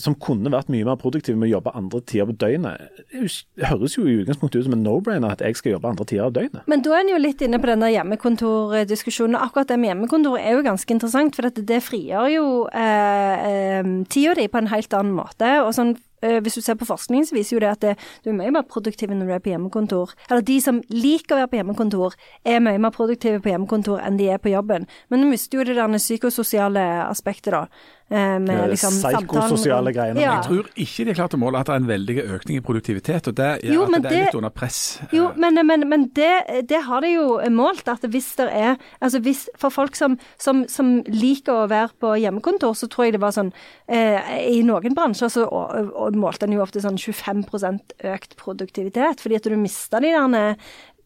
som 0.00 0.14
kunne 0.16 0.48
vært 0.48 0.70
mye 0.72 0.86
mer 0.86 0.96
produktive 1.00 1.36
med 1.36 1.50
å 1.50 1.58
jobbe 1.58 1.74
andre 1.76 2.00
tider 2.08 2.30
på 2.30 2.36
døgnet. 2.40 3.02
Det 3.12 3.68
høres 3.68 3.96
jo 3.98 4.06
i 4.08 4.14
utgangspunktet 4.22 4.62
ut 4.62 4.68
som 4.68 4.76
en 4.78 4.84
no-brainer 4.86 5.34
at 5.34 5.44
jeg 5.44 5.58
skal 5.58 5.74
jobbe 5.74 5.90
andre 5.90 6.06
tider 6.08 6.24
av 6.24 6.32
døgnet. 6.38 6.64
Men 6.70 6.84
da 6.86 6.94
er 6.94 7.04
en 7.04 7.12
jo 7.12 7.20
litt 7.20 7.44
inne 7.44 7.60
på 7.60 7.68
den 7.68 7.84
der 7.84 7.92
hjemmekontordiskusjonen. 7.98 9.36
Akkurat 9.36 9.68
det 9.68 9.78
med 9.82 9.92
hjemmekontor 9.92 10.38
er 10.40 10.56
jo 10.56 10.64
ganske 10.64 10.96
interessant, 10.96 11.36
for 11.36 11.52
det 11.52 11.82
frigjør 11.84 12.32
jo 12.32 12.46
eh, 12.72 13.44
eh, 13.50 13.92
tida 14.08 14.38
di 14.40 14.48
på 14.48 14.62
en 14.62 14.72
helt 14.72 14.96
annen 14.96 15.16
måte. 15.20 15.52
og 15.66 15.74
sånn 15.76 15.96
hvis 16.44 16.58
du 16.58 16.62
ser 16.64 16.78
på 16.80 16.88
forskningen, 16.88 17.26
så 17.28 17.36
viser 17.36 17.56
jo 17.56 17.62
det 17.64 17.72
at 17.72 17.82
det, 17.84 17.94
du 18.24 18.30
er 18.32 18.38
mye 18.38 18.54
mer 18.54 18.66
produktiv 18.68 19.12
når 19.12 19.28
du 19.28 19.34
er 19.36 19.42
på 19.44 19.52
hjemmekontor. 19.52 20.14
Eller 20.30 20.46
de 20.46 20.60
som 20.64 20.80
liker 20.92 21.36
å 21.36 21.42
være 21.42 21.52
på 21.52 21.60
hjemmekontor, 21.60 22.16
er 22.44 22.62
mye 22.64 22.80
mer 22.80 22.94
produktive 22.94 23.42
på 23.44 23.52
hjemmekontor 23.52 24.02
enn 24.04 24.20
de 24.20 24.30
er 24.32 24.42
på 24.42 24.52
jobben. 24.54 24.88
Men 25.10 25.24
du 25.24 25.30
mister 25.30 25.60
jo 25.60 25.68
det 25.68 25.76
der 25.78 25.98
psykososiale 25.98 26.84
aspektet, 27.08 27.52
da. 27.54 27.66
Eh, 28.10 28.38
Med 28.38 28.46
Det 28.46 28.70
liksom 28.74 28.96
psykososiale 29.00 29.92
greiene. 29.94 30.20
Ja. 30.20 30.36
Jeg 30.36 30.44
tror 30.48 30.68
ikke 30.74 31.04
de 31.04 31.10
har 31.12 31.18
klart 31.18 31.34
å 31.34 31.40
måle 31.40 31.60
at 31.60 31.66
det 31.66 31.74
er 31.74 31.82
en 31.82 31.88
veldig 31.88 32.16
økning 32.36 32.58
i 32.58 32.64
produktivitet, 32.64 33.28
og 33.28 33.34
det 33.38 33.50
gjør 33.64 33.74
Jo, 33.74 33.82
at 33.84 33.90
men 33.90 34.02
det 34.02 34.10
er 34.10 34.14
det- 34.14 34.24
litt 34.26 34.38
under 34.40 34.50
press. 34.50 34.80
Jo, 35.12 35.30
men, 35.36 35.58
men, 35.66 35.88
men 35.88 36.06
det, 36.14 36.66
det 36.68 36.82
har 36.84 37.00
de 37.00 37.14
jo 37.14 37.40
målt, 37.50 37.88
at 37.88 38.00
hvis 38.02 38.34
det 38.36 38.48
er 38.52 38.76
Altså 39.00 39.20
hvis 39.20 39.48
for 39.58 39.70
folk 39.70 39.96
som, 39.96 40.18
som, 40.38 40.64
som 40.68 41.02
liker 41.08 41.64
å 41.64 41.68
være 41.68 41.92
på 42.00 42.14
hjemmekontor, 42.20 42.74
så 42.74 42.88
tror 42.88 43.06
jeg 43.06 43.16
det 43.16 43.20
var 43.20 43.34
sånn 43.36 43.52
eh, 43.88 44.20
I 44.50 44.62
noen 44.66 44.94
bransjer 44.94 45.28
så 45.32 45.44
og, 45.48 45.92
og 45.94 46.16
målte 46.16 46.46
en 46.48 46.52
jo 46.56 46.62
ofte 46.64 46.80
sånn 46.80 46.96
25% 47.00 47.96
økt 48.04 48.36
produktivitet, 48.40 49.20
fordi 49.20 49.36
at 49.36 49.48
du 49.48 49.56
mista 49.56 50.00
de 50.00 50.12
der 50.14 50.56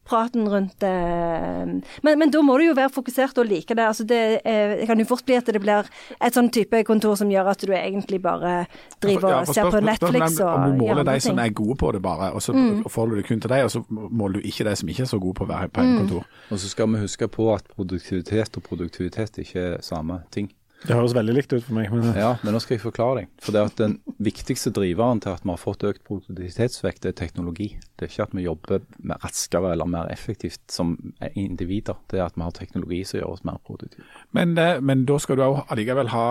praten 0.09 0.49
rundt 0.49 0.83
eh, 0.87 1.65
men, 2.03 2.19
men, 2.19 2.31
da 2.33 2.43
må 2.45 2.57
du 2.59 2.69
jo 2.69 2.77
være 2.79 2.93
fokusert 2.93 3.39
og 3.41 3.49
like 3.49 3.75
det. 3.75 3.85
Altså 3.85 4.07
det, 4.09 4.21
eh, 4.45 4.77
det 4.81 4.89
kan 4.89 5.01
jo 5.01 5.07
fort 5.09 5.25
bli 5.27 5.37
at 5.39 5.49
det 5.53 5.61
blir 5.63 5.89
et 6.19 6.37
sånn 6.37 6.51
type 6.55 6.83
kontor 6.89 7.19
som 7.21 7.31
gjør 7.33 7.53
at 7.53 7.65
du 7.65 7.75
egentlig 7.77 8.21
bare 8.25 8.55
driver 9.03 9.41
og 9.43 9.53
ser 9.53 9.71
på 9.73 9.83
Netflix 9.85 10.39
og 10.41 10.45
gjør 10.45 10.65
ting. 10.65 10.79
du 10.79 10.85
måler 10.85 11.09
de 11.09 11.17
som 11.29 11.43
er 11.43 11.55
gode 11.63 11.79
på 11.81 11.93
det, 11.95 12.03
bare, 12.05 12.33
og 12.33 12.45
så 12.45 12.55
mm. 12.57 12.85
forholder 12.87 13.21
du 13.21 13.29
kun 13.29 13.43
til 13.45 13.53
dem, 13.55 13.65
og 13.69 13.75
så 13.75 13.85
måler 13.91 14.39
du 14.39 14.49
ikke 14.49 14.69
de 14.69 14.77
som 14.81 14.93
ikke 14.95 15.05
er 15.07 15.13
så 15.13 15.21
gode 15.23 15.39
på 15.41 15.49
å 15.49 15.51
være 15.53 15.73
på 15.73 15.85
en 15.85 15.93
mm. 15.93 15.99
kontor. 16.03 16.29
Og 16.49 16.63
så 16.63 16.73
skal 16.73 16.93
vi 16.93 17.03
huske 17.05 17.29
på 17.33 17.51
at 17.55 17.69
produktivitet 17.75 18.57
og 18.57 18.67
produktivitet 18.69 19.43
ikke 19.45 19.67
er 19.75 19.85
samme 19.85 20.23
ting. 20.35 20.51
Det 20.85 20.95
høres 20.95 21.15
veldig 21.17 21.35
likt 21.35 21.53
ut 21.53 21.65
for 21.65 21.75
meg. 21.75 21.91
Men... 21.91 22.13
Ja, 22.15 22.35
men 22.45 22.55
nå 22.55 22.61
skal 22.63 22.77
jeg 22.77 22.85
forklare 22.85 23.23
deg. 23.23 23.31
For 23.43 23.55
det 23.55 23.65
at 23.67 23.81
Den 23.81 23.97
viktigste 24.23 24.71
driveren 24.75 25.23
til 25.25 25.35
at 25.35 25.43
vi 25.43 25.51
har 25.51 25.61
fått 25.61 25.87
økt 25.89 26.05
produktivitetsvekt, 26.07 27.09
er 27.09 27.17
teknologi. 27.19 27.73
Det 27.99 28.07
er 28.07 28.13
ikke 28.13 28.29
at 28.29 28.37
vi 28.39 28.47
jobber 28.47 28.85
raskere 29.25 29.73
eller 29.75 29.91
mer 29.91 30.13
effektivt 30.15 30.63
som 30.71 30.95
individer. 31.35 31.99
Det 32.11 32.21
er 32.21 32.29
at 32.29 32.39
vi 32.39 32.47
har 32.47 32.55
teknologi 32.55 33.03
som 33.09 33.19
gjør 33.19 33.35
oss 33.35 33.47
mer 33.49 33.59
produktive. 33.67 34.07
Men, 34.37 34.55
eh, 34.59 34.79
men 34.81 35.03
da 35.09 35.19
skal 35.19 35.41
du 35.41 35.49
òg 35.49 35.65
allikevel 35.67 36.15
ha 36.15 36.29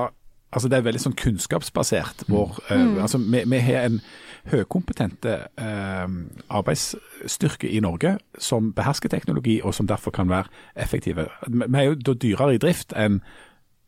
altså 0.48 0.70
Det 0.70 0.78
er 0.78 0.86
veldig 0.86 1.02
sånn 1.04 1.18
kunnskapsbasert. 1.20 2.24
Hvor, 2.32 2.56
eh, 2.70 2.80
mm. 2.80 2.94
uh, 2.96 3.02
altså 3.04 3.20
vi, 3.20 3.42
vi, 3.52 3.60
har 3.66 3.84
en 3.84 3.98
høykompetente 4.48 5.34
uh, 5.60 6.06
arbeidsstyrke 6.48 7.68
i 7.68 7.82
Norge 7.84 8.14
som 8.40 8.72
behersker 8.74 9.12
teknologi, 9.12 9.58
og 9.60 9.76
som 9.76 9.90
derfor 9.92 10.16
kan 10.16 10.32
være 10.32 10.48
effektive. 10.80 11.28
Vi 11.52 11.68
er 11.68 11.90
jo 11.90 11.98
da 12.00 12.16
dyrere 12.16 12.56
i 12.56 12.62
drift 12.64 12.96
enn 12.96 13.20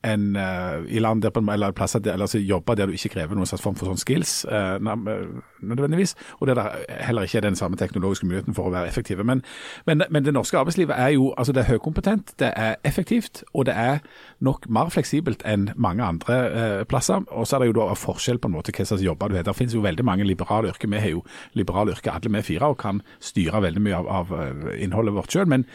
enn 0.08 0.36
uh, 0.40 0.80
i 0.88 1.00
land 1.00 1.22
der 1.22 1.34
på, 1.36 1.42
eller 1.52 1.74
plasser 1.76 2.00
der, 2.00 2.22
altså 2.22 2.40
jobber 2.40 2.76
der 2.76 2.88
du 2.88 2.96
ikke 2.96 3.12
krever 3.18 3.36
noen 3.36 3.50
slags 3.50 3.64
form 3.64 3.76
for 3.76 3.90
sånn 3.90 4.00
skills 4.00 4.46
uh, 4.48 4.78
nødvendigvis, 4.80 6.16
og 6.40 6.48
der 6.48 6.60
det 6.60 6.96
heller 7.04 7.28
ikke 7.28 7.42
er 7.42 7.48
den 7.50 7.60
samme 7.60 7.78
teknologiske 7.80 8.28
muligheten 8.28 8.56
for 8.56 8.70
å 8.70 8.74
være 8.74 8.88
effektive. 8.88 9.26
Men, 9.28 9.44
men, 9.90 10.04
men, 10.10 10.24
det 10.24 10.34
norske 10.36 10.60
arbeidslivet 10.60 10.96
er 10.96 11.14
jo 11.18 11.34
altså 11.36 11.56
det 11.56 11.66
er 11.66 11.72
høykompetent, 11.74 12.34
det 12.40 12.54
er 12.56 12.80
effektivt, 12.88 13.44
og 13.54 13.68
det 13.68 13.76
er 13.76 14.00
nok 14.46 14.70
mer 14.72 14.92
fleksibelt 14.94 15.44
enn 15.48 15.70
mange 15.76 16.06
andre 16.06 16.40
uh, 16.48 16.84
plasser. 16.90 17.26
Og 17.36 17.48
så 17.48 17.58
er 17.58 17.66
det 17.66 17.72
jo 17.74 17.80
da 17.82 17.92
forskjell 18.00 18.40
på 18.40 18.52
en 18.52 18.56
måte 18.56 18.76
hva 18.76 18.88
slags 18.88 19.04
jobber 19.04 19.32
du 19.32 19.40
har. 19.40 19.48
Det 19.48 19.58
finnes 19.58 19.76
jo 19.76 19.84
veldig 19.84 20.06
mange 20.08 20.28
liberale 20.28 20.72
yrker. 20.72 20.92
Vi 20.92 21.04
har 21.04 21.12
jo 21.12 21.26
liberale 21.60 21.96
yrker 21.96 22.16
alle 22.16 22.32
vi 22.38 22.46
fire, 22.54 22.72
og 22.72 22.80
kan 22.80 23.04
styre 23.20 23.64
veldig 23.68 23.84
mye 23.84 24.00
av, 24.00 24.08
av 24.22 24.70
innholdet 24.80 25.18
vårt 25.18 25.36
sjøl. 25.36 25.50
Men, 25.50 25.68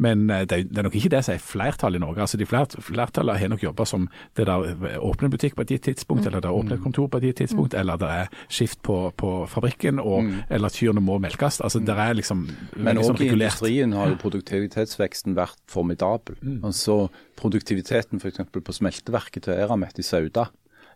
men 0.00 0.26
det, 0.28 0.48
det 0.48 0.78
er, 0.78 0.86
nok 0.86 0.96
ikke 0.96 1.12
det 1.12 1.22
som 1.26 1.34
er 1.34 1.42
flertallet 1.44 2.00
i 2.00 2.02
Norge. 2.02 2.24
Altså 2.24 2.40
de 2.40 2.48
flert, 2.48 2.76
Flertallet 2.84 3.40
har 3.40 3.50
nok 3.52 3.64
jobba 3.64 3.84
som 3.88 4.06
det 4.38 4.46
der 4.48 4.68
eh, 4.72 4.96
åpner 5.04 5.32
butikk 5.32 5.58
på 5.58 5.66
et 5.66 5.74
gitt 5.74 5.84
tidspunkt, 5.90 6.24
mm. 6.24 6.30
eller 6.30 6.44
det 6.44 6.52
åpner 6.56 6.78
et 6.78 6.84
kontor 6.84 7.10
på 7.12 7.20
et 7.20 7.28
gitt 7.28 7.42
tidspunkt, 7.42 7.74
mm. 7.74 7.80
eller 7.82 8.00
det 8.00 8.12
er 8.22 8.30
skift 8.48 8.80
på, 8.86 8.96
på 9.20 9.32
fabrikken, 9.50 10.00
og, 10.00 10.24
mm. 10.26 10.38
eller 10.56 10.72
kyrne 10.72 11.04
må 11.04 11.18
melkes. 11.22 11.60
Altså 11.60 11.82
det 11.84 11.96
er 11.96 12.16
liksom 12.16 12.46
Men 12.76 13.00
òg 13.00 13.12
liksom 13.12 13.20
i 13.26 13.30
industrien 13.34 13.92
har 13.96 14.14
jo 14.14 14.20
produktivitetsveksten 14.24 15.36
vært 15.38 15.60
formidabel. 15.70 16.38
Mm. 16.40 16.62
Altså 16.64 17.02
Produktiviteten 17.40 18.20
f.eks. 18.20 18.42
på 18.52 18.72
smelteverket 18.76 19.46
til 19.46 19.56
Eramet 19.56 19.96
i 19.96 20.04
Sauda 20.04 20.50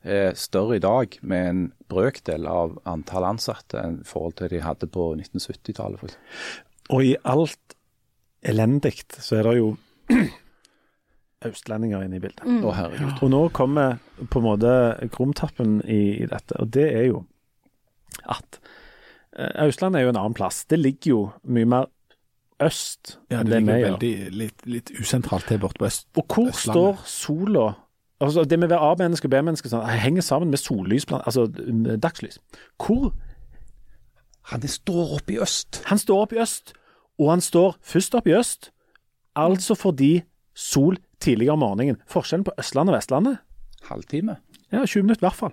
er 0.05 0.35
større 0.37 0.77
i 0.77 0.83
dag 0.85 1.17
med 1.23 1.49
en 1.49 1.63
brøkdel 1.89 2.45
av 2.49 2.77
antall 2.89 3.25
ansatte 3.25 3.81
enn 3.81 4.03
i 4.03 4.09
forhold 4.09 4.37
til 4.41 4.53
de 4.53 4.61
hadde 4.61 4.89
på 4.93 5.07
1970-tallet. 5.17 6.19
Og 6.93 7.07
i 7.07 7.15
alt 7.25 7.74
elendig, 8.45 9.03
så 9.19 9.39
er 9.39 9.49
det 9.49 9.55
jo 9.59 9.71
østlendinger 11.49 12.05
inne 12.05 12.19
i 12.19 12.23
bildet. 12.23 12.45
Mm. 12.47 12.65
Oh, 12.65 12.81
og 13.23 13.31
nå 13.33 13.43
kommer 13.57 13.99
på 14.31 14.41
en 14.41 14.47
måte 14.47 14.73
krumtappen 15.13 15.81
i, 15.85 16.23
i, 16.23 16.29
dette, 16.31 16.57
og 16.61 16.73
det 16.75 16.87
er 16.93 17.09
jo 17.11 17.25
at 18.31 18.61
uh, 19.39 19.67
Østlandet 19.67 20.01
er 20.01 20.07
jo 20.07 20.15
en 20.15 20.21
annen 20.21 20.37
plass. 20.37 20.65
Det 20.71 20.79
ligger 20.79 21.11
jo 21.11 21.21
mye 21.45 21.69
mer 21.69 21.91
øst 22.63 23.17
ja, 23.33 23.43
det 23.43 23.45
enn 23.45 23.51
det 23.51 23.63
vi 23.67 23.79
gjør. 23.81 23.97
Veldig, 23.97 24.13
litt, 24.41 24.67
litt 24.71 24.93
usentralt 25.01 25.49
til 25.51 25.61
borte 25.63 25.83
på 25.83 25.89
øst. 25.89 26.07
Og 26.15 26.23
hvor 26.29 26.53
Østlandet. 26.53 27.01
står 27.03 27.09
sola 27.11 27.73
Altså 28.23 28.45
Det 28.47 28.57
med 28.57 28.71
å 28.71 28.77
være 28.77 28.93
A-menneske 28.95 29.27
og 29.27 29.33
B-menneske 29.33 29.69
sånn, 29.69 29.83
henger 30.01 30.23
sammen 30.25 30.53
med 30.53 30.61
sollys, 30.63 31.05
altså 31.11 31.49
dagslys. 32.01 32.39
Hvor 32.81 33.11
Han 34.53 34.63
står 34.69 35.17
oppe 35.17 35.35
i 35.35 35.39
øst. 35.43 35.83
Han 35.91 35.99
står 35.99 36.23
oppe 36.23 36.37
i 36.37 36.41
øst. 36.41 36.73
Og 37.21 37.31
han 37.31 37.45
står 37.45 37.77
først 37.83 38.15
opp 38.19 38.27
i 38.27 38.35
øst, 38.37 38.71
altså 39.39 39.77
fordi 39.79 40.25
sol 40.55 40.99
tidligere 41.23 41.57
om 41.57 41.65
morgenen. 41.65 42.01
Forskjellen 42.11 42.45
på 42.47 42.55
Østlandet 42.59 42.95
og 42.95 42.99
Vestlandet? 42.99 43.39
Halvtime. 43.89 44.37
Ja, 44.73 44.85
20 44.87 45.03
minutter 45.03 45.23
i 45.23 45.29
hvert 45.29 45.39
fall. 45.39 45.53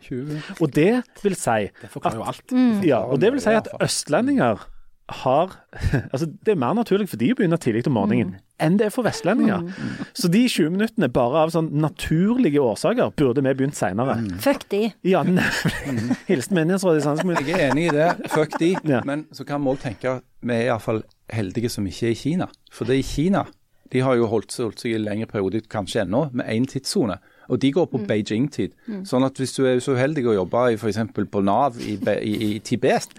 Og 0.60 0.76
det 0.76 0.92
vil 1.24 1.36
si 1.38 1.70
Det 1.82 1.90
forklarer 1.90 2.22
jo 2.22 2.28
alt. 2.28 2.52
Mm. 2.52 2.84
Ja, 2.88 3.04
og 3.06 3.22
det 3.22 3.34
vil 3.34 3.42
si 3.44 3.54
at 3.54 3.68
østlendinger 3.82 4.64
har 5.12 5.52
Altså, 6.14 6.26
det 6.26 6.54
er 6.54 6.56
mer 6.56 6.74
naturlig 6.74 7.10
for 7.12 7.20
de 7.20 7.32
å 7.34 7.38
begynne 7.38 7.60
tidlig 7.62 7.84
om 7.90 7.98
morgenen 8.00 8.34
mm. 8.34 8.40
enn 8.62 8.78
det 8.80 8.88
er 8.88 8.94
for 8.94 9.06
vestlendinger. 9.06 9.64
Mm. 9.66 10.10
Så 10.14 10.30
de 10.32 10.44
20 10.46 10.76
minuttene, 10.76 11.10
bare 11.10 11.42
av 11.42 11.54
sånn 11.54 11.72
naturlige 11.82 12.62
årsaker, 12.62 13.10
burde 13.18 13.42
vi 13.42 13.54
begynt 13.58 13.78
seinere. 13.78 14.20
Mm. 14.22 14.36
Fuck 14.44 14.68
de. 14.70 14.84
Ja, 15.08 15.24
Hilsen 16.30 16.60
menighetsrådet 16.60 17.02
i 17.02 17.06
Sandnes 17.08 17.42
Jeg 17.42 17.58
er 17.58 17.72
enig 17.72 17.88
i 17.90 17.96
det. 17.96 18.12
Fuck 18.30 18.60
de. 18.62 18.76
Ja. 18.86 19.02
Men 19.08 19.26
så 19.34 19.48
kan 19.50 19.66
vi 19.66 19.74
òg 19.74 19.82
tenke 19.82 20.20
at 20.20 20.28
vi 20.46 20.60
er 20.60 20.70
iallfall 20.70 21.02
heldige 21.32 21.72
som 21.72 21.88
ikke 21.88 22.10
er 22.10 22.16
i 22.16 22.22
Kina. 22.22 22.48
For 22.72 22.88
det 22.88 22.98
er 22.98 23.04
i 23.04 23.08
Kina 23.08 23.46
de 23.92 24.00
har 24.00 24.16
jo 24.16 24.28
holdt, 24.32 24.56
holdt 24.62 24.84
seg 24.84 24.96
i 24.96 25.02
lengre 25.02 25.28
periode, 25.28 25.64
kanskje 25.72 26.06
ennå, 26.06 26.28
med 26.32 26.48
én 26.48 26.68
tidssone. 26.70 27.18
Og 27.52 27.60
de 27.60 27.74
går 27.76 27.90
på 27.92 28.00
mm. 28.00 28.06
Beijing-tid. 28.08 28.76
Mm. 28.88 29.02
Sånn 29.08 29.26
at 29.28 29.40
hvis 29.40 29.56
du 29.58 29.66
er 29.68 29.82
så 29.84 29.98
uheldig 29.98 30.24
å 30.32 30.38
jobbe 30.38 30.70
f.eks. 30.78 31.02
på 31.34 31.42
Nav 31.44 31.80
i, 31.84 31.98
i, 32.00 32.36
i 32.48 32.52
Tibet, 32.64 33.12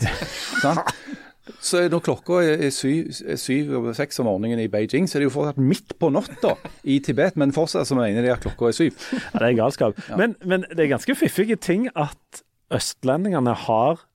så 1.69 1.83
når 1.93 2.05
klokka 2.07 2.41
er 2.41 2.71
syv 2.73 3.75
over 3.77 3.99
seks 3.99 4.23
om 4.23 4.31
morgenen 4.31 4.63
i 4.65 4.71
Beijing, 4.73 5.11
så 5.11 5.19
er 5.19 5.25
det 5.25 5.29
jo 5.29 5.35
fortsatt 5.35 5.61
midt 5.61 5.93
på 6.01 6.09
natta 6.15 6.55
i 6.89 7.03
Tibet, 7.05 7.37
men 7.37 7.53
fortsatt 7.53 7.91
så 7.91 7.99
mener 7.99 8.25
de 8.25 8.33
at 8.33 8.47
klokka 8.47 8.71
er 8.71 8.79
syv. 8.79 8.97
Ja, 9.13 9.43
Det 9.43 9.51
er 9.51 9.59
galskap. 9.61 10.01
Ja. 10.09 10.23
Men, 10.23 10.39
men 10.41 10.65
det 10.73 10.87
er 10.87 10.95
ganske 10.95 11.19
fiffige 11.19 11.61
ting 11.61 11.91
at 11.93 12.43
østlendingene 12.73 13.53
har 13.67 14.07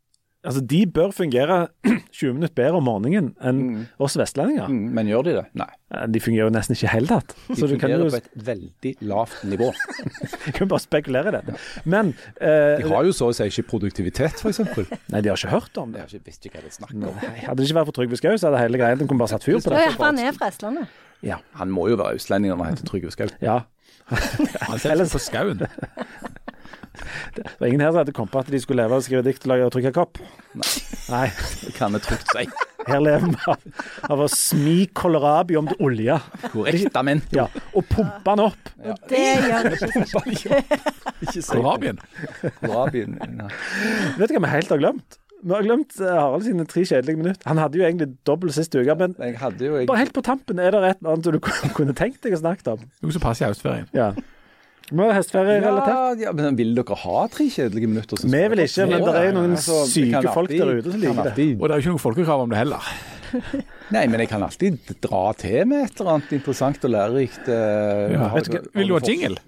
Altså, 0.46 0.62
De 0.62 0.86
bør 0.88 1.12
fungere 1.12 1.68
20 2.18 2.34
minutter 2.34 2.54
bedre 2.56 2.78
om 2.80 2.86
morgenen 2.86 3.32
enn 3.44 3.58
mm. 3.58 3.80
oss 4.04 4.18
vestlendinger. 4.20 4.70
Mm, 4.70 4.94
men 4.96 5.10
gjør 5.10 5.26
de 5.26 5.34
det? 5.40 5.44
Nei. 5.58 5.70
De 6.14 6.22
fungerer 6.22 6.50
jo 6.50 6.54
nesten 6.54 6.76
ikke 6.76 6.86
i 6.86 6.92
hele 6.92 7.10
tatt. 7.10 7.34
De 7.48 7.58
fungerer 7.58 8.04
jo... 8.04 8.10
på 8.14 8.20
et 8.20 8.30
veldig 8.48 8.94
lavt 9.10 9.44
nivå. 9.50 9.72
Vi 10.46 10.54
kan 10.56 10.70
bare 10.72 10.84
spekulere 10.84 11.34
i 11.34 11.36
dette. 11.40 11.58
Men 11.90 12.14
eh, 12.38 12.78
De 12.84 12.92
har 12.92 13.08
jo 13.08 13.16
så 13.16 13.32
å 13.32 13.36
si 13.36 13.48
ikke 13.50 13.66
produktivitet, 13.74 14.44
f.eks. 14.44 14.62
Nei, 15.14 15.24
de 15.24 15.34
har 15.34 15.40
ikke 15.40 15.54
hørt 15.56 15.82
om 15.82 15.96
det. 15.96 16.04
De 16.04 16.06
har 16.06 16.16
ikke 16.20 16.32
visst 16.32 16.48
ikke 16.48 16.62
hva 16.62 16.68
de 16.68 16.76
snakker 16.78 17.00
om. 17.02 17.22
Nei, 17.24 17.36
hadde 17.44 17.60
det 17.60 17.70
ikke 17.70 17.80
vært 17.82 17.92
for 17.92 18.00
Trygve 18.00 18.22
Skau, 18.22 18.34
så 18.38 18.52
hadde 18.52 18.64
hele 18.68 18.82
greia 18.84 19.00
de 19.00 19.10
kunne 19.10 19.24
bare 19.24 19.34
satt 19.34 19.48
fyr 19.48 19.58
på 19.58 19.74
det. 19.74 19.84
Ja, 19.88 19.96
han 20.04 20.22
er 20.22 20.38
fra 20.38 20.52
Østlandet. 20.54 21.00
Ja. 21.26 21.42
Han 21.58 21.74
må 21.74 21.90
jo 21.90 21.98
være 21.98 22.22
østlending 22.22 22.54
når 22.54 22.62
han 22.62 22.76
heter 22.78 22.92
Trygve 22.92 23.16
Skau. 23.16 23.32
Ja. 23.42 23.64
han 24.08 24.80
selger 24.80 25.10
på 25.12 25.20
skauen. 25.20 25.66
Det 27.36 27.46
var 27.60 27.68
ingen 27.68 27.84
her 27.84 27.92
som 27.92 28.02
hadde 28.02 28.16
kommet 28.16 28.34
på 28.34 28.42
at 28.42 28.52
de 28.54 28.62
skulle 28.64 28.84
leve 28.84 28.98
av 28.98 29.04
å 29.04 29.06
skrive 29.06 29.26
dikt, 29.28 29.48
lage 29.50 29.68
og 29.68 29.74
trykke 29.76 29.94
kopp. 29.96 30.22
Nei. 30.58 30.72
Nei. 31.14 31.28
Det 31.66 31.76
kan 31.78 31.96
vi 31.96 32.02
trygt 32.06 32.34
si. 32.34 32.48
Her 32.88 33.04
lever 33.04 33.28
vi 33.34 33.52
av, 33.52 33.86
av 34.16 34.24
å 34.24 34.28
smi 34.32 34.78
kålrabi 34.96 35.58
om 35.60 35.68
til 35.68 35.84
olje. 35.90 36.18
Korrektament. 36.54 37.28
Ja, 37.36 37.48
og 37.74 37.88
pumpe 37.92 38.24
den 38.24 38.44
opp. 38.46 38.74
Ja. 38.86 38.96
Det 39.12 39.24
gjør 39.50 39.70
vi 39.74 40.34
ikke. 40.38 40.62
ikke 41.28 41.46
Kålrabien. 41.52 42.04
Kålrabien. 42.62 43.18
Ja. 43.24 43.50
Vet 44.20 44.32
du 44.32 44.38
hva 44.38 44.46
vi 44.46 44.54
helt 44.56 44.76
har 44.76 44.84
glemt? 44.84 45.20
Vi 45.38 45.54
har 45.54 45.62
glemt 45.66 46.00
eh, 46.02 46.16
Harald 46.18 46.48
sine 46.48 46.66
tre 46.70 46.82
kjedelige 46.88 47.20
minutter. 47.20 47.46
Han 47.50 47.60
hadde 47.62 47.78
jo 47.78 47.86
egentlig 47.86 48.10
dobbelt 48.28 48.56
sist 48.56 48.74
uke, 48.74 48.96
men 48.98 49.14
jeg... 49.22 49.38
bare 49.86 50.00
helt 50.00 50.16
på 50.16 50.24
tampen, 50.26 50.60
er 50.60 50.74
det 50.74 50.82
et 50.82 51.04
eller 51.04 51.14
annet 51.14 51.38
du 51.38 51.74
kunne 51.78 51.94
tenkt 51.98 52.24
deg 52.26 52.38
å 52.38 52.42
snakke 52.42 52.74
om? 52.74 52.88
Noe 53.04 53.14
som 53.14 53.24
passer 53.24 53.46
i 53.46 53.52
høstferien. 53.52 53.92
Ja. 53.96 54.14
Må 54.96 55.10
være 55.10 55.18
hesteferie-relatert. 55.18 56.22
Ja, 56.22 56.30
ja, 56.30 56.34
men 56.36 56.56
Vil 56.56 56.72
dere 56.78 56.96
ha 57.02 57.26
tre 57.32 57.50
kjedelige 57.52 57.90
minutter? 57.92 58.22
Vi 58.24 58.44
vil 58.54 58.64
ikke, 58.64 58.86
men 58.88 59.04
det 59.04 59.16
er 59.20 59.34
noen 59.36 59.58
altså, 59.58 59.82
syke 59.92 60.24
folk 60.32 60.54
der 60.54 60.72
ute 60.78 60.94
som 60.94 61.04
liker 61.04 61.28
det. 61.36 61.48
Og 61.58 61.66
det 61.66 61.74
er 61.74 61.76
jo 61.76 61.84
ikke 61.84 61.96
noe 61.98 62.04
folkekrav 62.06 62.44
om 62.46 62.54
det 62.54 62.62
heller. 62.62 62.92
Nei, 63.96 64.06
men 64.08 64.24
jeg 64.24 64.32
kan 64.32 64.46
alltid 64.48 64.80
dra 65.04 65.26
til 65.36 65.68
med 65.68 65.90
et 65.90 66.00
eller 66.00 66.14
annet 66.16 66.34
interessant 66.40 66.88
og 66.88 66.94
lærerikt. 66.94 67.52
Uh, 67.52 68.16
ja. 68.16 68.32
Vil 68.80 68.94
du 68.94 68.96
ha 68.96 69.04
jingle? 69.04 69.44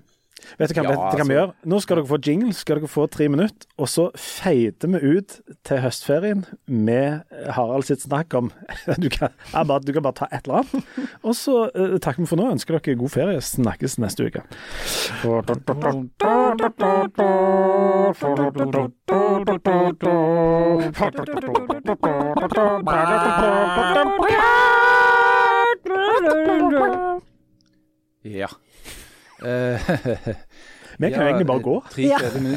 Vet 0.57 0.71
du 0.71 0.79
hva, 0.79 0.83
ja, 0.83 0.89
vet, 0.89 0.97
hva 0.97 1.11
vi 1.13 1.19
altså- 1.21 1.37
gjør? 1.37 1.53
Nå 1.65 1.79
skal 1.83 1.99
dere 1.99 2.09
få 2.09 2.19
jingle, 2.25 2.53
skal 2.53 2.79
dere 2.79 2.87
få 2.89 3.07
tre 3.11 3.27
minutter. 3.29 3.67
Og 3.77 3.87
så 3.87 4.09
feider 4.15 4.87
vi 4.93 5.17
ut 5.17 5.39
til 5.63 5.77
høstferien 5.83 6.45
med 6.67 7.21
Harald 7.55 7.83
sitt 7.87 8.01
snakk 8.01 8.33
om 8.33 8.51
Du 9.03 9.09
kan, 9.09 9.29
bare, 9.53 9.79
du 9.85 9.93
kan 9.93 10.03
bare 10.03 10.13
ta 10.13 10.27
et 10.31 10.47
eller 10.47 10.63
annet. 10.63 10.89
Og 11.23 11.35
så 11.35 11.69
uh, 11.75 11.97
takker 11.99 12.23
vi 12.23 12.29
for 12.31 12.39
nå. 12.39 12.49
Ønsker 12.55 12.79
dere 12.79 12.95
god 12.99 13.13
ferie. 13.13 13.41
Snakkes 13.41 13.99
neste 14.01 14.25
uke. 14.29 14.43
Ja. 28.23 28.49
Uh, 29.43 30.33
Vi 30.99 31.07
kan 31.13 31.21
jo 31.21 31.27
egentlig 31.29 31.47
bare 31.47 31.63
gå. 31.63 31.73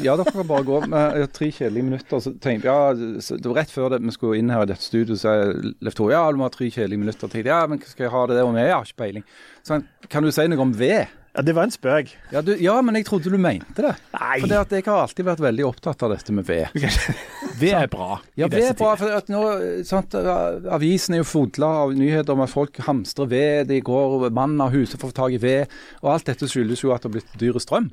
Ja, 0.03 0.15
dere 0.19 0.31
kan 0.35 0.47
bare 0.47 0.65
gå. 0.67 0.79
Med 0.91 1.19
ja, 1.21 1.27
tre 1.31 1.47
kjedelige 1.47 1.87
minutter. 1.87 2.19
Så 2.19 2.33
tenkte 2.43 2.67
jeg, 2.67 2.73
ja, 2.75 3.21
så, 3.23 3.37
det 3.39 3.47
var 3.47 3.61
rett 3.61 3.71
før 3.71 3.93
det, 3.93 4.01
vi 4.03 4.11
skulle 4.11 4.41
inn 4.41 4.51
her 4.51 4.65
i 4.65 4.69
dette 4.73 4.83
studioet, 4.83 5.21
så 5.21 5.35
jeg 5.37 5.73
Leif 5.79 5.95
Tore 5.95 6.11
ja, 6.11 6.25
du 6.27 6.41
må 6.41 6.49
ha 6.49 6.51
tre 6.51 6.67
kjedelige 6.67 6.99
minutter. 7.05 7.31
Tenkte, 7.31 7.53
ja, 7.53 7.61
men 7.71 7.79
skal 7.87 8.09
jeg 8.09 8.11
ha 8.11 8.23
det 8.27 8.35
der? 8.35 8.49
Og 8.49 8.59
jeg 8.59 8.73
har 8.73 8.89
ikke 8.89 8.99
peiling. 8.99 9.23
Så 9.63 9.77
han, 9.77 9.85
kan 10.11 10.27
du 10.27 10.31
si 10.35 10.47
noe 10.51 10.65
om 10.65 10.75
ved? 10.75 11.13
Ja, 11.33 11.41
Det 11.41 11.55
var 11.57 11.65
en 11.65 11.73
spøk. 11.73 12.11
Ja, 12.29 12.41
du, 12.45 12.51
ja, 12.61 12.75
men 12.85 12.93
jeg 12.99 13.07
trodde 13.07 13.31
du 13.33 13.39
mente 13.41 13.81
det. 13.81 13.93
Nei. 14.13 14.35
For 14.43 14.53
jeg 14.53 14.85
har 14.85 14.99
alltid 15.01 15.25
vært 15.25 15.41
veldig 15.41 15.65
opptatt 15.65 16.03
av 16.05 16.13
dette 16.13 16.35
med 16.35 16.45
ved. 16.45 16.69
Ved 17.59 17.73
er 17.77 17.89
bra 17.89 18.19
Ja, 18.37 18.47
ved 18.49 18.65
er 18.65 18.77
bra, 18.77 18.95
for 18.97 19.13
at 19.13 19.27
nå, 19.29 19.41
sant, 19.85 20.15
Avisen 20.17 21.13
er 21.13 21.21
jo 21.21 21.27
fodla 21.29 21.67
av 21.83 21.91
nyheter 21.97 22.33
om 22.33 22.41
at 22.41 22.49
folk 22.49 22.79
hamstrer 22.85 23.29
ved, 23.29 23.67
de 23.69 23.77
går 23.85 24.31
mann 24.33 24.55
av 24.61 24.73
huset 24.73 24.97
for 24.97 25.09
å 25.09 25.11
få 25.11 25.17
tak 25.19 25.35
i 25.37 25.41
ved. 25.41 25.75
Og 26.01 26.15
alt 26.15 26.29
dette 26.29 26.49
skyldes 26.49 26.81
jo 26.81 26.93
at 26.95 27.03
det 27.03 27.11
har 27.11 27.15
blitt 27.17 27.35
dyre 27.41 27.61
strøm. 27.61 27.91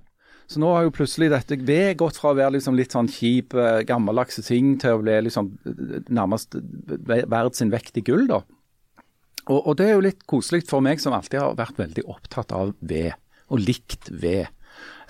Så 0.50 0.58
nå 0.58 0.70
har 0.74 0.82
jo 0.82 0.94
plutselig 0.94 1.28
dette 1.30 1.60
ved 1.62 1.98
gått 2.00 2.16
fra 2.18 2.32
å 2.32 2.38
være 2.38 2.56
liksom 2.56 2.74
litt 2.74 2.96
sånn 2.96 3.08
kjip, 3.12 3.54
eh, 3.54 3.82
gammeldagse 3.86 4.42
ting 4.42 4.72
til 4.82 4.96
å 4.96 5.02
bli 5.04 5.18
liksom 5.28 5.52
eh, 5.68 6.00
nærmest 6.10 6.56
verdt 7.06 7.60
sin 7.60 7.70
vekt 7.70 8.00
i 8.00 8.02
gull, 8.06 8.24
da. 8.30 8.40
Og, 9.46 9.60
og 9.60 9.76
det 9.78 9.86
er 9.86 9.94
jo 9.94 10.06
litt 10.08 10.24
koselig 10.30 10.64
for 10.68 10.82
meg 10.84 10.98
som 11.02 11.14
alltid 11.14 11.38
har 11.38 11.54
vært 11.58 11.78
veldig 11.78 12.02
opptatt 12.10 12.50
av 12.56 12.74
ved, 12.80 13.14
og 13.50 13.60
likt 13.66 14.10
ved. 14.10 14.46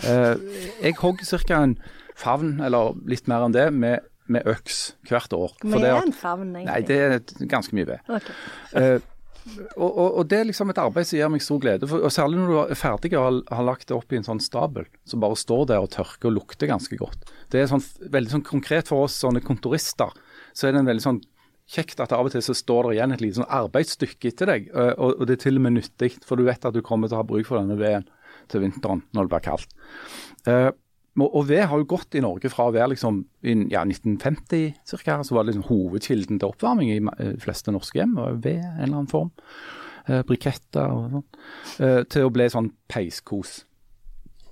Eh, 0.05 0.35
jeg 0.83 0.97
hogger 1.01 1.29
ca. 1.45 1.61
en 1.63 1.77
favn, 2.21 2.59
eller 2.65 2.97
litt 3.09 3.29
mer 3.31 3.47
enn 3.47 3.55
det, 3.57 3.69
med, 3.73 4.01
med 4.31 4.49
øks 4.49 4.95
hvert 5.09 5.33
år. 5.37 5.55
Med 5.65 5.85
en 5.85 6.13
favn, 6.17 6.51
egentlig. 6.57 6.69
Nei, 6.73 6.81
det 6.89 7.01
er 7.01 7.49
ganske 7.51 7.77
mye 7.77 7.89
ved. 7.95 8.13
Ok. 8.19 8.31
Eh, 8.81 8.99
og, 9.81 9.89
og, 9.89 10.09
og 10.21 10.27
det 10.29 10.37
er 10.37 10.45
liksom 10.51 10.69
et 10.71 10.79
arbeid 10.79 11.07
som 11.09 11.17
gir 11.17 11.31
meg 11.33 11.41
stor 11.43 11.61
glede. 11.63 11.89
For, 11.89 12.03
og 12.05 12.13
Særlig 12.13 12.37
når 12.43 12.51
du 12.53 12.59
er 12.61 12.77
ferdig 12.79 13.13
og 13.17 13.23
har, 13.25 13.39
har 13.57 13.67
lagt 13.71 13.87
det 13.89 13.97
opp 13.97 14.13
i 14.13 14.19
en 14.19 14.27
sånn 14.27 14.43
stabel 14.45 14.85
som 15.09 15.23
bare 15.25 15.39
står 15.41 15.65
der 15.73 15.81
og 15.81 15.89
tørker 15.95 16.29
og 16.29 16.37
lukter 16.37 16.69
ganske 16.69 16.99
godt. 17.01 17.25
Det 17.51 17.63
er 17.63 17.71
sånn, 17.71 17.83
veldig 18.13 18.35
sånn 18.37 18.45
konkret 18.47 18.91
for 18.93 19.07
oss 19.09 19.17
sånne 19.23 19.41
kontorister. 19.45 20.13
Så 20.53 20.69
er 20.69 20.77
det 20.77 20.83
en 20.85 20.91
veldig 20.93 21.07
sånn 21.07 21.23
kjekt 21.71 22.03
at 22.05 22.13
av 22.13 22.27
og 22.29 22.35
til 22.35 22.43
så 22.45 22.55
står 22.59 22.91
det 22.91 22.97
igjen 22.99 23.17
et 23.17 23.25
lite 23.25 23.39
sånn 23.41 23.53
arbeidsstykke 23.63 24.29
etter 24.33 24.51
deg. 24.53 24.69
eh, 24.75 24.93
Og, 24.99 25.21
og 25.23 25.27
det 25.31 25.39
er 25.39 25.45
til 25.49 25.57
og 25.61 25.65
med 25.67 25.79
nyttig, 25.79 26.13
for 26.27 26.37
du 26.37 26.45
vet 26.51 26.67
at 26.69 26.77
du 26.77 26.83
kommer 26.85 27.09
til 27.09 27.17
å 27.17 27.23
ha 27.23 27.29
bruk 27.33 27.47
for 27.49 27.63
denne 27.63 27.79
veden 27.81 28.09
til 28.49 28.61
vinteren 28.65 29.03
når 29.13 29.27
det 29.27 29.31
blir 29.35 29.45
kaldt. 29.51 29.75
Eh, 30.47 30.71
og 31.21 31.43
ved 31.49 31.67
har 31.69 31.77
jo 31.77 31.85
gått 31.91 32.15
i 32.17 32.21
Norge 32.25 32.49
fra 32.49 32.69
å 32.71 32.73
være 32.73 32.93
liksom 32.95 33.25
i 33.45 33.53
ja, 33.73 33.83
1950 33.85 34.75
cirka, 34.89 35.19
så 35.27 35.35
var 35.35 35.45
det 35.45 35.53
liksom 35.57 35.67
hovedkilden 35.69 36.39
til 36.41 36.49
oppvarming 36.49 36.93
i 36.95 37.01
ma- 37.05 37.17
eh, 37.19 37.35
de 37.35 37.41
fleste 37.43 37.73
norske 37.75 37.99
hjem. 37.99 38.15
ved 38.41 38.57
en 38.63 38.79
eller 38.83 38.97
annen 39.03 39.11
form. 39.11 39.33
Eh, 40.09 40.23
briketter 40.23 40.87
og 40.95 41.11
sånn. 41.11 41.25
Eh, 41.85 42.05
til 42.05 42.25
å 42.25 42.33
bli 42.33 42.47
sånn 42.49 42.71
peiskos. 42.89 43.65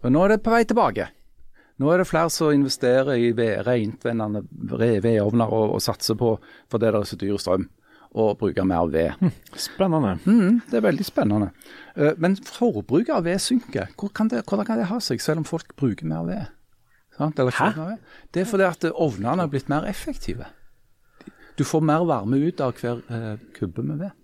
Og 0.04 0.12
nå 0.12 0.24
er 0.24 0.28
det 0.36 0.42
på 0.44 0.50
vei 0.52 0.64
tilbake. 0.64 1.08
Nå 1.78 1.92
er 1.94 1.98
det 2.02 2.08
flere 2.10 2.28
som 2.30 2.50
investerer 2.52 3.14
i 3.16 3.30
ved- 3.32 3.64
reintvennende 3.64 4.42
re- 4.76 5.00
vedovner 5.00 5.46
og, 5.52 5.74
og 5.76 5.80
satser 5.80 6.18
på, 6.18 6.34
fordi 6.68 6.90
det 6.90 6.94
er 7.00 7.06
så 7.06 7.16
dyr 7.16 7.38
strøm, 7.38 7.68
å 8.14 8.30
bruke 8.38 8.64
mer 8.64 8.86
ved. 8.92 9.32
Spennende. 9.58 10.14
Mm, 10.24 10.60
det 10.70 10.78
er 10.78 10.84
veldig 10.86 11.04
spennende. 11.06 11.50
Eh, 11.96 12.14
Men 12.18 12.36
forbruket 12.36 13.14
av 13.14 13.24
ved 13.28 13.40
synker. 13.42 13.90
Hvor 13.98 14.12
kan 14.14 14.28
det, 14.32 14.44
hvordan 14.48 14.66
kan 14.66 14.78
det 14.80 14.86
ha 14.90 15.00
seg, 15.04 15.20
selv 15.20 15.42
om 15.42 15.48
folk 15.48 15.74
bruker 15.76 16.06
mer 16.08 16.24
ved? 16.28 16.46
Ved? 17.18 17.98
Det 18.32 18.40
er 18.44 18.46
fordi 18.48 18.64
at 18.68 18.84
eh, 18.88 18.94
ovnene 18.94 19.42
har 19.42 19.50
blitt 19.52 19.68
mer 19.68 19.84
effektive. 19.90 20.46
Du 21.58 21.64
får 21.66 21.82
mer 21.82 22.04
varme 22.06 22.38
ut 22.38 22.60
av 22.62 22.76
hver 22.78 23.00
eh, 23.10 23.34
kubbe 23.58 23.82
med 23.82 23.98
ved. 24.04 24.14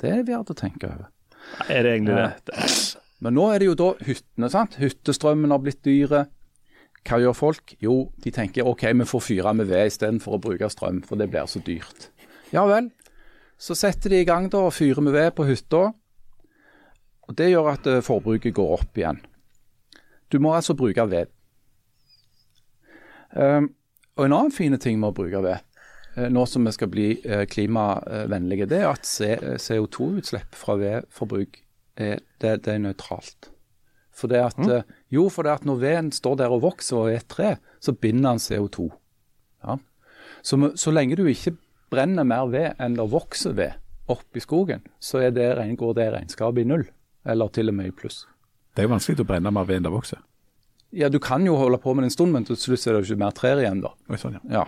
Det 0.00 0.10
er 0.10 0.24
verdt 0.26 0.50
å 0.50 0.56
tenke 0.58 0.88
over. 0.90 1.08
Er 1.68 1.84
det 1.86 1.92
egentlig 1.94 2.16
det? 2.18 2.66
Men 3.20 3.36
nå 3.36 3.46
er 3.52 3.60
det 3.60 3.66
jo 3.68 3.76
da 3.78 3.90
hyttene. 4.04 4.48
sant? 4.50 4.76
Hyttestrømmen 4.80 5.52
har 5.52 5.60
blitt 5.62 5.82
dyre. 5.84 6.24
Hva 7.06 7.18
gjør 7.20 7.36
folk? 7.36 7.74
Jo, 7.80 8.10
de 8.20 8.32
tenker 8.34 8.66
OK, 8.68 8.82
vi 8.92 9.06
får 9.08 9.22
fyre 9.24 9.52
med 9.56 9.68
ved 9.70 9.86
istedenfor 9.92 10.36
å 10.36 10.40
bruke 10.42 10.68
strøm, 10.72 11.02
for 11.06 11.20
det 11.20 11.30
blir 11.32 11.46
så 11.48 11.62
dyrt. 11.64 12.10
Ja 12.54 12.66
vel. 12.66 12.90
Så 13.60 13.76
setter 13.76 14.10
de 14.10 14.22
i 14.22 14.28
gang 14.28 14.48
da 14.50 14.64
og 14.66 14.74
fyrer 14.74 15.04
med 15.04 15.14
ved 15.14 15.30
på 15.36 15.46
hytta. 15.48 15.90
Og 17.28 17.36
Det 17.38 17.50
gjør 17.50 17.74
at 17.74 17.86
eh, 17.86 18.02
forbruket 18.02 18.56
går 18.56 18.72
opp 18.78 18.98
igjen. 18.98 19.20
Du 20.32 20.38
må 20.42 20.54
altså 20.54 20.74
bruke 20.74 21.04
ved. 21.10 21.30
Um, 23.30 23.70
og 24.18 24.26
En 24.26 24.34
annen 24.34 24.54
fine 24.54 24.78
ting 24.82 24.98
med 24.98 25.12
å 25.12 25.14
bruke 25.14 25.42
ved, 25.44 25.62
eh, 26.16 26.26
nå 26.32 26.42
som 26.50 26.66
vi 26.66 26.72
skal 26.74 26.90
bli 26.90 27.08
eh, 27.22 27.44
klimavennlige, 27.46 28.66
det 28.66 28.80
er 28.82 28.88
at 28.90 29.06
CO2-utslipp 29.06 30.58
fra 30.58 30.74
vedforbruk 30.80 31.60
er, 31.94 32.18
det, 32.42 32.56
det 32.66 32.74
er 32.74 32.82
nøytralt. 32.82 33.52
For 34.10 34.30
det 34.30 34.42
at, 34.42 34.58
mm. 34.58 34.96
jo, 35.14 35.28
for 35.30 35.46
det 35.46 35.54
at 35.60 35.64
når 35.68 35.78
veden 35.80 36.10
står 36.12 36.40
der 36.42 36.52
og 36.52 36.64
vokser 36.66 36.98
og 36.98 37.12
er 37.12 37.20
et 37.20 37.30
tre, 37.30 37.54
så 37.80 37.94
binder 37.94 38.34
den 38.34 38.42
CO2. 38.42 38.90
Ja. 39.62 39.78
Så, 40.42 40.58
så 40.74 40.92
lenge 40.92 41.16
du 41.16 41.24
ikke 41.30 41.54
brenner 41.90 42.26
mer 42.26 42.50
ved 42.50 42.80
enn 42.80 42.96
det 42.98 43.06
vokser 43.10 43.54
ved 43.58 43.78
opp 44.10 44.36
i 44.36 44.42
skogen, 44.42 44.82
så 44.98 45.22
er 45.26 45.34
det, 45.34 45.52
går 45.78 45.94
det 45.98 46.08
regnskapet 46.14 46.64
i 46.64 46.66
null, 46.66 46.84
eller 47.26 47.52
til 47.54 47.70
og 47.70 47.76
med 47.78 47.90
i 47.90 47.94
pluss. 47.94 48.24
Det 48.74 48.82
er 48.82 48.88
jo 48.88 48.94
vanskelig 48.94 49.22
å 49.22 49.28
brenne 49.28 49.52
mer 49.54 49.66
ved 49.68 49.80
enn 49.80 49.86
det 49.86 49.94
vokser. 49.94 50.22
Ja, 50.90 51.08
du 51.08 51.20
kan 51.22 51.44
jo 51.46 51.54
holde 51.58 51.78
på 51.78 51.94
med 51.94 52.02
det 52.02 52.10
en 52.10 52.16
stund, 52.16 52.34
men 52.34 52.46
til 52.46 52.58
slutt 52.58 52.86
er 52.86 52.96
det 52.96 53.04
jo 53.04 53.12
ikke 53.12 53.22
mer 53.22 53.34
trær 53.36 53.62
igjen, 53.62 53.82
da. 53.84 53.92
Oi, 54.10 54.18
sånn, 54.18 54.38
ja. 54.50 54.62
Ja. 54.62 54.64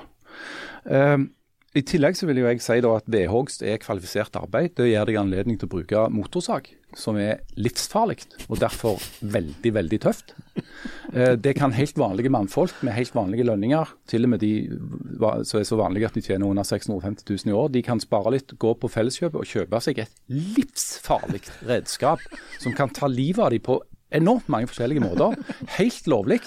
Ehm, 0.87 1.31
I 1.73 1.81
tillegg 1.89 2.19
så 2.19 2.27
vil 2.29 2.43
jo 2.43 2.49
jeg 2.51 2.61
si 2.61 2.75
da 2.85 2.91
at 2.99 3.07
vedhogst 3.09 3.63
er 3.65 3.79
kvalifisert 3.81 4.35
arbeid. 4.37 4.75
Det 4.77 4.91
gir 4.91 5.07
deg 5.09 5.17
anledning 5.17 5.57
til 5.57 5.71
å 5.71 5.73
bruke 5.73 6.03
motorsag, 6.13 6.67
som 6.93 7.17
er 7.17 7.41
livsfarlig 7.57 8.19
og 8.51 8.59
derfor 8.61 9.01
veldig, 9.25 9.73
veldig 9.79 10.01
tøft. 10.05 10.35
Eh, 11.13 11.33
det 11.41 11.55
kan 11.57 11.73
helt 11.73 11.97
vanlige 11.97 12.33
mannfolk 12.33 12.83
med 12.85 12.93
helt 12.99 13.17
vanlige 13.17 13.47
lønninger, 13.49 13.95
til 14.09 14.29
og 14.29 14.35
med 14.35 14.45
de 14.45 14.53
som 15.49 15.63
er 15.63 15.67
så 15.69 15.81
vanlige 15.81 16.11
at 16.11 16.19
de 16.19 16.25
tjener 16.27 16.53
under 16.53 16.69
650 16.69 17.25
000 17.47 17.55
i 17.55 17.57
år, 17.57 17.73
de 17.73 17.85
kan 17.87 18.05
spare 18.05 18.35
litt, 18.37 18.53
gå 18.61 18.75
på 18.77 18.93
Felleskjøpet 18.93 19.41
og 19.41 19.49
kjøpe 19.49 19.81
seg 19.81 20.05
et 20.05 20.23
livsfarlig 20.29 21.41
redskap 21.71 22.21
som 22.61 22.77
kan 22.77 22.93
ta 22.93 23.09
livet 23.09 23.47
av 23.47 23.53
dem 23.57 23.65
på 23.65 23.81
enormt 24.17 24.49
mange 24.53 24.71
forskjellige 24.71 25.03
måter. 25.05 25.37
Helt 25.79 26.09
lovlig. 26.11 26.41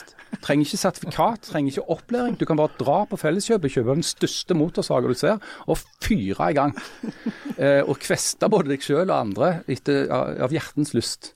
Trenger 0.44 0.66
ikke 0.66 0.82
sertifikat, 0.82 1.46
trenger 1.48 1.72
ikke 1.72 1.90
opplæring. 1.96 2.40
Du 2.40 2.46
kan 2.46 2.60
bare 2.60 2.76
dra 2.80 3.04
på 3.10 3.20
Felleskjøpet, 3.20 3.72
kjøpe 3.78 3.96
den 3.96 4.06
største 4.06 4.58
motorsaga 4.58 5.12
du 5.12 5.18
ser, 5.18 5.40
og 5.68 5.80
fyre 6.04 6.52
i 6.52 6.58
gang. 6.58 6.76
Eh, 7.56 7.82
og 7.88 8.02
kveste 8.04 8.50
både 8.52 8.74
deg 8.74 8.84
selv 8.84 9.08
og 9.14 9.16
andre 9.16 9.52
etter, 9.72 10.10
av 10.12 10.52
hjertens 10.52 10.92
lyst. 10.98 11.32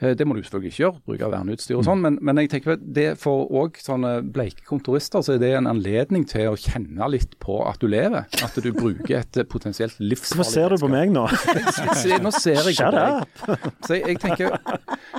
Eh, 0.00 0.14
Det 0.16 0.26
må 0.26 0.34
du 0.36 0.42
selvfølgelig 0.42 0.72
ikke 0.72 0.82
gjøre, 0.84 1.00
bruke 1.06 1.30
verneutstyr 1.32 1.76
og 1.78 1.84
sånn, 1.86 2.00
men, 2.04 2.18
men 2.24 2.40
jeg 2.42 2.50
tenker 2.54 2.78
det 2.80 3.06
for 3.20 3.46
òg 3.60 3.78
sånne 3.80 4.12
bleike 4.32 4.64
kontorister 4.68 5.22
så 5.24 5.34
er 5.36 5.42
det 5.42 5.52
en 5.58 5.68
anledning 5.70 6.26
til 6.28 6.50
å 6.52 6.56
kjenne 6.58 7.08
litt 7.12 7.36
på 7.42 7.60
at 7.68 7.80
du 7.82 7.86
lever. 7.90 8.26
At 8.44 8.56
du 8.60 8.70
bruker 8.76 9.20
et 9.20 9.40
eh, 9.40 9.46
potensielt 9.48 9.96
livsfarlig 10.00 10.40
Hvorfor 10.40 10.52
ser 10.52 10.74
du 10.74 10.82
på 10.84 10.90
meg 10.92 11.12
nå? 11.14 11.26
Nå 12.24 12.32
ser 12.36 12.60
jeg 12.60 12.76
på 12.76 12.90
deg. 12.94 13.24
Så 13.86 13.96
jeg, 13.96 14.04
jeg 14.08 14.20
tenker, 14.22 14.56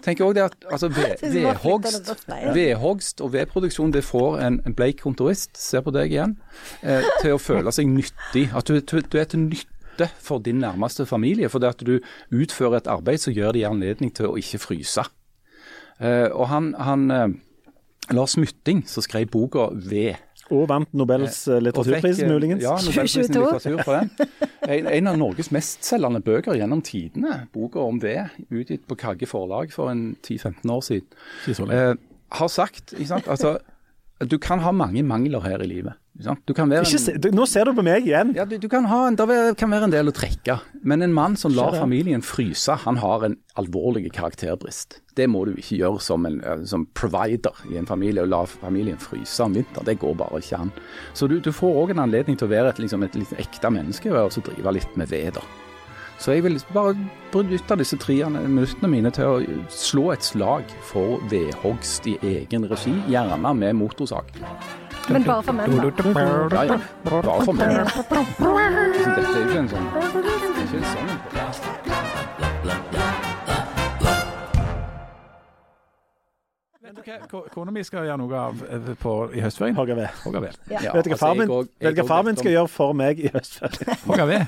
tenker 0.06 0.26
også 0.28 0.38
det 0.38 0.46
at 0.48 0.58
altså, 0.72 0.92
vedhogst, 0.92 2.12
vedhogst 2.56 3.22
og 3.26 3.34
vedproduksjon 3.36 3.94
det 3.96 4.04
får 4.06 4.40
en, 4.46 4.62
en 4.68 4.76
bleik 4.78 5.02
kontorist, 5.04 5.56
ser 5.60 5.84
på 5.86 5.94
deg 5.96 6.14
igjen, 6.14 6.38
eh, 6.84 7.06
til 7.22 7.36
å 7.38 7.42
føle 7.42 7.74
seg 7.76 7.90
nyttig. 7.92 8.50
At 8.56 8.70
du, 8.70 8.80
du, 8.82 9.00
du 9.02 9.20
er 9.22 9.30
til 9.32 9.46
nytte 9.48 9.68
for 10.20 10.40
din 10.40 10.62
nærmeste 10.62 11.06
familie. 11.06 11.50
For 11.50 11.60
det 11.60 11.76
at 11.76 11.86
du 11.86 12.00
utfører 12.32 12.78
et 12.78 12.88
arbeid 12.88 13.18
som 13.18 13.34
gjør 13.34 13.52
det 13.52 13.64
i 13.64 13.70
anledning 13.70 14.14
til 14.16 14.30
å 14.30 14.38
ikke 14.40 14.62
fryse. 14.62 15.04
Eh, 16.02 16.30
og 16.32 16.48
han, 16.50 16.74
han 16.80 17.12
eh, 17.12 17.28
Lars 18.16 18.38
Mytting, 18.38 18.84
som 18.88 19.04
skrev 19.04 19.30
boka 19.32 19.70
'Ved'. 19.74 20.18
Og 20.52 20.66
vant 20.68 20.90
Nobels 20.94 21.46
litteraturpris, 21.48 22.18
fikk, 22.18 22.26
eh, 22.26 22.32
muligens. 22.32 22.64
Ja, 22.64 22.76
Nobelprisen 22.76 23.24
i 23.24 23.28
2022. 23.28 23.44
litteratur 23.46 23.84
for 23.84 23.94
den. 23.96 24.10
En, 24.68 24.88
en 24.88 25.08
av 25.08 25.18
Norges 25.18 25.52
mestselgende 25.56 26.20
bøker 26.22 26.58
gjennom 26.60 26.82
tidene, 26.86 27.48
boka 27.54 27.80
om 27.80 28.02
ved, 28.04 28.34
utgitt 28.52 28.84
på 28.90 28.98
Kagge 29.00 29.30
forlag 29.30 29.72
for 29.74 29.90
en 29.94 30.18
10-15 30.22 30.74
år 30.74 30.84
siden, 30.86 31.72
eh, 31.72 31.94
har 32.32 32.52
sagt 32.52 32.94
ikke 32.98 33.08
sant, 33.14 33.30
altså, 33.32 33.58
du 34.28 34.38
kan 34.42 34.60
ha 34.60 34.72
mange 34.76 35.04
mangler 35.08 35.44
her 35.46 35.64
i 35.64 35.68
livet. 35.70 35.98
Se, 36.86 37.14
du, 37.18 37.30
nå 37.34 37.46
ser 37.50 37.66
du 37.66 37.74
på 37.78 37.84
meg 37.86 38.06
igjen. 38.06 38.34
ja, 38.36 38.44
du, 38.46 38.58
du 38.62 38.68
kan 38.70 38.86
ha 38.92 39.06
en, 39.08 39.16
Det 39.16 39.56
kan 39.58 39.72
være 39.72 39.88
en 39.88 39.94
del 39.94 40.12
å 40.12 40.14
trekke, 40.14 40.58
men 40.84 41.02
en 41.02 41.14
mann 41.16 41.38
som 41.40 41.54
lar 41.56 41.74
familien 41.80 42.22
fryse, 42.22 42.76
han 42.84 43.00
har 43.02 43.26
en 43.26 43.38
alvorlig 43.58 44.12
karakterbrist. 44.14 45.00
Det 45.18 45.28
må 45.32 45.46
du 45.48 45.56
ikke 45.56 45.80
gjøre 45.80 46.04
som, 46.04 46.28
en, 46.28 46.42
eh, 46.44 46.62
som 46.68 46.86
provider 47.00 47.64
i 47.72 47.80
en 47.80 47.90
familie, 47.90 48.26
å 48.26 48.30
la 48.30 48.44
familien 48.46 49.00
fryse 49.02 49.42
om 49.44 49.56
vinteren. 49.58 49.88
Det 49.88 49.98
går 50.04 50.20
bare 50.20 50.44
ikke 50.44 50.62
an. 50.68 50.76
Så 51.18 51.32
du, 51.32 51.40
du 51.40 51.52
får 51.56 51.82
òg 51.86 51.96
en 51.96 52.06
anledning 52.06 52.38
til 52.38 52.50
å 52.50 52.54
være 52.54 52.76
et, 52.76 52.84
liksom, 52.84 53.08
et 53.08 53.18
litt 53.18 53.34
ekte 53.42 53.74
menneske 53.74 54.12
og 54.14 54.38
drive 54.46 54.78
litt 54.78 55.00
med 55.00 55.10
ved. 55.12 55.40
da. 55.40 55.48
Så 56.22 56.32
jeg 56.32 56.44
vil 56.44 56.64
bare 56.74 56.98
bruke 57.32 57.76
disse 57.80 57.98
tre 57.98 58.30
minuttene 58.30 58.88
mine 58.88 59.10
til 59.10 59.26
å 59.26 59.42
slå 59.74 60.12
et 60.14 60.22
slag 60.22 60.64
for 60.86 61.18
vedhogst 61.32 62.06
i 62.06 62.18
egen 62.22 62.70
regi, 62.70 62.94
gjerne 63.10 63.54
med 63.58 63.74
motorsag. 63.80 64.26
Men 65.10 65.24
bare 65.26 65.44
for 65.44 65.52
menn, 65.58 65.82
da. 65.82 65.90
Ja, 66.54 66.62
ja. 66.70 66.78
Bare 67.10 67.42
for. 67.42 67.54
Så 67.58 67.58
Dette 67.58 67.74
er 69.18 69.26
jo 69.34 69.42
ikke 69.50 69.60
en 69.64 69.70
sånn 69.72 69.88
det 69.92 69.98
er 69.98 70.06
ikke 70.68 70.78
en 70.78 70.86
sånn 70.94 71.10
kona 77.50 77.74
mi 77.74 77.82
skal 77.88 78.06
gjøre 78.06 78.18
noe 78.22 78.36
av 78.38 78.62
eh, 78.70 78.94
på, 79.02 79.34
i 79.34 79.42
høstferien? 79.42 79.74
Hogge 79.76 79.96
ved. 79.98 80.10
Ja, 80.70 80.94
Vet 80.94 81.06
du 81.08 81.12
hva 81.16 81.18
altså, 81.18 81.26
far 82.06 82.22
min, 82.30 82.38
skal 82.38 82.54
gjøre 82.54 82.70
for 82.70 82.94
meg 82.94 83.18
i 83.26 83.34
høstferien? 83.34 83.98
Hogge 84.06 84.30
ved. 84.36 84.46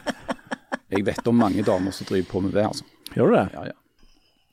Jeg 0.94 1.06
vet 1.08 1.30
om 1.30 1.40
mange 1.42 1.64
damer 1.66 1.96
som 1.96 2.08
driver 2.10 2.30
på 2.32 2.42
med 2.46 2.56
det, 2.58 2.66
altså. 2.70 2.86
Gjør 3.14 3.32
du 3.32 3.38
det? 3.38 3.46
Ja, 3.54 3.64
ja. 3.72 3.78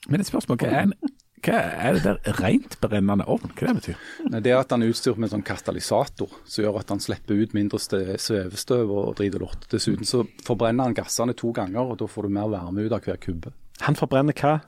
Men 0.08 0.22
et 0.22 0.28
spørsmål, 0.30 0.58
hva 0.62 0.70
er, 0.70 0.86
en, 0.88 1.14
hva 1.44 1.58
er 1.60 1.96
det 1.96 2.02
der 2.06 2.38
rent 2.40 2.76
brennende 2.80 3.26
ovn? 3.28 3.52
Hva 3.56 3.68
det 3.68 3.76
betyr? 3.80 4.02
Nei, 4.32 4.40
Det 4.44 4.52
er 4.52 4.58
at 4.60 4.72
han 4.72 4.84
er 4.84 4.92
utstyrt 4.92 5.20
med 5.20 5.28
en 5.28 5.34
sånn 5.36 5.46
katalysator, 5.46 6.32
som 6.44 6.64
gjør 6.64 6.80
at 6.80 6.92
han 6.92 7.02
slipper 7.04 7.36
ut 7.40 7.56
mindre 7.56 7.80
svevestøv 7.80 8.92
og 8.92 9.14
drit 9.20 9.36
og 9.36 9.44
lort. 9.44 9.68
Dessuten 9.72 10.08
så 10.08 10.24
forbrenner 10.46 10.88
han 10.88 10.96
gassene 10.96 11.36
to 11.36 11.52
ganger, 11.56 11.92
og 11.92 12.00
da 12.00 12.08
får 12.08 12.28
du 12.28 12.36
mer 12.36 12.48
varme 12.52 12.84
ut 12.84 12.96
av 12.96 13.04
hver 13.04 13.20
kubbe. 13.20 13.52
Han 13.86 13.96
forbrenner 13.96 14.36
hva? 14.36 14.58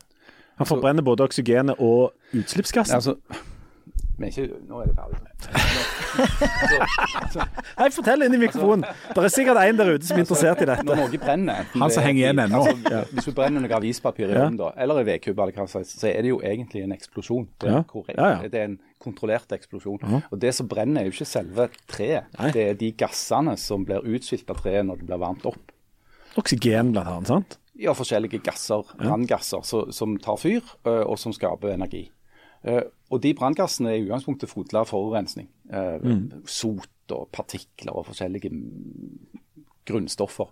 Han 0.61 0.69
forbrenner 0.69 1.05
både 1.05 1.25
oksygenet 1.25 1.81
og 1.81 2.13
utslippsgassen. 2.37 3.01
Altså, 3.01 3.17
men 4.19 4.29
ikke, 4.29 4.45
nå 4.69 4.81
er 4.83 4.87
det 4.87 4.97
ferdig. 4.97 5.19
Nei, 7.79 7.89
fortell 7.95 8.25
inn 8.27 8.35
i 8.37 8.41
mikrofonen. 8.43 8.85
Det 9.15 9.23
er 9.25 9.33
sikkert 9.33 9.61
en 9.63 9.79
der 9.81 9.91
ute 9.97 10.07
som 10.07 10.19
er 10.19 10.25
interessert 10.25 10.63
i 10.63 10.69
dette. 10.69 10.85
Når 10.87 11.01
noe 11.01 11.21
brenner 11.23 11.65
Han 11.73 11.91
som 11.91 12.03
er 12.03 12.07
henger 12.09 12.23
igjen 12.27 12.43
ennå. 12.45 12.61
Altså, 12.69 13.01
hvis 13.17 13.29
du 13.29 13.33
brenner 13.37 13.65
noe 13.65 13.77
avispapir 13.79 14.29
i 14.31 14.37
Ja. 14.37 14.49
da, 14.59 14.71
eller 14.77 15.01
en 15.03 15.07
vedkubbe, 15.09 15.49
så 15.67 16.09
er 16.11 16.23
det 16.23 16.31
jo 16.33 16.41
egentlig 16.45 16.83
en 16.85 16.93
eksplosjon. 16.97 17.49
Det 17.63 17.71
er, 17.73 17.83
korrekt. 17.89 18.19
Ja, 18.19 18.29
ja. 18.43 18.49
Det 18.53 18.61
er 18.61 18.65
en 18.71 18.79
kontrollert 19.03 19.51
eksplosjon. 19.57 19.99
Og 20.31 20.39
det 20.41 20.55
som 20.55 20.69
brenner, 20.69 21.01
er 21.03 21.05
jo 21.11 21.17
ikke 21.17 21.27
selve 21.33 21.69
treet. 21.91 22.25
Nei. 22.39 22.51
Det 22.55 22.69
er 22.69 22.75
de 22.75 22.93
gassene 22.93 23.57
som 23.59 23.85
blir 23.89 24.05
utskilt 24.05 24.49
av 24.51 24.61
treet 24.63 24.87
når 24.87 24.97
det 25.03 25.07
blir 25.11 25.19
varmt 25.25 25.47
opp. 25.47 25.73
Oksygen, 26.39 26.93
blant 26.95 27.09
annet. 27.09 27.27
sant? 27.29 27.59
Ja, 27.81 27.93
forskjellige 27.97 28.43
gasser, 28.45 28.85
branngasser, 29.01 29.65
så- 29.65 29.91
som 29.93 30.17
tar 30.19 30.37
fyr, 30.37 30.61
og 30.85 31.19
som 31.19 31.33
skaper 31.33 31.73
energi. 31.75 32.11
Eh, 32.65 32.83
Og 33.13 33.21
de 33.21 33.35
branngassene 33.37 33.91
er 33.91 33.99
i 33.99 34.05
utgangspunktet 34.07 34.49
fotla 34.49 34.85
forurensning. 34.89 35.49
Eh, 35.71 36.05
Sot 36.47 37.13
og 37.13 37.29
partikler 37.35 37.93
og 37.99 38.07
forskjellige 38.07 38.49
mm, 38.49 39.43
grunnstoffer. 39.85 40.49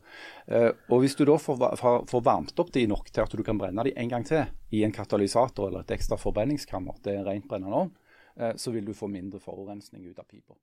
Eh, 0.49 0.73
Og 0.91 1.01
Hvis 1.01 1.15
du 1.17 1.25
da 1.25 1.37
får, 1.39 1.77
får 2.11 2.23
varmt 2.27 2.59
opp 2.59 2.73
de 2.73 2.87
nok 2.91 3.11
til 3.11 3.23
at 3.23 3.33
du 3.37 3.43
kan 3.47 3.59
brenne 3.59 3.85
de 3.87 3.95
en 3.97 4.09
gang 4.11 4.27
til 4.27 4.45
i 4.73 4.83
en 4.85 4.93
katalysator 4.93 5.69
eller 5.69 5.81
et 5.87 5.95
ekstra 5.97 6.19
forbrenningskammer, 6.19 6.99
det 7.03 7.15
er 7.15 7.21
en 7.23 7.29
rent 7.31 7.49
brennende 7.49 7.77
ovn, 7.85 7.93
eh, 8.37 8.53
så 8.57 8.73
vil 8.75 8.85
du 8.85 8.93
få 8.93 9.09
mindre 9.09 9.41
forurensning 9.41 10.05
ut 10.11 10.19
av 10.19 10.27
pipa. 10.29 10.55